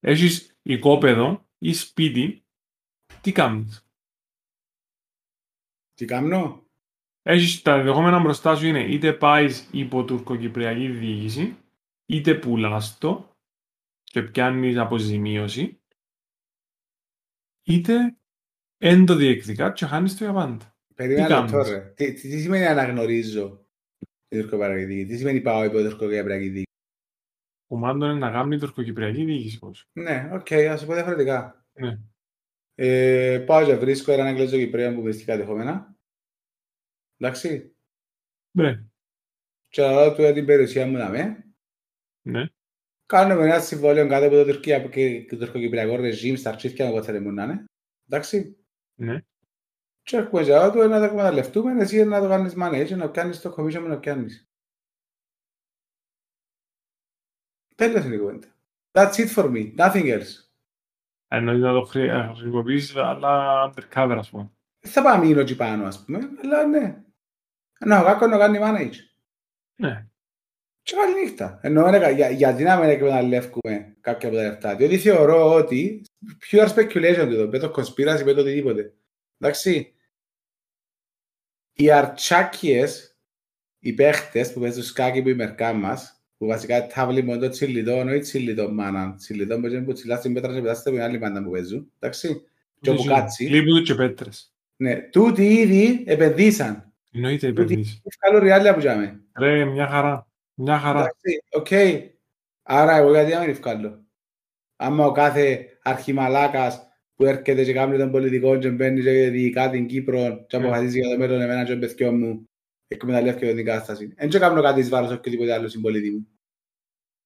έχεις 0.00 0.56
οικόπεδο 0.62 1.46
ή 1.58 1.72
σπίτι, 1.72 2.44
τι 3.20 3.32
κάνεις; 3.32 3.86
Τι 5.94 6.04
κάνω; 6.04 6.62
Έχεις 7.22 7.62
τα 7.62 7.76
δεδομένα 7.82 8.18
μπροστά 8.20 8.56
σου 8.56 8.66
είναι 8.66 8.84
είτε 8.84 9.12
πάεις 9.12 9.68
υπό 9.72 10.04
τουρκοκυπριακή 10.04 10.88
διοίκηση, 10.88 11.56
είτε 12.06 12.34
πουλάς 12.34 12.98
το 12.98 13.33
και 14.14 14.22
πιάνεις 14.22 14.76
αποζημίωση, 14.76 15.82
είτε 17.62 18.16
εν 18.78 19.06
το 19.06 19.14
διεκδικά 19.14 19.72
και 19.72 19.86
χάνεις 19.86 20.16
το 20.16 20.24
για 20.24 20.32
πάντα. 20.32 20.76
Περίμενα 20.94 21.26
Τι 21.26 21.32
λεπτό 21.32 21.52
κάνεις; 21.52 21.68
ρε. 21.68 21.92
Τι, 21.96 22.12
τι, 22.12 22.28
τι 22.28 22.40
σημαίνει 22.40 22.66
αναγνωρίζω 22.66 23.68
την 24.28 24.40
τουρκοκυπριακή 24.40 24.84
δίκη. 24.84 25.10
Τι 25.10 25.16
σημαίνει 25.16 25.40
πάω 25.40 25.64
υπό 25.64 25.78
τουρκοκυπριακή 25.78 26.48
δίκη. 26.48 26.70
Ο 27.66 27.76
Μάντον 27.76 28.10
είναι 28.10 28.18
να 28.18 28.30
κάνει 28.30 28.56
η 28.56 28.58
τουρκοκυπριακή 28.58 29.24
διοίκηση. 29.24 29.58
πώς. 29.58 29.88
Ναι, 29.92 30.30
οκ, 30.32 30.52
ας 30.52 30.80
το 30.80 30.86
πω 30.86 30.94
διαφορετικά. 30.94 31.66
Ναι. 31.72 31.98
Ε, 32.74 33.44
πάω 33.46 33.64
και 33.64 33.74
βρίσκω 33.74 34.12
έναν 34.12 34.26
Αγγλέζο 34.26 34.56
Κυπρέο 34.56 34.94
που 34.94 35.02
βρίσκει 35.02 35.24
κατεχόμενα. 35.24 35.96
Εντάξει. 37.16 37.76
Ναι. 38.50 38.84
Και 39.68 39.82
να 39.82 39.92
δω 39.92 40.14
του 40.14 40.20
για 40.20 40.32
την 40.32 40.46
περιουσία 40.46 40.86
μου 40.86 40.96
να 40.96 41.08
με. 41.08 41.54
Ναι. 42.22 42.48
Κάνουμε 43.06 43.44
ένα 43.44 43.60
συμβόλαιο 43.60 44.08
κάτω 44.08 44.26
από 44.26 44.34
το 44.34 44.44
Τουρκία 44.44 44.88
και 44.88 45.26
το 45.28 45.36
τουρκοκυπριακό 45.36 45.96
ρεζίμ 45.96 46.34
στα 46.34 46.50
αρχίδια 46.50 46.88
όποτε 46.88 47.04
θέλουμε 47.04 47.30
να 47.30 47.44
είναι. 47.44 47.64
Εντάξει. 48.08 48.56
Ναι. 48.94 49.20
Και 50.02 50.16
έχουμε 50.16 50.42
για 50.42 50.70
του 50.70 50.78
να 50.88 50.98
το 50.98 51.04
εκμεταλλευτούμε, 51.04 51.82
εσύ 51.82 52.04
να 52.04 52.20
το 52.20 52.28
κάνεις 52.28 52.54
manage, 52.58 52.96
να 52.96 53.10
πιάνεις 53.10 53.40
το 53.40 53.54
commission 53.58 53.78
μου 53.80 53.88
να 53.88 53.98
πιάνεις. 53.98 54.48
Τέλος 57.76 58.04
είναι 58.04 58.14
η 58.14 58.18
κουβέντα. 58.18 58.48
That's 58.92 59.12
it 59.14 59.34
for 59.34 59.44
me. 59.44 59.74
Nothing 59.76 60.20
else. 60.20 60.48
Εννοεί 61.28 61.58
να 61.58 61.72
το 61.72 61.82
χρη- 61.84 62.08
ε, 62.08 62.32
χρησιμοποιήσεις, 62.34 62.96
αλλά 62.96 63.64
undercover, 63.70 64.16
ας 64.18 64.30
πούμε. 64.30 64.50
Δεν 64.80 64.92
θα 64.92 65.02
πάμε 65.02 65.24
μείνω 65.26 65.40
εκεί 65.40 65.56
πάνω, 65.56 65.86
ας 65.86 66.04
πούμε, 66.04 66.18
αλλά 66.42 66.66
ναι. 66.66 67.02
Να 67.86 68.00
ο 68.00 68.04
Κάκο 68.04 68.26
να 68.26 68.38
κάνει 68.38 68.58
manage. 68.62 68.94
Ναι. 69.76 70.08
Και 70.84 70.94
καλή 70.96 71.24
νύχτα. 71.24 71.58
Εννοώ, 71.62 71.90
ναι, 71.90 72.10
για, 72.10 72.30
γιατί 72.30 72.62
να 72.62 72.76
μην 72.76 72.88
εκμεταλλεύουμε 72.88 73.96
κάποια 74.00 74.28
από 74.28 74.36
τα 74.36 74.42
λεφτά. 74.42 74.76
Διότι 74.76 74.98
θεωρώ 74.98 75.54
ότι 75.54 76.02
pure 76.50 76.68
speculation 76.68 77.16
εδώ, 77.16 77.48
με 77.48 77.58
το 77.58 77.72
conspiracy, 77.76 78.22
με 78.24 78.32
το 78.32 78.40
οτιδήποτε. 78.40 78.92
Εντάξει. 79.38 79.94
Οι 81.72 81.90
αρτσάκιες, 81.90 83.16
οι 83.78 83.92
παίχτες 83.92 84.52
που 84.52 84.60
παίζουν 84.60 84.82
σκάκι 84.82 85.22
που 85.22 85.28
η 85.28 85.34
μερικά 85.34 85.72
μας, 85.72 86.22
που 86.36 86.46
βασικά 86.46 86.86
τάβλει 86.86 87.22
μόνο 87.22 87.40
το 87.40 87.48
τσιλιτό, 87.48 87.96
όχι 87.98 88.18
τσιλιτό 88.18 88.72
μάνα. 88.72 89.14
Τσιλιτό 89.14 89.60
που 89.60 89.66
είναι 89.66 89.80
που 89.80 89.92
τσιλάς 89.92 90.20
την 90.20 90.34
πέτρα 90.34 90.54
και 90.54 90.60
πετάς 90.60 90.82
την 90.82 91.00
άλλη 91.00 91.18
μάνα 91.18 91.42
που 91.42 91.50
παίζουν. 91.50 91.92
Εντάξει. 91.98 92.42
Και 92.80 92.90
όπου 92.90 93.04
κάτσει. 93.04 93.44
Λείπουν 93.44 93.82
και 93.82 93.94
πέτρες. 93.94 94.54
Ναι, 94.76 94.96
τούτοι 94.96 95.44
ήδη 95.44 96.04
επενδύσαν. 96.06 96.92
Εννοείται 97.12 97.48
Τούτοι 97.48 97.62
επενδύσεις. 97.62 98.02
Καλό 98.18 98.38
ριάλια 98.38 98.74
που 98.74 98.80
τζάμε. 98.80 99.20
Ρε, 99.38 99.64
μια 99.64 99.86
χαρά. 99.86 100.28
Μια 100.54 100.78
χαρά. 100.78 100.98
Εντάξει, 100.98 101.42
οκ. 101.50 102.02
Άρα 102.62 102.96
εγώ 102.96 103.10
γιατί 103.10 103.32
να 103.32 103.40
μην 103.40 103.48
εβκάλλω. 103.48 104.04
Άμα 104.76 105.06
ο 105.06 105.12
κάθε 105.12 105.78
αρχιμαλάκας 105.82 106.88
που 107.14 107.24
έρχεται 107.24 107.64
και 107.64 107.72
κάνει 107.72 107.98
τον 107.98 108.10
πολιτικό 108.10 108.58
και 108.58 108.70
μπαίνει 108.70 109.02
και 109.02 109.28
διοικά 109.28 109.70
την 109.70 109.86
Κύπρο 109.86 110.44
και 110.46 110.56
Ναι. 110.58 110.64
αποφασίζει 110.64 110.98
για 111.00 111.10
το 111.10 111.18
μέλλον 111.18 111.40
εμένα 111.40 111.64
και 111.64 111.70
τον 111.70 111.80
παιδιό 111.80 112.12
μου 112.12 112.48
εκμεταλλεύεται 112.88 113.54
την 113.54 113.64
κατάσταση. 113.64 114.06
Δεν 114.16 114.28
και 114.28 114.38
κάνω 114.38 114.62
κάτι 114.62 114.80
εις 114.80 114.88
βάρος 114.88 115.10
οποιοδήποτε 115.12 115.52
άλλο 115.52 115.68
συμπολίτη 115.68 116.10
μου. 116.10 116.28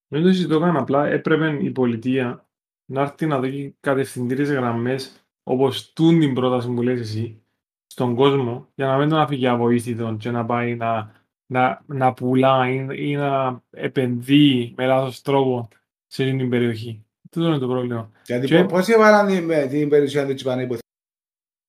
Δεν 0.08 0.22
το 0.22 0.28
συζητώ 0.28 0.60
καν, 0.60 0.76
απλά 0.76 1.06
έπρεπε 1.06 1.58
η 1.62 1.70
πολιτεία 1.70 2.48
να 2.90 3.00
έρθει 3.02 3.26
να 3.26 3.40
δει 3.40 3.76
κατευθυντήριες 3.80 4.50
γραμμές 4.50 5.26
όπως 5.42 5.92
τούν 5.92 6.20
την 6.20 6.34
πρόταση 6.34 6.68
που 6.68 6.82
λες 6.82 7.00
εσύ 7.00 7.42
στον 7.86 8.14
κόσμο 8.14 8.68
για 8.74 8.86
να 8.86 8.98
μην 8.98 9.08
τον 9.08 9.18
αφήγει 9.18 9.46
αβοήθητον 9.46 10.16
και 10.18 10.30
να 10.30 10.44
πάει 10.46 10.76
να, 10.76 11.12
να, 11.50 11.84
να 11.86 12.12
πουλά 12.12 12.68
ή, 12.70 12.86
ή 13.10 13.16
να 13.16 13.62
επενδύει 13.70 14.74
με 14.76 14.86
λάθος 14.86 15.22
τρόπο 15.22 15.68
σε 16.06 16.22
αυτή 16.22 16.36
την 16.36 16.48
περιοχή. 16.48 17.04
Αυτό 17.24 17.46
είναι 17.46 17.58
το 17.58 17.66
πρόβλημα. 17.68 18.10
Γιατί 18.26 18.46
Και- 18.46 18.58
πο- 18.60 18.66
πώς 18.66 18.88
έβαλαν 18.88 19.26
την, 19.26 19.68
την 19.68 19.88
περιουσία 19.88 20.26
του 20.26 20.34
Τσιπανέ 20.34 20.62
υποθέτει 20.62 20.86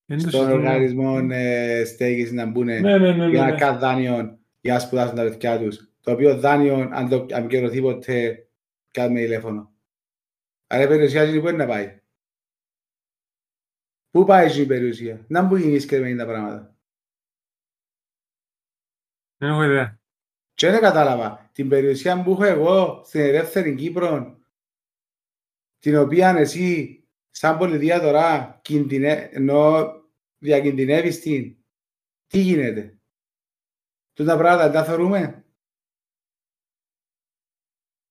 Δεν 0.06 0.18
το 0.18 0.30
στον 0.30 0.40
συζητούμε. 0.42 0.68
οργανισμό 0.68 1.28
ε, 1.32 1.84
στέγης 1.86 2.32
να 2.32 2.46
μπουν 2.46 2.66
Ναι, 2.66 2.80
ναι, 2.80 2.98
ναι, 2.98 3.12
ναι, 3.12 3.28
για 3.28 3.42
να 3.42 3.50
ναι. 3.52 3.58
κάνουν 3.58 3.80
δάνειο 3.80 4.40
για 4.62 4.74
να 4.74 4.80
σπουδάσουν 4.80 5.16
τα 5.16 5.24
παιδιά 5.24 5.60
τους. 5.60 5.90
Το 6.02 6.12
οποίο 6.12 6.38
δάνειο, 6.40 6.90
αν 6.92 7.10
το 7.10 7.26
αμυκαιρωθεί 7.32 7.82
ποτέ, 7.82 8.48
κάνουμε 8.92 9.20
τηλέφωνο. 9.20 9.72
Άρα 10.68 10.84
η 10.84 10.88
περιουσία 10.88 11.22
αυτή 11.24 11.40
που 11.40 11.48
είναι 11.48 11.58
να 11.58 11.66
πάει. 11.68 12.00
Πού 14.12 14.26
πάει 14.26 14.62
η 14.62 14.66
περιουσία; 14.66 15.26
Να 15.28 15.42
μου 15.44 15.56
γίνει 15.56 15.80
σκεμμένη 15.80 16.16
τα 16.18 16.26
πράγματα. 16.26 16.76
Δεν 19.40 19.50
έχω 19.50 19.64
ιδέα. 19.64 20.00
Και 20.54 20.70
δεν 20.70 20.82
κατάλαβα. 20.82 21.50
Την 21.52 21.70
περιουσία 21.70 22.24
που 22.24 22.32
έχω 22.32 22.44
εγώ 22.44 23.02
στην 23.06 23.22
ελεύθερη 23.22 23.76
Κύπρο, 23.76 24.40
την 25.80 25.98
οποία 25.98 26.30
εσύ 26.38 26.96
σαν 27.30 27.58
πολιτεία 27.58 28.00
τώρα 28.02 28.60
κινδυνε... 28.62 29.30
ενώ 29.32 29.92
διακινδυνεύεις 30.38 31.20
την, 31.20 31.58
τι 32.28 32.40
γίνεται. 32.40 33.00
Τούτα 34.14 34.38
πράγματα 34.38 34.64
δεν 34.64 34.72
τα 34.72 34.84
θεωρούμε. 34.84 35.44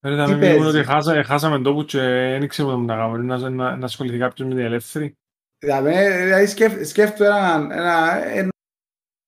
Ρε, 0.00 0.16
θα 0.16 0.24
Τι 0.24 0.30
μην 0.30 0.38
μιλούμε 0.38 0.62
παίζει? 0.62 0.78
ότι 0.78 0.86
χάσα, 0.86 1.24
χάσαμε 1.24 1.62
τόπο 1.62 1.82
και 1.84 1.98
δεν 1.98 2.42
ήξερε 2.42 2.68
που 2.68 2.80
να 2.80 2.96
κάνουμε. 2.96 3.36
Να, 3.36 3.50
να, 3.50 3.76
να 3.76 3.84
ασχοληθεί 3.84 4.18
κάποιος 4.18 4.48
με 4.48 4.54
την 4.54 4.64
ελεύθερη. 4.64 5.16
Δηλαδή, 5.58 5.90
δηλαδή 6.24 6.46
σκέφ, 6.46 6.86
σκέφτομαι 6.86 7.28
έναν, 7.28 7.70
ένα, 7.70 8.24
ένα, 8.26 8.48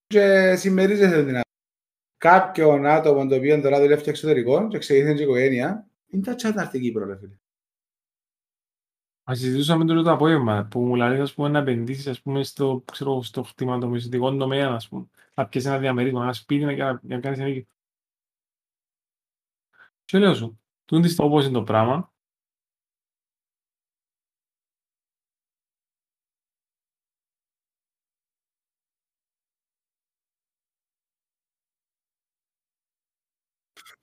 και 0.06 0.54
συμμερίζεσαι 0.56 1.24
την 1.24 1.34
άλλη. 1.34 1.49
Κάποιον 2.20 2.86
άτομο 2.86 3.26
το 3.26 3.34
οποίο 3.34 3.60
τώρα 3.60 3.80
δουλεύει 3.80 4.02
και 4.02 4.10
εξωτερικό 4.10 4.68
και 4.68 4.78
ξεκίνησε 4.78 5.14
την 5.14 5.22
οικογένεια, 5.22 5.86
είναι 6.06 6.22
τα 6.22 6.34
τσάτα 6.34 6.64
στην 6.64 6.80
Κύπρο, 6.80 7.04
ρε 7.04 7.16
φίλε. 7.16 7.34
Ας 9.22 9.38
συζητούσαμε 9.38 9.84
τώρα 9.84 10.02
το 10.02 10.12
απόγευμα 10.12 10.66
που 10.70 10.80
μου 10.80 10.94
λέει 10.94 11.20
ας 11.20 11.34
πούμε, 11.34 11.48
να 11.48 11.58
επενδύσεις 11.58 12.06
ας 12.06 12.22
πούμε, 12.22 12.42
στο, 12.42 12.84
ξέρω, 12.92 13.22
στο 13.22 13.42
χρηματομεσητικό 13.42 14.36
τομέα 14.36 14.68
ας 14.68 14.88
πούμε. 14.88 15.06
Να 15.34 15.48
πιέσεις 15.48 15.68
ένα 15.68 15.78
διαμερίσμα, 15.78 16.22
ένα 16.22 16.32
σπίτι 16.32 16.64
να, 16.64 16.76
να, 16.76 17.00
να 17.02 17.20
κάνεις 17.20 17.38
ένα 17.38 17.66
Και 20.04 20.18
λέω 20.18 20.34
σου, 20.34 20.60
τούτη 20.84 21.08
στη- 21.08 21.22
όπως 21.22 21.44
είναι 21.44 21.52
το 21.52 21.62
πράγμα, 21.62 22.09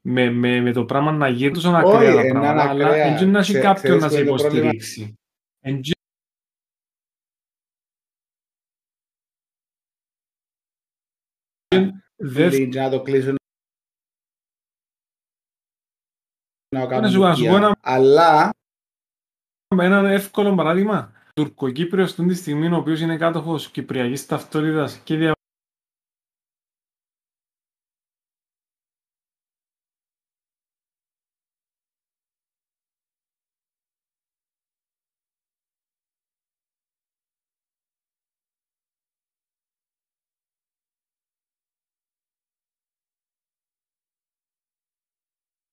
με, 0.09 0.29
με, 0.29 0.59
με 0.61 0.71
το 0.71 0.85
πράγμα 0.85 1.11
να 1.11 1.27
γίνει 1.27 1.53
τόσο 1.53 1.69
Όχι, 1.69 1.77
ακραία 1.77 2.13
τα 2.15 2.21
είναι 2.21 2.31
πράγματα, 2.31 2.69
αλλά 2.69 2.85
ακραία. 2.87 3.05
έτσι 3.05 3.25
να 3.25 3.39
έχει 3.39 3.51
Ξέ- 3.51 3.63
κάποιον 3.63 3.97
ξέρεις 3.97 4.01
να 4.03 4.09
σε 4.09 4.15
ποιο 4.15 4.23
είναι 4.23 4.37
το 4.37 4.43
πρόβλημα; 4.43 4.69
υποστηρίξει. 4.69 5.13
Εν 5.59 5.81
τζ- 5.81 5.95
δεν 12.15 12.51
Φίλοι, 12.51 12.69
και 12.69 12.79
να 12.79 12.89
το 12.89 13.01
κλείσουν. 13.01 13.35
Να 16.75 16.87
το 16.87 16.99
Να 17.01 17.09
σου- 17.09 17.19
κάνουν 17.19 17.27
να 17.29 17.35
σου 17.35 17.43
πω 17.43 17.47
οικία. 17.47 17.55
ένα- 17.57 17.77
Αλλά, 17.81 18.49
με 19.75 19.85
έναν 19.85 20.05
εύκολο 20.05 20.55
παράδειγμα. 20.55 21.11
Τουρκοκύπριος 21.33 22.09
αυτή 22.11 22.25
τη 22.27 22.33
στιγμή, 22.33 22.67
ο 22.67 22.75
οποίος 22.75 22.99
είναι 22.99 23.17
κάτοχος 23.17 23.71
κυπριακής 23.71 24.25
ταυτότητας 24.25 24.97
και 24.97 25.15
δια... 25.15 25.31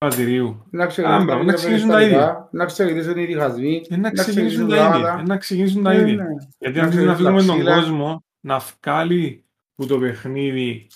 Πατηρίου. 0.08 0.64
να 0.70 0.84
Α, 0.84 0.86
ξεκινήσουν 0.86 1.24
μπράβο, 1.24 1.40
τα 1.40 1.46
να 1.46 1.52
ίδια 1.52 1.54
ξεκινήσουν 1.54 1.88
τα 1.88 1.94
περιστατικά, 1.96 2.28
ίδια. 2.30 2.48
να 2.52 2.64
ξεκινήσουν 2.64 3.16
οι 3.18 3.24
διχασμοί, 3.26 3.84
Ε, 3.88 3.96
να 3.96 4.10
ξεκινήσουν 4.10 4.44
ξεκινήσουν 4.44 4.68
τα 4.68 4.74
ίδια. 4.76 4.88
πράγματα. 4.90 5.20
Ε, 5.20 5.22
να 5.26 5.36
ξεκινήσουν 5.36 5.82
τα 5.82 5.92
Ναι, 5.94 6.00
ίδια. 6.00 6.14
ναι. 6.14 6.24
Γιατί 6.58 6.78
Να 6.78 6.84
αν 6.84 6.92
θέλει 6.92 7.06
να 7.06 7.12
ξεκινήσουν 7.14 7.24
τα 7.24 7.30
αφήνουμε 7.30 7.42
τον 7.46 7.56
ξύλα. 7.56 7.74
κόσμο 7.74 8.24
να 8.40 8.58
βγάλει 8.82 9.44
που 9.74 9.86
το 9.86 9.98
παιχνίδι 9.98 10.86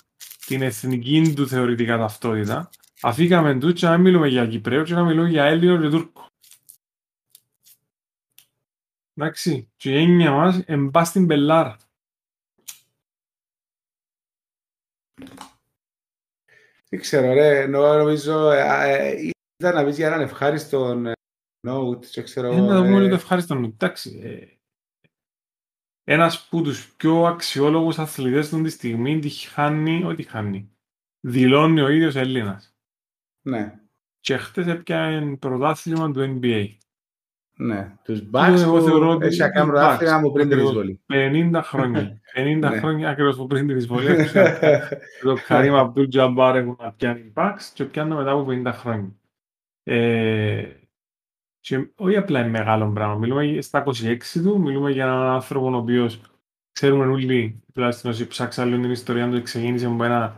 την 0.45 0.61
εθνική 0.61 1.33
του 1.35 1.47
θεωρητικά 1.47 1.97
ταυτότητα, 1.97 2.69
αφήκαμε 3.01 3.57
του 3.59 3.73
και 3.73 3.85
να 3.85 3.91
μην 3.91 4.01
μιλούμε 4.01 4.27
για 4.27 4.47
Κυπρέο 4.47 4.83
και 4.83 4.93
να 4.93 5.03
μιλούμε 5.03 5.29
για 5.29 5.43
Έλληνο 5.43 5.81
και 5.81 5.89
Τούρκο. 5.89 6.27
Εντάξει, 9.13 9.69
και 9.75 9.91
η 9.91 10.01
έννοια 10.01 10.31
μας 10.31 10.59
εμπά 10.65 11.03
στην 11.03 11.27
πελάρα. 11.27 11.77
Δεν 16.89 16.99
ξέρω, 16.99 17.33
ρε, 17.33 17.65
νο- 17.67 17.97
νομίζω 17.97 18.49
ε, 18.51 19.09
ε, 19.09 19.31
ήταν 19.59 19.75
να 19.75 19.85
πεις 19.85 19.95
για 19.95 20.07
έναν 20.07 20.21
ευχάριστον 20.21 21.05
ε, 21.05 21.13
note, 21.67 22.05
και 22.05 22.23
ξέρω, 22.23 22.51
Είναι 22.51 22.61
να 22.67 22.81
δούμε 22.81 22.95
όλοι 22.95 23.05
ε, 23.05 23.09
το 23.09 23.15
ευχάριστο 23.15 23.55
νου. 23.55 23.65
Εντάξει, 23.65 24.19
ε, 24.23 24.57
ένας 26.03 26.45
από 26.45 26.61
τους 26.61 26.95
πιο 26.95 27.23
αξιόλογους 27.25 27.99
αθλητές 27.99 28.49
του 28.49 28.61
τη 28.61 28.69
στιγμή 28.69 29.19
τη 29.19 29.29
χάνει, 29.29 30.03
ό,τι 30.03 30.23
χάνει. 30.23 30.71
Δηλώνει 31.27 31.81
ο 31.81 31.87
ίδιος 31.89 32.15
Έλληνας. 32.15 32.75
ναι, 33.45 33.79
Και 34.19 34.37
χτες 34.37 34.67
έπιανε 34.67 35.37
πρωτάθλημα 35.37 36.11
του 36.11 36.39
NBA. 36.41 36.77
Ναι, 37.61 37.91
τους 38.03 38.21
Bucks 38.33 38.55
Εγώ 38.59 38.81
θεωρώ 38.81 39.05
που 39.05 39.11
ότι 39.11 39.25
έτσι 39.25 39.39
να 39.39 39.45
τους 39.45 39.55
κάνουν 39.55 39.69
Bucks, 39.71 39.77
πρωτάθλημα 39.77 40.15
από 40.15 40.31
πριν 40.31 40.49
την 40.49 40.57
ακριβώς. 40.59 40.71
εισβολή. 40.85 41.01
50 41.53 41.61
χρόνια. 41.63 42.21
50 42.35 42.69
Ναι. 42.69 42.79
χρόνια 42.79 43.09
ακριβώς 43.09 43.35
που 43.35 43.47
πριν 43.47 43.67
την 43.67 43.77
εισβολή. 43.77 44.15
Το 45.23 45.35
Καρύμ 45.47 45.75
Αμπτούλ 45.75 46.07
Τζαμπάρ 46.07 46.55
έχουν 46.55 46.77
να 46.81 46.91
πιάνει 46.91 47.19
οι 47.19 47.33
Bucks 47.35 47.61
και 47.73 47.83
πιάνουν 47.85 48.17
μετά 48.17 48.31
από 48.31 48.45
50 48.49 48.71
χρόνια. 48.73 49.11
Ε, 49.83 50.63
και 51.59 51.87
όχι 51.95 52.17
απλά 52.17 52.39
είναι 52.39 52.49
μεγάλο 52.49 52.91
πράγμα. 52.91 53.15
Μιλούμε 53.15 53.43
για- 53.45 53.61
στα 53.61 53.83
26 53.85 54.17
του, 54.43 54.59
μιλούμε 54.61 54.91
για 54.91 55.03
έναν 55.03 55.21
άνθρωπο 55.23 55.69
ο 55.71 55.75
οποίος 55.75 56.21
ξέρουμε 56.71 57.05
όλοι, 57.05 57.63
τουλάχιστον 57.73 58.11
όσοι 58.11 58.27
ψάξαν 58.27 58.69
λίγο 58.69 58.81
την 58.81 58.91
ιστορία 58.91 59.29
του, 59.29 59.41
ξεκίνησε 59.41 59.85
από 59.85 60.03
ένα 60.03 60.35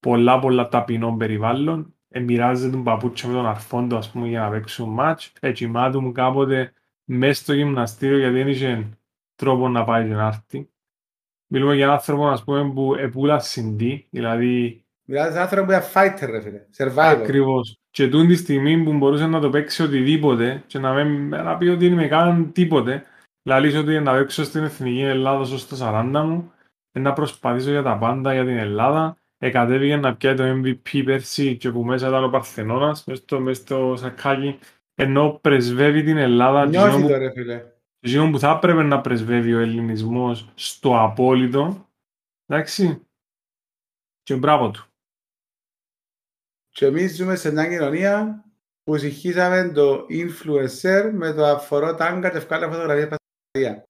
πολλά 0.00 0.38
πολλά 0.38 0.68
ταπεινό 0.68 1.16
περιβάλλον. 1.18 1.93
Ε, 2.16 2.20
μοιράζεται 2.20 2.70
τον 2.70 2.84
παπούτσια 2.84 3.28
με 3.28 3.34
τον 3.34 3.46
αρφόν 3.46 3.88
του, 3.88 3.96
ας 3.96 4.10
πούμε, 4.10 4.28
για 4.28 4.40
να 4.40 4.50
παίξουν 4.50 4.88
μάτς. 4.88 5.32
Έτσι, 5.40 5.66
μάτου 5.66 6.02
μου 6.02 6.12
κάποτε 6.12 6.72
μέσα 7.04 7.42
στο 7.42 7.52
γυμναστήριο 7.52 8.18
γιατί 8.18 8.34
δεν 8.34 8.48
είχε 8.48 8.88
τρόπο 9.34 9.68
να 9.68 9.84
πάει 9.84 10.08
και 10.08 10.14
να 10.14 10.26
έρθει. 10.26 10.68
Μιλούμε 11.46 11.74
για 11.74 11.84
έναν 11.84 11.96
άνθρωπο, 11.96 12.28
ας 12.28 12.44
πούμε, 12.44 12.72
που 12.72 12.94
επούλα 12.94 13.38
συντή, 13.38 14.06
δηλαδή 14.10 14.84
Μιλάτε 15.06 15.32
σε 15.32 15.40
άνθρωπο 15.40 15.66
που 15.66 15.72
είναι 15.72 15.84
fighter, 15.94 16.28
ρε 16.30 16.40
φίλε, 16.40 16.66
survivor. 16.76 17.16
Ακριβώς. 17.20 17.78
Και 17.90 18.08
τούν 18.08 18.26
τη 18.26 18.34
στιγμή 18.34 18.82
που 18.82 18.92
μπορούσε 18.92 19.26
να 19.26 19.40
το 19.40 19.50
παίξει 19.50 19.82
οτιδήποτε 19.82 20.62
και 20.66 20.78
να, 20.78 20.92
μην, 20.92 21.28
να 21.28 21.56
πει 21.56 21.68
ότι 21.68 21.84
δεν 21.84 21.92
είμαι 21.92 22.08
καν 22.08 22.52
τίποτε, 22.52 23.04
λαλείς 23.42 23.76
ότι 23.76 24.00
να 24.00 24.12
παίξω 24.12 24.44
στην 24.44 24.64
Εθνική 24.64 25.00
Ελλάδα 25.00 25.40
ως 25.40 25.66
το 25.66 25.76
40 25.80 26.22
μου, 26.26 26.52
ε, 26.92 27.00
να 27.00 27.12
προσπαθήσω 27.12 27.70
για 27.70 27.82
τα 27.82 27.98
πάντα 27.98 28.32
για 28.32 28.44
την 28.44 28.56
Ελλάδα, 28.56 29.16
εκατέβηκε 29.44 29.96
να 29.96 30.16
πιάει 30.16 30.34
το 30.34 30.44
MVP 30.44 31.02
πέρσι 31.04 31.56
και 31.56 31.70
που 31.70 31.84
μέσα 31.84 32.08
ήταν 32.08 32.24
ο 32.24 32.28
Παρθενώνας, 32.28 33.04
μες 33.04 33.18
στο, 33.18 33.40
μες 33.40 33.56
στο 33.56 33.94
σακάκι, 33.96 34.58
ενώ 34.94 35.38
πρεσβεύει 35.42 36.02
την 36.02 36.16
Ελλάδα 36.16 36.62
και 36.62 36.68
Νιώθει 36.68 36.88
εκείνο 36.88 37.08
το, 37.08 37.12
που, 37.12 37.18
ρε 37.18 37.30
φίλε. 37.30 37.64
εκείνο 38.00 38.30
που 38.30 38.38
θα 38.38 38.50
έπρεπε 38.50 38.82
να 38.82 39.00
πρεσβεύει 39.00 39.54
ο 39.54 39.58
ελληνισμός 39.58 40.48
στο 40.54 41.00
απόλυτο, 41.00 41.88
εντάξει, 42.46 43.06
και 44.22 44.34
μπράβο 44.34 44.70
του. 44.70 44.86
Και 46.70 46.86
εμείς 46.86 47.16
ζούμε 47.16 47.36
σε 47.36 47.52
μια 47.52 47.68
κοινωνία 47.68 48.44
που 48.82 48.96
συγχύσαμε 48.96 49.72
το 49.74 50.06
influencer 50.10 51.10
με 51.12 51.32
το 51.32 51.44
αφορό 51.44 51.94
τάγκα 51.94 52.30
και 52.30 52.36
ευκάλα 52.36 52.70
φωτογραφία 52.70 53.08
παστασία. 53.08 53.84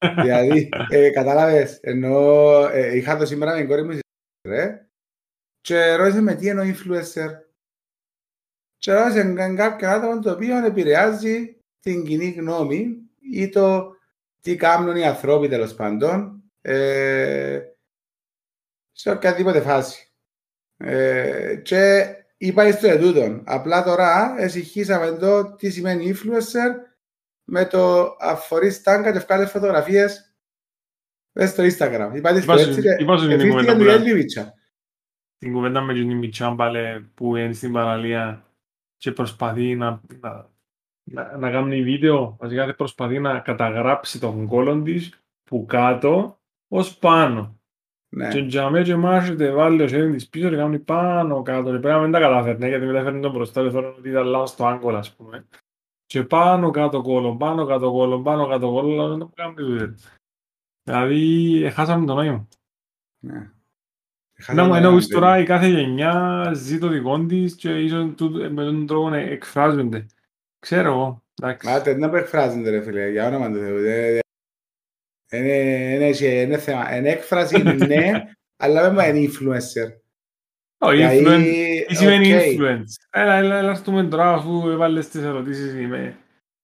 δηλαδή, 0.22 0.68
ε, 0.88 1.10
κατάλαβες, 1.10 1.78
ενώ 1.82 2.48
ε, 2.72 2.96
είχα 2.96 3.16
το 3.16 3.26
σήμερα 3.26 3.52
με 3.52 3.58
την 3.58 3.68
κόρη 3.68 3.82
μου 3.82 3.92
στη 3.92 4.00
ρε, 4.48 4.89
και 5.60 5.94
ρώτησε 5.94 6.20
με 6.20 6.34
τι 6.34 6.48
εννοεί 6.48 6.76
influencer. 6.78 7.28
Και 8.78 8.92
ρώτησε 8.92 9.32
κα- 9.32 9.54
κάποιον 9.54 9.90
άτομο 9.90 10.20
το 10.20 10.30
οποίο 10.30 10.64
επηρεάζει 10.64 11.56
την 11.80 12.04
κοινή 12.04 12.30
γνώμη 12.30 12.96
ή 13.32 13.48
το 13.48 13.96
τι 14.40 14.56
κάνουν 14.56 14.96
οι 14.96 15.04
άνθρωποι 15.04 15.48
τέλος 15.48 15.74
πάντων 15.74 16.42
ε, 16.60 17.60
σε 18.92 19.10
οποιαδήποτε 19.10 19.60
φάση. 19.60 20.12
Ε, 20.76 21.56
και 21.62 22.06
είπα 22.36 22.72
στο 22.72 22.88
ετούτον. 22.88 23.42
Απλά 23.46 23.82
τώρα 23.84 24.34
εσυχήσαμε 24.38 25.06
εδώ 25.06 25.54
τι 25.54 25.70
σημαίνει 25.70 26.14
influencer 26.14 26.74
με 27.44 27.66
το 27.66 28.16
αφορείς 28.20 28.82
τάγκα 28.82 29.12
και 29.12 29.18
βγάλε 29.18 29.46
φωτογραφίες 29.46 30.34
μες 31.32 31.50
στο 31.50 31.62
Instagram. 31.62 32.10
Είπα 32.14 32.30
στο 32.40 32.52
έτσι 32.52 32.80
και 32.82 32.96
ευθύστηκαν 33.34 33.78
του 33.78 33.84
Γέλη 34.04 34.14
Μίτσα. 34.14 34.54
Την 35.40 35.52
κουβέντα 35.52 35.80
με 35.80 35.92
την 35.92 36.16
Μιτσάν 36.16 36.56
πάλι 36.56 37.10
που 37.14 37.36
είναι 37.36 37.52
στην 37.52 37.72
παραλία 37.72 38.44
και 38.96 39.12
προσπαθεί 39.12 39.76
να, 39.76 40.00
να, 40.20 40.50
να, 41.02 41.36
να 41.36 41.50
κάνει 41.50 41.82
βίντεο, 41.82 42.36
βασικά 42.40 42.74
προσπαθεί 42.74 43.18
να 43.18 43.40
καταγράψει 43.40 44.20
τον 44.20 44.46
κόλλον 44.46 44.84
της 44.84 45.22
που 45.44 45.64
κάτω 45.68 46.38
ως 46.68 46.98
πάνω. 46.98 47.58
Ναι. 48.08 48.28
Και 48.28 48.38
για 48.38 48.70
μένα 48.70 48.84
και 48.84 48.96
μάχεται 48.96 49.50
βάλει 49.50 49.82
ο 49.82 49.88
χέρι 49.88 50.12
της 50.12 50.28
πίσω 50.28 50.48
και 50.48 50.56
κάνει 50.56 50.78
πάνω 50.78 51.42
κάτω 51.42 51.70
και 51.70 51.78
πρέπει 51.78 51.94
να 51.94 52.00
μην 52.00 52.12
τα 52.12 52.20
καταφέρνει 52.20 52.68
γιατί 52.68 52.86
μετά 52.86 53.02
φέρνει 53.02 53.20
τον 53.20 53.32
μπροστά 53.32 53.62
και 53.62 53.70
θέλω 53.70 53.94
ότι 53.98 54.08
ήταν 54.08 54.26
λάθος 54.26 54.50
στο 54.50 54.66
άγκολ 54.66 54.96
ας 54.96 55.16
πούμε. 55.16 55.48
Και 56.06 56.22
πάνω 56.22 56.70
κάτω 56.70 57.02
κόλλον, 57.02 57.38
πάνω 57.38 57.66
κάτω 57.66 57.90
κόλλον, 57.90 58.22
πάνω 58.22 58.48
κάτω 58.48 58.70
κόλλον, 58.70 59.00
αλλά 59.00 59.08
δεν 59.08 59.18
το 59.18 59.30
κάνει 59.34 59.62
ούτε. 59.62 59.94
Δηλαδή, 60.82 61.70
χάσαμε 61.72 62.06
το 62.06 62.14
νόημα. 62.14 62.48
Ναι. 63.18 63.50
Να 64.48 64.64
μου 64.64 64.74
εννοείς 64.74 65.06
τώρα 65.06 65.38
η 65.38 65.44
κάθε 65.44 65.66
γενιά 65.68 66.50
ζει 66.54 66.78
το 66.78 66.88
δικό 66.88 67.24
της 67.26 67.54
και 67.54 67.70
ίσως 67.70 68.14
τούτο- 68.16 68.50
με 68.50 68.64
τον 68.64 68.86
τρόπο 68.86 69.08
να 69.08 69.16
εκφράζονται. 69.16 70.06
Ξέρω 70.58 70.88
εγώ, 70.90 71.22
εντάξει. 71.42 71.70
Άτε, 71.70 71.96
να 71.96 72.10
που 72.10 72.16
εκφράζονται 72.16 72.70
ρε 72.70 72.80
φίλε, 72.82 73.08
για 73.10 73.26
όνομα 73.26 73.50
του 73.50 73.58
Θεού. 73.58 73.76
Ε, 73.76 74.18
ε, 75.32 75.38
Είναι, 75.38 76.06
είναι, 76.06 76.26
είναι 76.26 76.58
θέμα. 76.58 76.96
Είναι 76.96 77.08
έκφραση, 77.10 77.62
ναι, 77.86 78.10
αλλά 78.56 78.90
δεν 78.90 79.14
είναι 79.16 79.30
influencer. 79.32 79.98
Ο 80.82 80.90
Δηλαδή, 80.90 81.24
influence, 81.26 81.84
τι 81.88 81.94
σημαίνει 81.94 82.34
ok. 82.34 82.40
influence; 82.42 82.92
Έλα, 83.10 83.34
έλα, 83.34 83.58
έλα, 83.58 83.70
έρθουμε 83.70 84.04
τώρα 84.04 84.32
αφού 84.32 84.68
έβαλες 84.68 85.08
τις 85.08 85.22
ερωτήσεις 85.22 85.72
είμαι. 85.74 86.16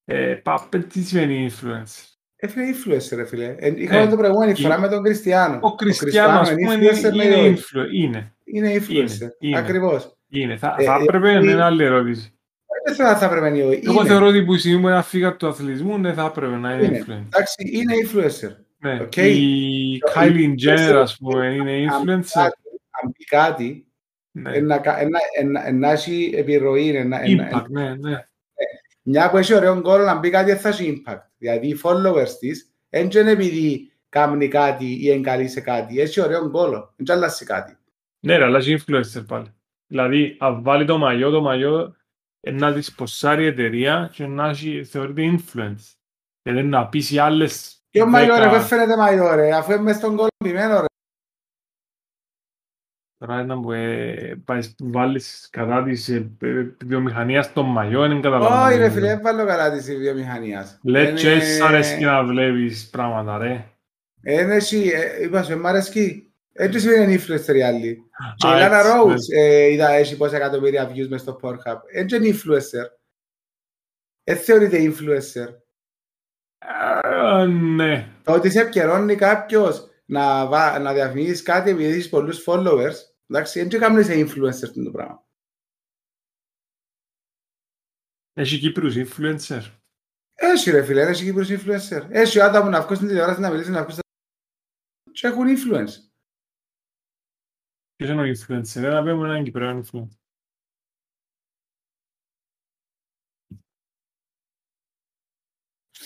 Ε, 0.04 0.34
πάπε, 0.34 0.78
τι 0.78 1.02
σημαίνει 1.02 1.50
influence; 1.50 2.15
Ε, 2.36 2.46
φίλε, 2.48 2.66
influencer, 2.68 3.16
ρε 3.16 3.24
φίλε. 3.26 3.54
Ε, 3.58 3.72
Είχαμε 3.76 4.02
Ε, 4.02 4.06
το 4.08 4.16
προηγούμενη 4.16 4.54
φορά 4.54 4.76
η- 4.76 4.80
με 4.80 4.88
τον 4.88 5.02
Κριστιανό. 5.02 5.58
Ο 5.62 5.74
Κριστιανός, 5.74 6.40
ας 6.40 6.54
πούμε, 6.54 6.74
είναι, 6.74 6.88
influencer, 6.90 7.12
ναι, 7.14 7.24
είναι 7.24 7.34
όχι. 7.34 7.52
influ- 7.56 7.92
Είναι, 7.92 8.34
Είναι 8.44 8.72
influencer. 8.74 9.28
είναι. 9.38 9.58
Ακριβώς. 9.58 10.16
είναι. 10.28 10.56
Θα, 10.56 10.76
Ε, 10.78 10.84
θα 10.84 10.94
ε, 10.94 11.02
έπρεπε, 11.02 11.30
είναι- 11.30 11.50
είναι 11.50 11.62
άλλη 11.62 11.84
ερώτηση. 11.84 12.30
Δεν 12.86 12.94
θέλω 12.94 13.08
να 13.08 13.16
θα 13.16 13.24
έπρεπε 13.26 13.40
να 13.50 13.56
είναι. 13.56 13.78
Εγώ 13.84 14.00
Είναι. 14.00 14.08
θεωρώ 14.08 14.26
ότι 14.26 14.44
που 14.44 14.54
η 14.54 14.58
στιγμή 14.58 14.80
που 14.80 14.88
να 14.88 15.02
φύγα 15.02 15.28
από 15.28 15.38
το 15.38 15.48
αθλητισμό, 15.48 15.98
δεν 15.98 16.14
θα 16.14 16.24
έπρεπε 16.24 16.56
να 16.56 16.72
είναι 16.72 16.84
Είναι. 16.86 16.98
influence. 16.98 17.24
Εντάξει, 17.26 17.70
είναι 17.72 17.94
influencer. 18.04 18.50
Ναι. 18.78 18.98
Οκ. 19.02 19.16
Η 19.16 19.98
Το 19.98 20.12
Kylie 20.14 20.26
Jenner, 20.26 20.78
influencer- 20.78 20.94
ας 21.02 21.16
πούμε, 21.16 21.46
είναι 21.54 21.70
Αν 21.72 22.02
influencer. 22.02 22.30
κάτι- 22.34 22.58
Αν 23.02 23.12
πει 23.12 23.24
κάτι, 23.24 23.86
Ναι. 24.30 24.50
ε, 24.56 24.60
να 24.60 24.78
κα- 24.78 25.00
ε, 25.00 25.08
να- 25.08 25.18
ε, 25.38 25.44
να- 25.44 25.66
ε, 25.66 25.72
να 25.72 25.90
έχει 25.90 26.32
επιρροή. 26.36 26.96
ε, 26.96 27.04
να- 27.04 27.20
ε, 27.22 27.34
να- 27.34 27.48
Impact, 27.50 27.66
ναι, 27.68 27.94
ναι. 27.94 28.26
Μια 29.08 29.30
που 29.30 29.36
έχει 29.36 29.54
ωραίο 29.54 29.80
κόλλο 29.82 30.04
να 30.04 30.14
μπει 30.18 30.30
κάτι 30.30 30.54
θα 30.56 30.68
έχει 30.68 31.02
impact. 31.06 31.22
Δηλαδή 31.38 31.68
οι 31.68 31.80
followers 31.82 32.28
της 32.38 32.70
δεν 32.88 33.08
είναι 33.10 33.30
επειδή 33.30 33.92
κάνει 34.08 34.48
κάτι 34.48 34.84
ή 34.84 34.98
είναι 35.02 35.20
καλή 35.20 35.48
σε 35.48 35.60
κάτι. 35.60 36.00
Έχει 36.00 36.20
ωραίο 36.20 36.50
κόλλο. 36.50 36.94
Δεν 36.96 37.16
αλλάζει 37.16 37.44
κάτι. 37.44 37.76
Ναι, 38.20 38.36
ρε, 38.36 38.44
αλλά 38.44 38.58
έχει 38.58 38.76
influencer 38.78 39.24
πάλι. 39.26 39.54
Δηλαδή, 39.86 40.36
αν 40.40 40.62
βάλει 40.62 40.84
το 40.84 40.98
μαγιό, 40.98 41.30
το 41.30 41.40
μαγιό 41.40 41.96
ε, 42.40 42.50
να 42.50 42.72
της 42.72 42.94
ποσάρει 42.94 43.42
η 43.42 43.46
εταιρεία 43.46 44.10
και 44.12 44.26
να 44.26 44.48
έχει, 44.48 44.84
θεωρείται 44.84 45.22
influence. 45.36 45.94
Δηλαδή 46.42 46.66
να 46.68 46.88
πείσει 46.88 47.18
άλλες 47.18 47.82
Και 47.90 48.02
ο 48.02 48.06
μαγιό 48.06 48.34
ρε, 48.34 48.40
δέκα- 48.40 48.52
δεν 48.58 48.66
φαίνεται 48.66 48.96
μαγιό 48.96 49.34
ρε, 49.34 49.52
αφού 49.52 49.72
είναι 49.72 49.82
μες 49.82 49.96
στον 49.96 50.16
κόλλο 50.16 50.28
πειμένο 50.44 50.80
ρε. 50.80 50.86
Τώρα 53.18 53.44
να 53.44 53.56
μου 53.56 53.72
ε, 53.72 54.42
πάεις, 54.44 54.74
βάλεις 54.78 55.48
κατά 55.52 55.82
της 55.82 56.08
ε, 56.08 56.30
ε, 56.40 56.66
βιομηχανίας 56.84 57.52
των 57.52 57.64
μαγιό, 57.66 58.00
δεν 58.00 58.10
Όχι 58.12 58.20
καταλαβαίνω. 58.20 58.76
ρε 58.82 58.90
φίλε, 58.90 59.06
δεν 59.06 59.20
βάλω 59.22 59.46
καλά 59.46 59.70
της 59.72 59.96
βιομηχανίας. 59.96 60.78
Λέει 60.82 61.08
Είναι- 61.08 61.18
και 61.20 61.30
εσείς 61.30 61.60
αρέσκει 61.60 62.04
να 62.04 62.24
βλέπεις 62.24 62.88
πράγματα, 62.90 63.38
ρε. 63.38 63.64
Είναι 64.22 64.54
εσύ, 64.54 64.90
ε, 64.94 65.22
είπα 65.22 65.42
σου, 65.42 65.58
μ' 65.58 65.66
αρέσκει. 65.66 66.30
Έτσι 66.52 66.80
σημαίνει 66.80 67.14
influencer 67.18 67.54
οι 67.54 67.62
άλλοι. 67.62 68.02
Και 68.36 68.46
η 68.46 68.50
Α, 68.50 68.58
Λάνα 68.58 68.78
έτσι, 68.78 68.90
Ρόουτς 68.92 69.28
ε, 69.30 69.70
είδα 69.72 69.88
έχει 69.88 70.16
πόσα 70.16 70.36
εκατομμύρια 70.36 70.90
views 70.90 71.08
μες 71.08 71.20
στο 71.20 71.38
Pornhub. 71.42 71.80
Έτσι 71.92 72.16
είναι 72.16 72.28
influencer. 72.28 72.86
Δεν 74.24 74.36
θεωρείται 74.36 74.78
influencer. 74.82 75.48
Ε, 76.58 77.44
Ναι. 77.46 78.08
Το 78.22 78.32
ότι 78.32 78.50
σε 78.50 78.60
επικαιρώνει 78.60 79.14
κάποιος 79.14 79.88
να, 80.06 80.46
βα... 80.46 80.78
να 80.78 80.92
διαφημίσεις 80.92 81.42
κάτι 81.42 81.70
επειδή 81.70 81.92
έχεις 81.92 82.08
πολλούς 82.08 82.44
followers, 82.46 82.94
εντάξει, 83.26 83.64
δεν 83.64 83.80
κάνει 83.80 84.02
σε 84.02 84.14
influencer 84.14 84.64
αυτό 84.64 84.84
το 84.84 84.90
πράγμα. 84.90 85.24
Έχει 88.32 88.58
Κύπρους 88.58 88.94
influencer. 88.96 89.62
Έχει 90.34 90.70
ρε 90.70 90.84
φίλε, 90.84 91.02
έχει 91.02 91.24
Κύπρος 91.24 91.48
influencer. 91.50 92.06
Έχει 92.10 92.40
άτομα 92.40 92.64
που 92.64 92.70
να 92.70 92.82
βγουν 92.82 92.96
στην 92.96 93.08
τηλεόραση 93.08 93.40
να 93.40 93.50
μιλήσει, 93.50 93.70
να 93.70 93.80
βγουν 93.80 93.92
στα... 93.92 94.02
και 95.12 95.26
έχουν 95.26 95.46
influence. 95.46 95.92
Ποιος 97.96 98.10
είναι 98.10 98.20
ο 98.20 98.24
influencer, 98.24 98.82
ένα 98.82 99.00
πούμε 99.02 99.28
έναν 99.28 99.44
Κυπρέο 99.44 99.82
influencer. 99.84 100.25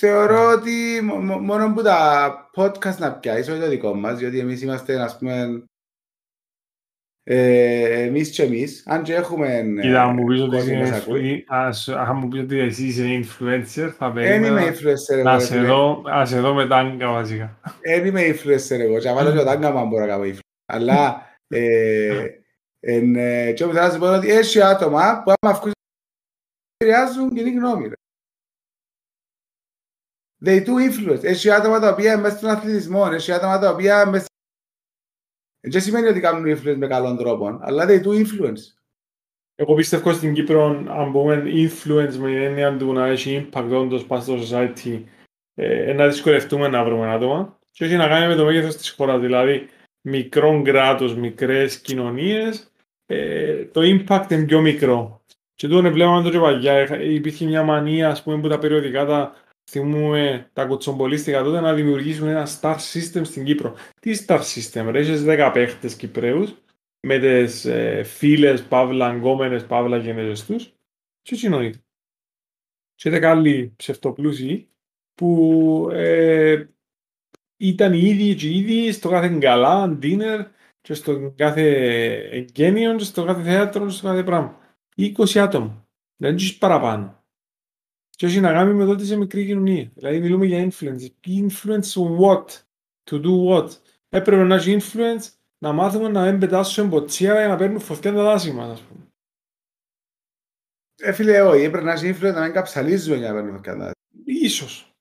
Θεωρώ 0.02 0.50
ότι 0.50 1.00
μο- 1.02 1.16
μο- 1.20 1.38
μόνο 1.38 1.74
που 1.74 1.82
τα 1.82 2.50
podcast 2.56 2.96
να 2.98 3.12
πιάσεις, 3.18 3.48
όχι 3.48 3.60
το 3.60 3.68
δικό 3.68 3.94
μας, 3.94 4.18
διότι 4.18 4.38
εμείς 4.38 4.62
είμαστε, 4.62 5.00
ας 5.00 5.18
πούμε, 5.18 5.64
ε, 7.22 8.02
εμείς 8.02 8.30
και 8.30 8.42
εμείς, 8.42 8.82
αν 8.86 9.02
και 9.02 9.14
έχουμε 9.14 9.56
ε, 9.58 9.80
Κοίτα, 9.80 10.02
αν 10.02 10.14
μου 10.14 10.24
πεις 10.26 10.40
ότι 10.40 10.56
κόσμο 10.56 10.72
είσαι 10.82 10.90
μας 10.90 11.00
ακούει. 11.00 11.44
influ- 11.48 11.54
ας- 11.56 11.88
αν 11.88 12.16
μου 12.16 12.28
πεις 12.28 12.40
ότι 12.40 12.58
εσύ 12.58 12.84
είσαι 12.86 13.04
influencer, 13.22 13.90
θα 13.98 14.10
Δεν 14.10 14.42
είμαι 14.42 14.48
περίμενα 14.48 14.72
influencer 14.76 15.12
εγώ, 15.14 15.22
να 15.22 15.36
ρε 15.36 15.40
σε 15.44 15.52
φίλε. 15.54 15.66
δω, 15.66 16.02
να 16.04 16.24
σε 16.26 16.40
δω 16.40 16.54
με 16.54 16.66
τάγκα 16.66 17.12
βασικά. 17.12 17.60
Δεν 17.82 18.06
είμαι 18.06 18.22
influencer 18.28 18.78
εγώ, 18.78 18.98
και 18.98 19.12
βάλω 19.12 19.32
και 19.32 19.38
ο 19.38 19.44
τάγκα 19.44 19.70
μου 19.72 19.78
αν 19.78 19.88
μπορώ 19.88 20.04
να 20.04 20.10
κάνω 20.10 20.24
influencer. 20.24 20.38
Αλλά, 20.66 21.22
ε, 21.48 22.26
εν, 22.80 23.14
ε, 23.16 23.52
και 23.52 23.64
όπου 23.64 23.72
θέλω 23.74 23.86
να 23.86 23.92
σου 23.92 23.98
πω 23.98 24.06
είναι 24.06 24.16
ότι 24.16 24.30
έχει 24.30 24.62
άτομα 24.62 25.22
που 25.24 25.32
άμα 25.40 25.54
βγουν 25.58 25.72
επηρεάζουν 26.76 27.34
κοινή 27.34 27.50
γνώμη. 27.50 27.90
Ρε. 30.44 30.62
They 30.64 30.66
do 30.66 30.70
influence. 30.70 31.24
Έχει 31.24 31.50
άτομα 31.50 31.80
τα 31.80 31.90
οποία 31.90 32.12
είναι 32.12 32.22
μέσα 32.22 32.36
στον 32.36 32.50
αθλητισμό, 32.50 33.08
έχει 33.12 33.32
άτομα 33.32 33.58
τα 33.58 33.70
οποία 33.70 34.02
είναι 34.02 34.10
μέσα 34.10 34.28
δεν 35.62 35.80
σημαίνει 35.80 36.08
ότι 36.08 36.20
κάνουν 36.20 36.56
influence 36.56 36.76
με 36.76 36.86
καλών 36.86 37.16
τρόπων, 37.16 37.58
αλλά 37.62 37.86
they 37.88 38.02
do 38.02 38.08
influence. 38.08 38.74
Εγώ 39.54 39.74
πιστεύω 39.74 40.12
στην 40.12 40.34
Κύπρο, 40.34 40.84
αν 40.88 41.12
πούμε 41.12 41.42
influence 41.46 42.14
με 42.18 42.28
την 42.28 42.36
έννοια 42.42 42.76
του 42.76 42.92
να 42.92 43.06
έχει 43.06 43.48
impact 43.52 43.70
όντως 43.72 44.04
πάνω 44.06 44.22
στο 44.22 44.36
society, 44.36 45.02
ε, 45.54 45.92
να 45.92 46.08
δυσκολευτούμε 46.08 46.68
να 46.68 46.84
βρούμε 46.84 47.12
άτομα 47.12 47.58
και 47.70 47.84
έχει 47.84 47.96
να 47.96 48.08
κάνει 48.08 48.26
με 48.26 48.34
το 48.34 48.44
μέγεθος 48.44 48.76
της 48.76 48.90
χώρας, 48.90 49.20
δηλαδή 49.20 49.68
μικρό 50.00 50.62
κράτος, 50.62 51.14
μικρές 51.14 51.80
κοινωνίες, 51.80 52.72
ε, 53.06 53.64
το 53.64 53.80
impact 53.80 54.26
είναι 54.30 54.44
πιο 54.44 54.60
μικρό. 54.60 55.24
Και 55.54 55.68
τούτο 55.68 55.90
βλέπαμε 55.90 56.22
το 56.22 56.30
και 56.30 56.38
παλιά, 56.38 56.80
Είχα- 56.82 57.02
υπήρχε 57.02 57.44
μια 57.44 57.62
μανία, 57.62 58.08
ας 58.08 58.22
πούμε, 58.22 58.40
που 58.40 58.48
τα 58.48 58.58
περιοδικά 58.58 59.04
τα 59.04 59.34
θυμούμε 59.70 60.50
τα 60.52 60.64
κουτσομπολίστικα 60.64 61.42
τότε 61.42 61.60
να 61.60 61.74
δημιουργήσουν 61.74 62.28
ένα 62.28 62.46
star 62.60 62.76
system 62.92 63.20
στην 63.24 63.44
Κύπρο. 63.44 63.74
Τι 64.00 64.24
star 64.26 64.40
system, 64.40 64.88
ρε, 64.90 64.98
έχεις 64.98 65.24
10 65.26 65.50
παίχτες 65.52 65.96
Κυπρέους 65.96 66.54
με 67.06 67.18
τις 67.18 67.64
ε, 67.64 68.02
φίλες, 68.02 68.62
παύλα, 68.62 69.06
αγκόμενες, 69.06 69.66
παύλα 69.66 69.96
γενέζες 69.96 70.46
τους 70.46 70.64
και 71.22 71.34
έτσι 71.34 71.46
εννοείται. 71.46 71.78
Και 72.94 73.08
είδα 73.08 73.30
άλλοι 73.30 73.72
ψευτοπλούσιοι 73.76 74.68
που 75.14 75.88
ε, 75.92 76.64
ήταν 77.56 77.92
οι 77.92 77.98
ίδιοι 77.98 78.34
και 78.34 78.48
οι 78.48 78.58
ίδιοι 78.58 78.92
στο 78.92 79.08
κάθε 79.08 79.28
γκαλά, 79.28 79.98
dinner 80.02 80.46
και 80.80 80.94
στο 80.94 81.32
κάθε 81.36 81.62
εγγένειο 82.30 82.96
και 82.96 83.04
στο 83.04 83.24
κάθε 83.24 83.42
θέατρο 83.42 83.84
και 83.86 83.92
στο 83.92 84.06
κάθε 84.06 84.22
πράγμα. 84.22 84.58
20 84.96 85.38
άτομα. 85.38 85.88
Δεν 86.16 86.34
έχεις 86.34 86.58
παραπάνω. 86.58 87.19
Και 88.20 88.26
έχει 88.26 88.40
να 88.40 88.52
κάνει 88.52 88.74
με 88.74 88.84
το 88.84 88.90
ότι 88.90 89.02
είσαι 89.02 89.16
μικρή 89.16 89.46
κοινωνία. 89.46 89.90
Δηλαδή 89.94 90.20
μιλούμε 90.20 90.46
για 90.46 90.68
influence. 90.70 91.06
Influence 91.26 92.18
what? 92.20 92.44
To 93.10 93.22
do 93.22 93.48
what? 93.48 93.68
Έπρεπε 94.08 94.42
να 94.42 94.54
έχει 94.54 94.76
influence 94.80 95.28
να 95.58 95.72
μάθουμε 95.72 96.08
να 96.08 96.24
μην 96.24 96.38
πετάσουμε 96.40 96.88
μποτσία 96.88 97.32
για 97.32 97.48
να 97.48 97.56
παίρνουν 97.56 97.80
φωτιά 97.80 98.12
τα 98.12 98.22
δάση 98.22 98.52
μας, 98.52 98.70
ας 98.70 98.80
πούμε. 98.80 99.00
Ε, 100.96 101.12
φίλε, 101.12 101.42
όχι, 101.42 101.62
έπρεπε 101.62 101.84
να 101.84 101.92
έχει 101.92 102.14
influence 102.14 102.34
να 102.34 102.42
μην 102.42 102.52
καψαλίζουμε 102.52 103.16
για 103.16 103.28
να 103.28 103.34
παίρνουμε 103.34 103.60
κατά. 103.60 103.90
Ίσως. 104.24 104.94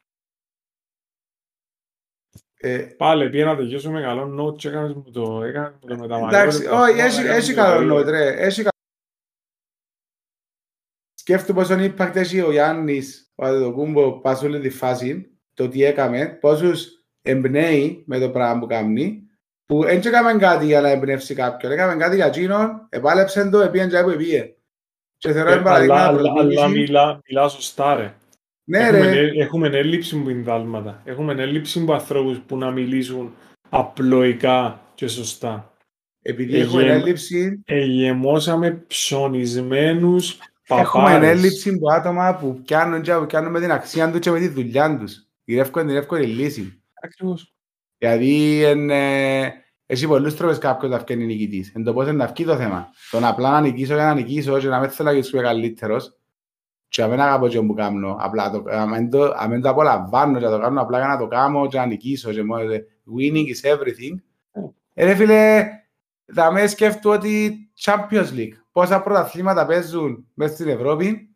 Ε, 2.57 2.77
Πάλι 2.77 3.29
πήγα 3.29 3.45
να 3.45 3.55
τελειώσουμε 3.55 4.01
καλό 4.01 4.45
note 4.45 4.57
και 4.57 4.67
έκανες 4.67 4.93
μου 4.93 5.11
το, 5.11 5.43
έκανες 5.43 5.71
μου 5.81 5.87
το 5.87 5.97
μεταμαγείο. 5.97 6.39
εντάξει, 6.39 6.67
όχι, 6.67 6.99
έχει, 6.99 7.21
έχει 7.21 7.53
καλό 7.53 7.85
νόητ, 7.85 8.07
ρε. 8.07 8.27
Έχει 8.27 8.55
καλό 8.55 8.68
σκέφτομαι 11.29 11.61
πόσο 11.61 11.75
impact 11.79 12.15
έχει 12.15 12.41
ο 12.41 12.51
Γιάννης, 12.51 13.31
ο 13.35 13.45
Αντετοκούμπο, 13.45 14.11
πασούλη 14.11 14.59
τη 14.59 14.69
φάση, 14.69 15.29
το 15.53 15.67
τι 15.67 15.83
έκαμε, 15.83 16.37
πόσους 16.41 16.87
εμπνέει 17.21 18.03
με 18.07 18.19
το 18.19 18.29
πράγμα 18.29 18.59
που 18.59 18.65
κάνει, 18.65 19.23
που 19.65 19.81
δεν 19.83 19.97
έκαμε 20.05 20.33
κάτι 20.33 20.65
για 20.65 20.81
να 20.81 20.89
εμπνεύσει 20.89 21.33
κάποιον, 21.33 21.71
έκαμε 21.71 21.95
κάτι 21.95 22.15
για 22.15 22.25
εκείνον, 22.25 22.87
επάλεψε 22.89 23.49
το, 23.49 23.59
επίεν 23.59 23.89
και 23.89 24.01
που 24.03 24.09
επίε. 24.09 24.53
Και 25.17 25.31
θεωρώ 25.31 25.49
Ε, 25.49 25.53
είναι 25.53 25.63
παραδείγμα 25.63 25.95
αλλά, 25.95 26.07
αλλά, 26.07 26.19
αλλά 26.19 26.33
προτίμηση. 26.33 26.67
μιλά, 26.67 27.19
μιλά 27.29 27.47
σωστά 27.47 27.95
ρε. 27.95 28.13
Ναι 28.63 28.79
έχουμε, 28.79 28.99
ρε, 29.13 29.19
ε- 29.19 29.41
έχουμε 29.41 29.67
έλλειψη 29.67 30.21
που 30.21 30.29
είναι 30.29 30.41
δάλματα. 30.41 31.01
Έχουμε 31.05 31.33
έλλειψη 31.33 31.83
που 31.83 31.93
ανθρώπους 31.93 32.39
που 32.39 32.57
να 32.57 32.71
μιλήσουν 32.71 33.33
απλοϊκά 33.69 34.81
και 34.95 35.07
σωστά. 35.07 35.73
επειδή 36.21 36.57
ε, 36.57 36.61
έχουμε 36.61 36.81
γε- 36.81 36.91
έλλειψη, 36.91 37.61
Εγεμώσαμε 37.65 38.71
ψωνισμένους 38.87 40.37
έχουμε 40.75 41.03
παπάρες. 41.03 41.29
έλλειψη 41.29 41.69
από 41.69 41.91
άτομα 41.91 42.35
που 42.35 42.61
πιάνουν 42.65 43.01
και 43.01 43.13
που 43.13 43.25
πιάνουν 43.25 43.51
με 43.51 43.59
την 43.59 43.71
αξία 43.71 44.11
τους 44.11 44.19
και 44.19 44.31
με 44.31 44.39
τη 44.39 44.47
δουλειά 44.47 44.97
τους. 44.97 45.27
Γυρεύκουν 45.43 45.87
την 45.87 45.95
εύκολη 45.95 46.25
λύση. 46.25 46.83
Ακριβώς. 47.03 47.53
Δηλαδή, 47.97 48.63
εν, 48.63 48.89
ε, 48.89 49.53
έχει 49.85 50.07
πολλούς 50.07 50.35
τρόπους 50.35 50.57
κάποιος 50.57 50.91
να 50.91 50.97
βγαίνει 50.97 51.25
νικητής. 51.25 51.71
Εν 51.75 51.83
το 51.83 51.93
πώς 51.93 52.07
είναι 52.07 52.15
να 52.15 52.27
βγει 52.27 52.45
το 52.45 52.55
θέμα. 52.55 52.87
Το 53.11 53.19
να 53.19 53.27
απλά 53.27 53.51
να 53.51 53.61
νικήσω 53.61 53.93
για 53.93 54.03
να 54.03 54.13
νικήσω 54.13 54.59
και 54.59 54.67
να 54.67 54.79
μην 54.79 54.89
θέλω 54.89 55.11
να 55.11 55.17
γίνω 55.17 55.41
καλύτερος 55.41 56.17
και 56.87 57.01
να 57.01 57.07
μην 57.07 57.21
αγαπώ 57.21 57.47
και 57.47 57.61
που 57.61 57.73
κάνω. 57.73 58.17
Απλά 58.19 58.51
το, 58.51 58.61
να 58.61 58.87
μην 58.87 59.09
το, 59.09 59.27
να 59.27 59.47
μην 59.47 59.61
το 59.61 59.69
απολαμβάνω 59.69 60.39
και 60.39 60.45
να 60.45 60.51
το 60.51 60.59
κάνω 60.59 60.81
απλά 60.81 60.97
για 60.97 61.07
να 61.07 61.17
το 61.17 61.27
κάνω 61.27 61.67
και 61.67 61.77
να 61.77 61.85
νικήσω. 61.85 62.31
Και 62.31 62.43
μόνο, 62.43 62.71
ε, 62.71 62.85
winning 63.17 63.45
is 63.45 63.71
everything. 63.73 64.15
Ε, 64.93 65.05
ρε 65.05 65.15
φίλε, 65.15 65.67
θα 66.33 66.51
με 66.51 66.67
σκέφτω 66.67 67.09
ότι 67.09 67.57
Champions 67.81 68.29
League, 68.35 68.53
πόσα 68.79 69.01
πρωταθλήματα 69.01 69.65
παίζουν 69.65 70.27
μέσα 70.33 70.53
στην 70.53 70.67
Ευρώπη, 70.67 71.35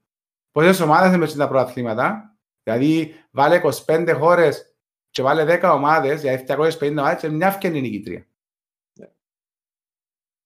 πόσες 0.52 0.80
ομάδες 0.80 1.08
είναι 1.08 1.18
μέσα 1.18 1.32
στα 1.34 1.48
πρωταθλήματα, 1.48 2.36
δηλαδή 2.64 3.14
βάλε 3.32 3.62
25 3.86 4.14
χώρες 4.18 4.76
και 5.10 5.22
βάλε 5.22 5.60
10 5.62 5.72
ομάδες, 5.74 6.22
δηλαδή 6.22 6.44
750 6.48 6.89
ομάδες 6.98 7.20
και 7.22 7.30
μια 7.30 7.52
φτιάχνει 7.52 7.82
νικητρία. 7.82 8.28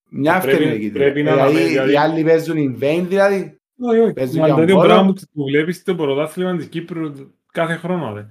Μια 0.10 0.36
Ε, 0.36 0.39
πρέπει- 0.39 0.56
φτιάχνει 0.56 0.78
νικητρία. 0.78 1.02
πρέπει 1.04 1.24
να 1.24 1.32
δηλαδή, 1.32 1.50
αναμένει, 1.50 1.70
δηλαδή- 1.70 1.93
οι 1.93 1.98
άλλοι 1.98 2.24
παίζουν 2.24 2.56
in 2.58 2.84
vain, 2.84 3.06
δηλαδή. 3.08 3.60
Όχι, 3.80 4.00
όχι. 4.00 4.14
Παίζει 4.14 4.39
Μα 4.39 4.45
για 4.45 4.56
το 4.56 4.62
ίδιο 4.62 4.76
μπόλο. 4.76 4.88
πράγμα 4.88 5.14
που- 5.14 5.22
που 5.34 5.43
βλέπεις 5.43 5.78
στο 5.78 5.95
πρωτάθλημα 5.95 6.56
της 6.58 6.68
Κύπρου 6.68 7.12
κάθε 7.52 7.76
χρόνο. 7.76 8.14
Δε. 8.14 8.24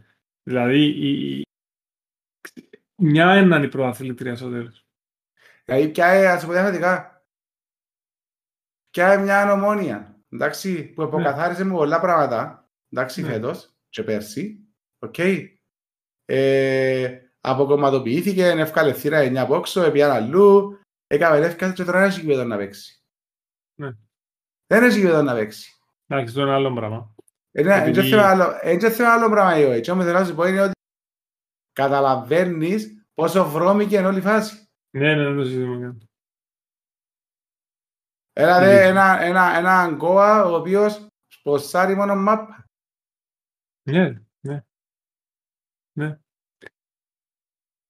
Δηλαδή, 0.43 0.81
η... 0.85 1.43
μια 2.97 3.31
έναν 3.31 3.62
η 3.62 3.69
πρωταθλήτρια 3.69 4.37
στο 4.37 4.51
τέλος. 4.51 4.87
Δηλαδή 5.64 5.89
πια, 5.89 6.07
ε, 6.07 6.27
ας 6.27 6.45
το 8.97 9.03
πω 9.03 9.12
διαφορετικά, 9.12 9.12
πια 9.12 9.12
ε, 9.12 9.16
μια 9.16 9.40
ανομόνια, 9.42 10.16
εντάξει, 10.28 10.84
που 10.84 11.03
αποκαθάρισε 11.03 11.64
με 11.64 11.72
πολλά 11.72 12.01
πράγματα, 12.01 12.70
εντάξει, 12.92 13.22
Ναι. 13.22 13.28
φέτος 13.28 13.74
και 13.88 14.03
πέρσι, 14.03 14.59
οκ. 14.99 15.14
Ε, 16.24 17.20
αποκομματοποιήθηκε, 17.40 18.47
εύκαλε 18.47 18.92
θύρα 18.92 19.20
9 19.22 19.36
από 19.36 19.57
όξω, 19.57 19.82
έπιαν 19.82 20.11
αλλού, 20.11 20.78
έκαμε 21.07 21.47
εύκαλε 21.47 21.72
και 21.72 21.84
τώρα 21.84 21.99
δεν 22.01 22.09
έχει 22.09 22.20
γήπεδο 22.20 22.44
να 22.44 22.57
παίξει. 22.57 23.03
Ναι. 23.80 23.90
Δεν 24.66 24.82
έχει 24.84 24.99
γήπεδο 24.99 25.22
να 25.22 25.34
παίξει. 25.34 25.70
Εντάξει, 26.07 26.28
αυτό 26.30 26.40
είναι 26.40 26.53
άλλο 26.53 26.74
πράγμα. 26.74 27.14
Ε, 27.53 27.62
ναι, 27.62 27.74
Επειδή- 27.74 28.01
δεν 28.01 28.05
θέμα 28.11 28.28
άλλο- 28.28 28.59
ε, 28.61 28.76
δεν 28.76 28.92
θέμα 28.92 29.12
άλλο 29.12 29.30
πράγμα 29.30 29.59
η 29.59 29.64
ΟΕ. 29.64 29.80
Και 29.80 29.90
όμως 29.90 30.05
θέλω 30.05 30.18
να 30.18 30.24
σου 30.24 30.34
πω 30.34 30.47
είναι 30.47 30.61
ότι 30.61 30.72
καταλαβαίνεις 31.72 33.07
πόσο 33.14 33.49
βρώμικη 33.49 33.94
είναι 33.97 34.07
όλη 34.07 34.18
η 34.18 34.22
φάση. 34.22 34.68
Ναι, 34.90 35.14
ναι, 35.14 35.24
δεν 35.24 35.36
το 35.36 36.07
συζητούμε 38.37 38.45
καν. 38.45 38.59
Έλα 38.59 38.61
δε 38.61 38.66
Ηλίθιο. 38.66 38.89
ένα, 38.89 39.20
ένα, 39.20 39.57
ένα 39.59 39.80
Αγκώα 39.80 40.45
ο 40.45 40.55
οποίος 40.57 41.07
σποσάρει 41.26 41.95
μόνο 41.95 42.16
μάπα. 42.16 42.66
Ναι, 43.82 44.22
ναι. 44.41 44.64
Ναι. 45.93 46.18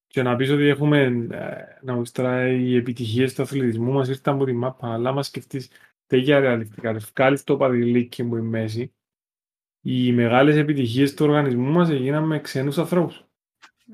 Και 0.06 0.22
να 0.22 0.36
πεις 0.36 0.50
ότι 0.50 0.62
έχουμε, 0.62 1.02
ε, 1.30 1.78
να 1.82 2.00
πεις 2.00 2.10
τώρα, 2.12 2.48
οι 2.48 2.76
επιτυχίες 2.76 3.34
του 3.34 3.42
αθλητισμού 3.42 3.92
μας 3.92 4.08
ήρθαν 4.08 4.34
από 4.34 4.44
τη 4.44 4.52
μάπα, 4.52 4.92
αλλά 4.92 5.08
άμα 5.08 5.22
σκεφτείς 5.22 5.70
τέτοια 6.06 6.40
ρεαλιστικά, 6.40 6.92
ρε, 6.92 6.98
βγάλεις 6.98 7.44
το 7.44 7.56
παδιλίκι 7.56 8.24
που 8.24 8.36
είναι 8.36 8.48
μέση, 8.48 8.94
οι 9.80 10.12
μεγάλες 10.12 10.56
επιτυχίες 10.56 11.14
του 11.14 11.24
οργανισμού 11.24 11.70
μας 11.70 11.90
έγιναν 11.90 12.24
με 12.24 12.40
ξένους 12.40 12.78
ανθρώπους. 12.78 13.24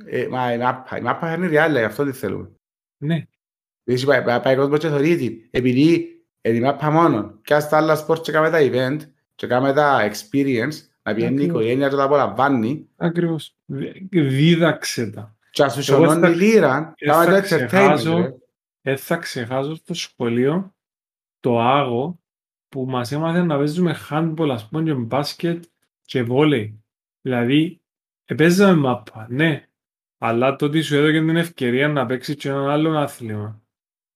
Ε, 0.05 0.29
μα 0.29 0.53
η 0.53 0.59
μάπα, 0.59 0.99
η 0.99 1.01
μάπα 1.01 1.35
είναι 1.35 1.47
real, 1.47 1.71
γι' 1.71 1.83
αυτό 1.83 2.05
τι 2.05 2.13
θέλουμε. 2.13 2.57
Ναι, 2.97 3.27
Δηλαδή 3.85 4.07
πάει, 4.07 4.23
πάει, 4.23 4.41
πάει 4.41 4.57
κόσμος 4.57 4.79
και 4.79 4.89
θωρεί 4.89 5.17
την. 5.17 5.49
Επειδή 5.51 6.22
είναι 6.43 6.57
η 6.57 6.61
μάπα 6.61 6.91
μόνο. 6.91 7.39
Και 7.45 7.55
ας 7.55 7.69
τα 7.69 7.77
άλλα 7.77 7.97
sport 7.97 8.23
και 8.23 8.33
κάμε 8.33 8.51
τα 8.51 8.59
event 8.61 8.99
και 9.35 9.47
κάμε 9.47 9.73
τα 9.73 10.11
experience, 10.11 10.75
να 11.03 11.15
πιένει 11.15 11.33
η 11.33 11.35
Ακριβώς. 11.35 11.45
οικογένεια 11.45 11.89
και 11.89 11.97
τα 11.97 12.03
απολαμβάνει 12.05 12.89
ακριβώς. 12.97 13.57
Δι- 13.65 14.09
Δίδαξε 14.11 15.11
τα. 15.11 15.37
και 15.51 15.63
ας 15.63 15.73
σου 15.75 15.93
Εγώ 15.93 16.05
σωνώνει 16.05 16.21
θα- 16.21 16.29
λίρα, 16.29 16.95
ε, 16.97 17.07
κάμε 17.07 17.25
θα 17.25 17.31
το 17.31 17.37
entertainment. 17.37 17.45
ξεχάσω. 17.67 18.17
ρε. 18.19 18.35
Δεν 18.83 18.97
θα 18.97 19.17
ξεχάσω 19.17 19.75
στο 19.75 19.95
σχολείο 19.95 20.75
το 21.41 21.61
άγο 21.61 22.19
που 22.69 22.85
μας 22.89 23.13
έμαθε 23.13 23.43
να 23.43 23.57
παίζουμε 23.57 23.97
handball, 24.11 24.49
ας 24.53 24.69
πούμε, 24.69 24.83
και 24.83 24.93
μπάσκετ 24.95 25.65
και 26.05 26.23
βόλεϊ. 26.23 26.83
Δηλαδή, 27.21 27.81
παίζαμε 28.37 28.75
μάπα, 28.81 29.27
ναι, 29.31 29.69
αλλά 30.19 30.57
το 30.57 30.65
ότι 30.67 30.83
σου 30.83 30.97
έδωκε 30.97 31.19
την 31.19 31.37
ευκαιρία 31.37 31.89
να 31.89 32.07
παίξεις 32.07 32.35
και 32.35 32.49
έναν 32.49 32.69
άλλο 32.69 32.99
άθλημα. 32.99 33.62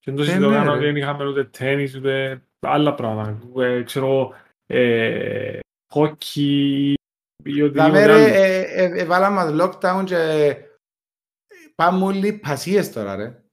Και 0.07 0.13
δεν 0.13 0.17
το 0.17 0.23
Ε, 0.23 0.27
συζητώ 0.27 0.51
ναι, 0.51 0.59
ότι 0.59 0.79
ρε. 0.79 0.87
δεν 0.87 0.97
είχαμε 0.97 1.27
ούτε 1.27 1.45
τένις, 1.45 1.95
ούτε 1.97 2.43
άλλα 2.61 2.95
πράγματα. 2.95 3.63
Ε, 3.63 3.83
ξέρω, 3.83 4.35
ε, 4.67 5.59
hockey 5.95 6.95
ή 7.45 7.63
οτιδήποτε 7.63 7.71
Δαμε 7.81 8.03
άλλο. 8.03 8.13
ρε, 8.13 8.25
ε, 8.25 8.61
ε, 8.61 9.01
ε, 9.01 9.05
βάλαμε 9.05 9.35
μας 9.35 9.63
lockdown 9.63 10.03
και 10.05 10.57
πάμε 11.75 12.05
όλοι 12.05 12.33
πασίες 12.33 12.93
τώρα 12.93 13.17
ρε. 13.17 13.45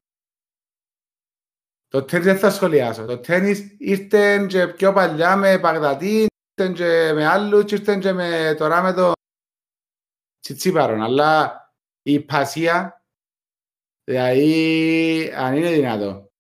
Το 1.87 2.03
τένις 2.03 2.25
δεν 2.25 2.37
θα 2.37 2.49
σχολιάσω. 2.49 3.05
Το 3.05 3.19
τένις 3.19 3.75
ήρθε 3.79 4.45
και 4.45 4.67
πιο 4.67 4.93
παλιά 4.93 5.35
με 5.35 5.59
Παγδατή, 5.59 6.27
ήρθε 6.55 6.73
και 6.73 7.13
με 7.13 7.25
άλλους 7.25 7.65
και 7.65 7.75
ήρθε 7.75 7.97
και 7.97 8.11
με, 8.11 8.55
τώρα 8.57 8.81
με 8.81 8.93
το 8.93 9.11
Τσιτσίπαρον. 10.39 11.01
Αλλά 11.01 11.61
η 12.01 12.19
πασία, 12.19 13.05
δηλαδή 14.03 15.31
αν 15.35 15.55
είναι 15.55 15.71
δυνατό. 15.71 16.31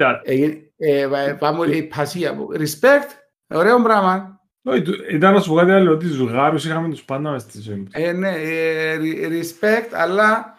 Τα- 0.00 0.20
Ε, 0.24 0.34
ε, 0.76 1.00
ε, 1.00 1.32
πάμε 1.38 1.66
η 1.66 1.82
πασία. 1.82 2.34
Respect, 2.58 3.08
ωραίο 3.54 3.82
πράγμα. 3.82 4.40
Όχι, 4.62 4.82
του- 4.82 5.04
Ήταν 5.10 5.34
να 5.34 5.40
σου 5.40 5.50
πω 5.50 5.56
κάτι 5.56 5.70
άλλο, 5.70 5.92
ότι 5.92 6.06
τους 6.06 6.30
γάρους 6.30 6.64
είχαμε 6.64 6.88
τους 6.88 7.02
πάντα 7.04 7.30
μες 7.30 7.42
στη 7.42 7.60
ζωή 7.60 7.76
μας. 7.76 7.88
Ε, 7.92 8.12
ναι, 8.12 8.28
ε, 8.28 8.96
re- 9.00 9.28
respect, 9.28 9.88
αλλά 9.92 10.56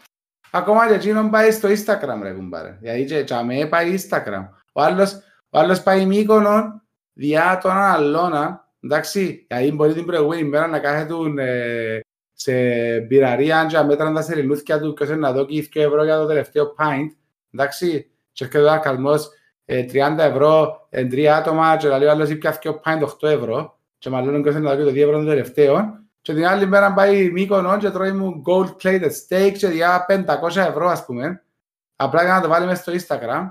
ακόμα 0.51 0.87
και 0.87 0.93
εκείνον 0.93 1.29
πάει 1.29 1.51
στο 1.51 1.69
Instagram 1.69 2.19
ρε 2.21 2.31
κουμπάρε. 2.31 2.77
Δηλαδή 2.81 3.05
και, 3.05 3.23
και 3.23 3.33
αμέ 3.33 3.65
πάει 3.65 3.95
Instagram. 3.97 4.49
Ο 4.73 4.81
άλλος, 4.81 5.13
ο 5.49 5.59
άλλος 5.59 5.83
πάει 5.83 6.05
Μύκονο 6.05 6.81
διά 7.13 7.59
τον 7.61 7.71
αλλόνα, 7.77 8.67
εντάξει, 8.79 9.45
δηλαδή 9.47 9.71
μπορεί 9.71 9.93
την 9.93 10.05
προηγούμενη 10.05 10.43
μέρα 10.43 10.67
να 10.67 10.79
κάθεται 10.79 11.13
ε, 11.43 11.99
σε 12.33 12.53
μπειραρία 12.99 13.65
και 13.69 13.77
αμέτραν 13.77 14.13
τα 14.13 14.21
σερινούθια 14.21 14.79
του 14.79 14.93
και 14.93 15.05
να 15.15 15.31
δώσει 15.31 15.69
2 15.73 15.81
ευρώ 15.81 16.03
για 16.03 16.17
το 16.17 16.25
τελευταίο 16.25 16.75
pint, 16.77 17.15
εντάξει, 17.53 18.10
και 18.31 18.43
έρχεται 18.43 18.71
ο 18.71 18.79
καλμός 18.79 19.29
ε, 19.65 19.85
30 19.91 20.17
ευρώ, 20.17 20.87
ε, 20.89 21.05
τρία 21.05 21.35
άτομα 21.35 21.77
και 21.77 21.87
λέει 21.87 22.07
ο 22.07 22.11
άλλος 22.11 22.29
ήπια 22.29 22.59
2 22.63 22.69
pint 22.85 23.03
8 23.21 23.29
ευρώ 23.29 23.79
και 23.97 24.09
μάλλον 24.09 24.43
και 24.43 24.49
να 24.51 24.75
δώσει 24.75 24.83
το 24.83 24.89
2 24.89 24.97
ευρώ 24.97 25.19
το 25.19 25.25
τελευταίο 25.25 26.01
και 26.21 26.33
την 26.33 26.45
άλλη 26.45 26.67
μέρα 26.67 26.93
πάει 26.93 27.31
Μύκονο 27.31 27.77
και 27.77 27.89
τρώει 27.89 28.11
μου 28.11 28.41
gold 28.45 28.75
plated 28.83 29.11
steak 29.27 29.53
και 29.57 29.67
διά 29.67 30.05
500 30.09 30.55
ευρώ 30.55 30.87
ας 30.89 31.05
πούμε. 31.05 31.43
Απλά 31.95 32.23
για 32.23 32.33
να 32.33 32.41
το 32.41 32.47
βάλει 32.47 32.65
μέσα 32.65 32.81
στο 32.81 33.17
Instagram. 33.17 33.49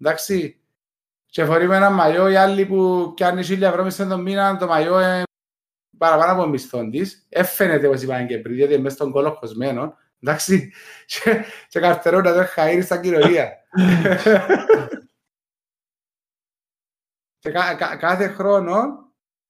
Εντάξει. 0.00 0.58
Και 1.26 1.44
φορεί 1.44 1.66
με 1.66 1.76
ένα 1.76 1.90
μαγιό 1.90 2.28
οι 2.28 2.36
άλλοι 2.36 2.66
που 2.66 3.12
πιάνει 3.14 3.42
1000 3.48 3.60
ευρώ 3.60 3.84
μισθό 3.84 4.06
τον 4.06 4.22
μήνα, 4.22 4.56
το 4.56 4.66
μαγιό 4.66 5.00
είναι 5.00 5.22
παραπάνω 5.98 6.32
από 6.32 6.46
μισθόν 6.46 6.90
της. 6.90 7.26
Έφαινεται 7.28 7.86
όπως 7.86 8.02
είπαν 8.02 8.26
και 8.26 8.38
πριν, 8.38 8.54
διότι 8.54 8.72
είναι 8.72 8.82
μέσα 8.82 8.94
στον 8.94 9.10
κόλλο 9.10 9.30
χωσμένο. 9.30 9.96
Εντάξει. 10.26 10.72
Και, 11.06 11.44
και 11.68 11.80
καρτερούν 11.80 12.22
να 12.22 12.34
το 12.34 12.46
χαΐρι 12.56 12.82
στα 12.82 13.00
κοινωνία. 13.00 13.52
και 17.38 17.50
κα, 17.50 17.74
κα, 17.74 17.96
κάθε 17.96 18.28
χρόνο 18.28 19.04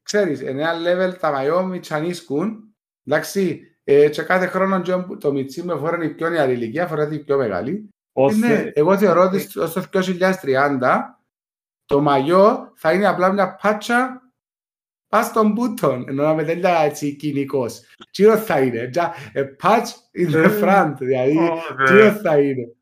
ξέρεις, 0.04 0.40
εννέα 0.40 0.72
level 0.74 1.18
τα 1.18 1.30
μαγιό 1.30 1.64
μητσανίσκουν, 1.64 2.74
εντάξει, 3.06 3.60
ε, 3.84 4.08
και 4.08 4.22
κάθε 4.22 4.46
χρόνο 4.46 4.80
και 4.80 4.92
το 5.18 5.32
μητσί 5.32 5.62
με 5.62 5.76
φοράνε 5.76 6.04
η 6.04 6.14
πιο 6.14 6.28
νεαρή 6.28 6.52
ηλικία, 6.52 6.86
φοράει 6.86 7.14
η 7.14 7.18
πιο 7.18 7.36
μεγάλη. 7.36 7.70
Ε, 8.12 8.20
ναι, 8.20 8.26
Όθε, 8.26 8.72
εγώ 8.74 8.98
θεωρώ 8.98 9.22
ότι 9.22 9.38
στο 9.38 9.66
στο 9.66 9.82
2030 9.92 11.00
το 11.84 12.00
μαγιό 12.00 12.72
θα 12.74 12.92
είναι 12.92 13.06
απλά 13.06 13.32
μια 13.32 13.54
πάτσα 13.54 14.22
πας 15.14 15.26
στον 15.26 15.52
μπούτον, 15.52 16.08
ενώ 16.08 16.22
να 16.22 16.34
με 16.34 16.44
τέλεια 16.44 16.78
έτσι 16.78 17.14
κοινικός. 17.16 17.80
Τσίρο 18.10 18.36
θα 18.36 18.60
είναι, 18.60 18.88
τζα, 18.88 19.12
a 19.34 19.62
patch 19.62 19.86
in 20.18 20.30
the 20.34 20.44
Ε, 20.44 20.60
front, 20.62 20.94
δηλαδή, 20.98 21.38
όθε. 21.38 21.84
τσίρο 21.84 22.12
θα 22.12 22.38
είναι. 22.40 22.76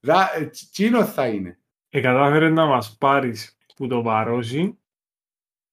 Δα- 0.00 0.36
ε, 0.36 0.46
τσ- 0.46 0.70
Τσίνο 0.72 1.04
θα 1.04 1.26
είναι. 1.26 1.58
Ε, 1.88 2.00
κατάφερε 2.00 2.48
να 2.48 2.66
μας 2.66 2.96
πάρεις 3.00 3.58
που 3.76 3.86
το 3.86 4.02
παρώσει 4.02 4.78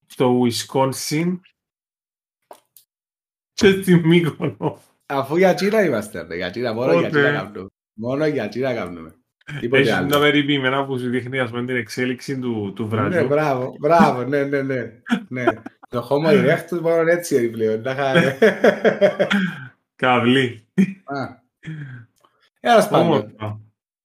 στο 0.08 0.42
Wisconsin 0.42 1.40
και 3.54 3.72
στη 3.82 3.96
Μύκονο. 3.96 4.80
Αφού 5.06 5.38
για 5.38 5.54
Κίνα 5.54 5.84
είμαστε, 5.84 6.22
ρε. 6.28 6.36
Για 6.36 6.50
Κίνα, 6.50 6.74
μόνο 6.74 6.92
για 7.00 7.10
Πότε; 7.10 7.20
Κίνα 7.22 7.32
κάνουμε. 7.42 7.68
Μόνο 7.94 8.26
για 8.26 8.48
Κίνα 8.48 8.74
κάνουμε. 8.74 9.16
Τίποτε 9.60 9.82
Έχεις 9.82 9.92
τα 9.92 9.98
άλλο. 9.98 10.20
περιποιημένα 10.20 10.86
που 10.86 10.98
σου 11.00 11.10
δείχνει 11.10 11.40
ας 11.40 11.50
πούμε 11.50 11.66
την 11.66 11.76
εξέλιξη 11.76 12.40
του, 12.40 12.74
του 12.76 12.84
Ναι, 12.84 12.90
βραζιού. 12.90 13.28
μπράβο, 13.28 13.76
μπράβο, 13.80 14.24
ναι, 14.24 14.44
ναι, 14.44 14.62
ναι. 14.62 15.46
Ναι. 15.92 16.00
Το 16.00 16.08
Homo 16.10 16.28
erectus 16.28 16.80
μόνο 16.82 17.10
έτσι 17.12 17.36
είναι 17.36 17.48
πλέον. 17.48 17.82
να 17.82 17.92
είχα- 17.92 18.38
Καβλή. 19.96 20.68
Α. 21.04 21.44
Έλας 22.60 22.90
πάντων. 22.90 23.08
Όμορφα. 23.08 23.60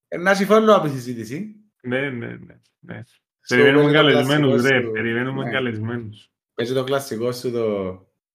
Ε, 0.08 0.16
Να 0.16 0.34
συμφωνώ 0.34 0.76
από 0.76 0.86
τη 0.86 0.92
συζήτηση. 0.92 1.54
Ναι, 1.82 2.10
ναι, 2.10 2.26
ναι. 2.26 2.56
ναι. 2.78 3.02
Στο 3.40 3.56
Περιμένουμε 3.56 3.82
παίζει 3.92 3.96
το 3.96 4.02
καλεσμένους, 4.12 4.50
κλασικό 4.52 4.74
ρε. 4.76 4.82
σου- 4.82 4.90
Περιμένουμε 4.92 5.44
ναι. 5.44 5.50
καλεσμένους. 5.50 6.30
Παίζει 6.54 6.74
το 6.74 6.84
κλασικό 6.84 7.32
σου 7.32 7.50
το 7.50 7.92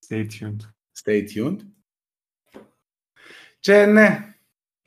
Stay 0.10 0.26
tuned. 0.40 0.56
Stay 1.04 1.24
tuned. 1.36 1.58
Και 3.60 3.86
ναι, 3.86 4.36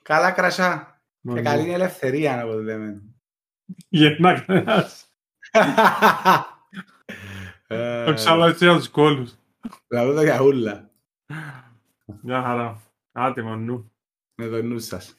καλά 0.02 0.30
κρασά. 0.30 1.00
Και 1.22 1.28
Μόνο. 1.28 1.42
καλή 1.42 1.72
ελευθερία, 1.72 2.44
όπως 2.44 2.62
λέμε. 2.62 3.02
Γεννά 3.88 4.40
κανένας. 4.40 5.06
Ε, 7.70 8.04
Το 8.04 8.14
ξαλάτσι 8.14 8.66
από 8.68 8.78
τους 8.78 8.88
κόλους. 8.88 9.34
Λαού 9.88 10.14
το 10.14 10.22
για 10.22 10.42
ούλα. 10.42 10.90
Μια 12.22 12.42
χαρά. 12.42 12.82
Άτε 13.12 13.42
μανού. 13.42 13.92
Με 14.34 14.46
το 14.48 14.62
νου 14.62 14.78
σας. 14.78 15.14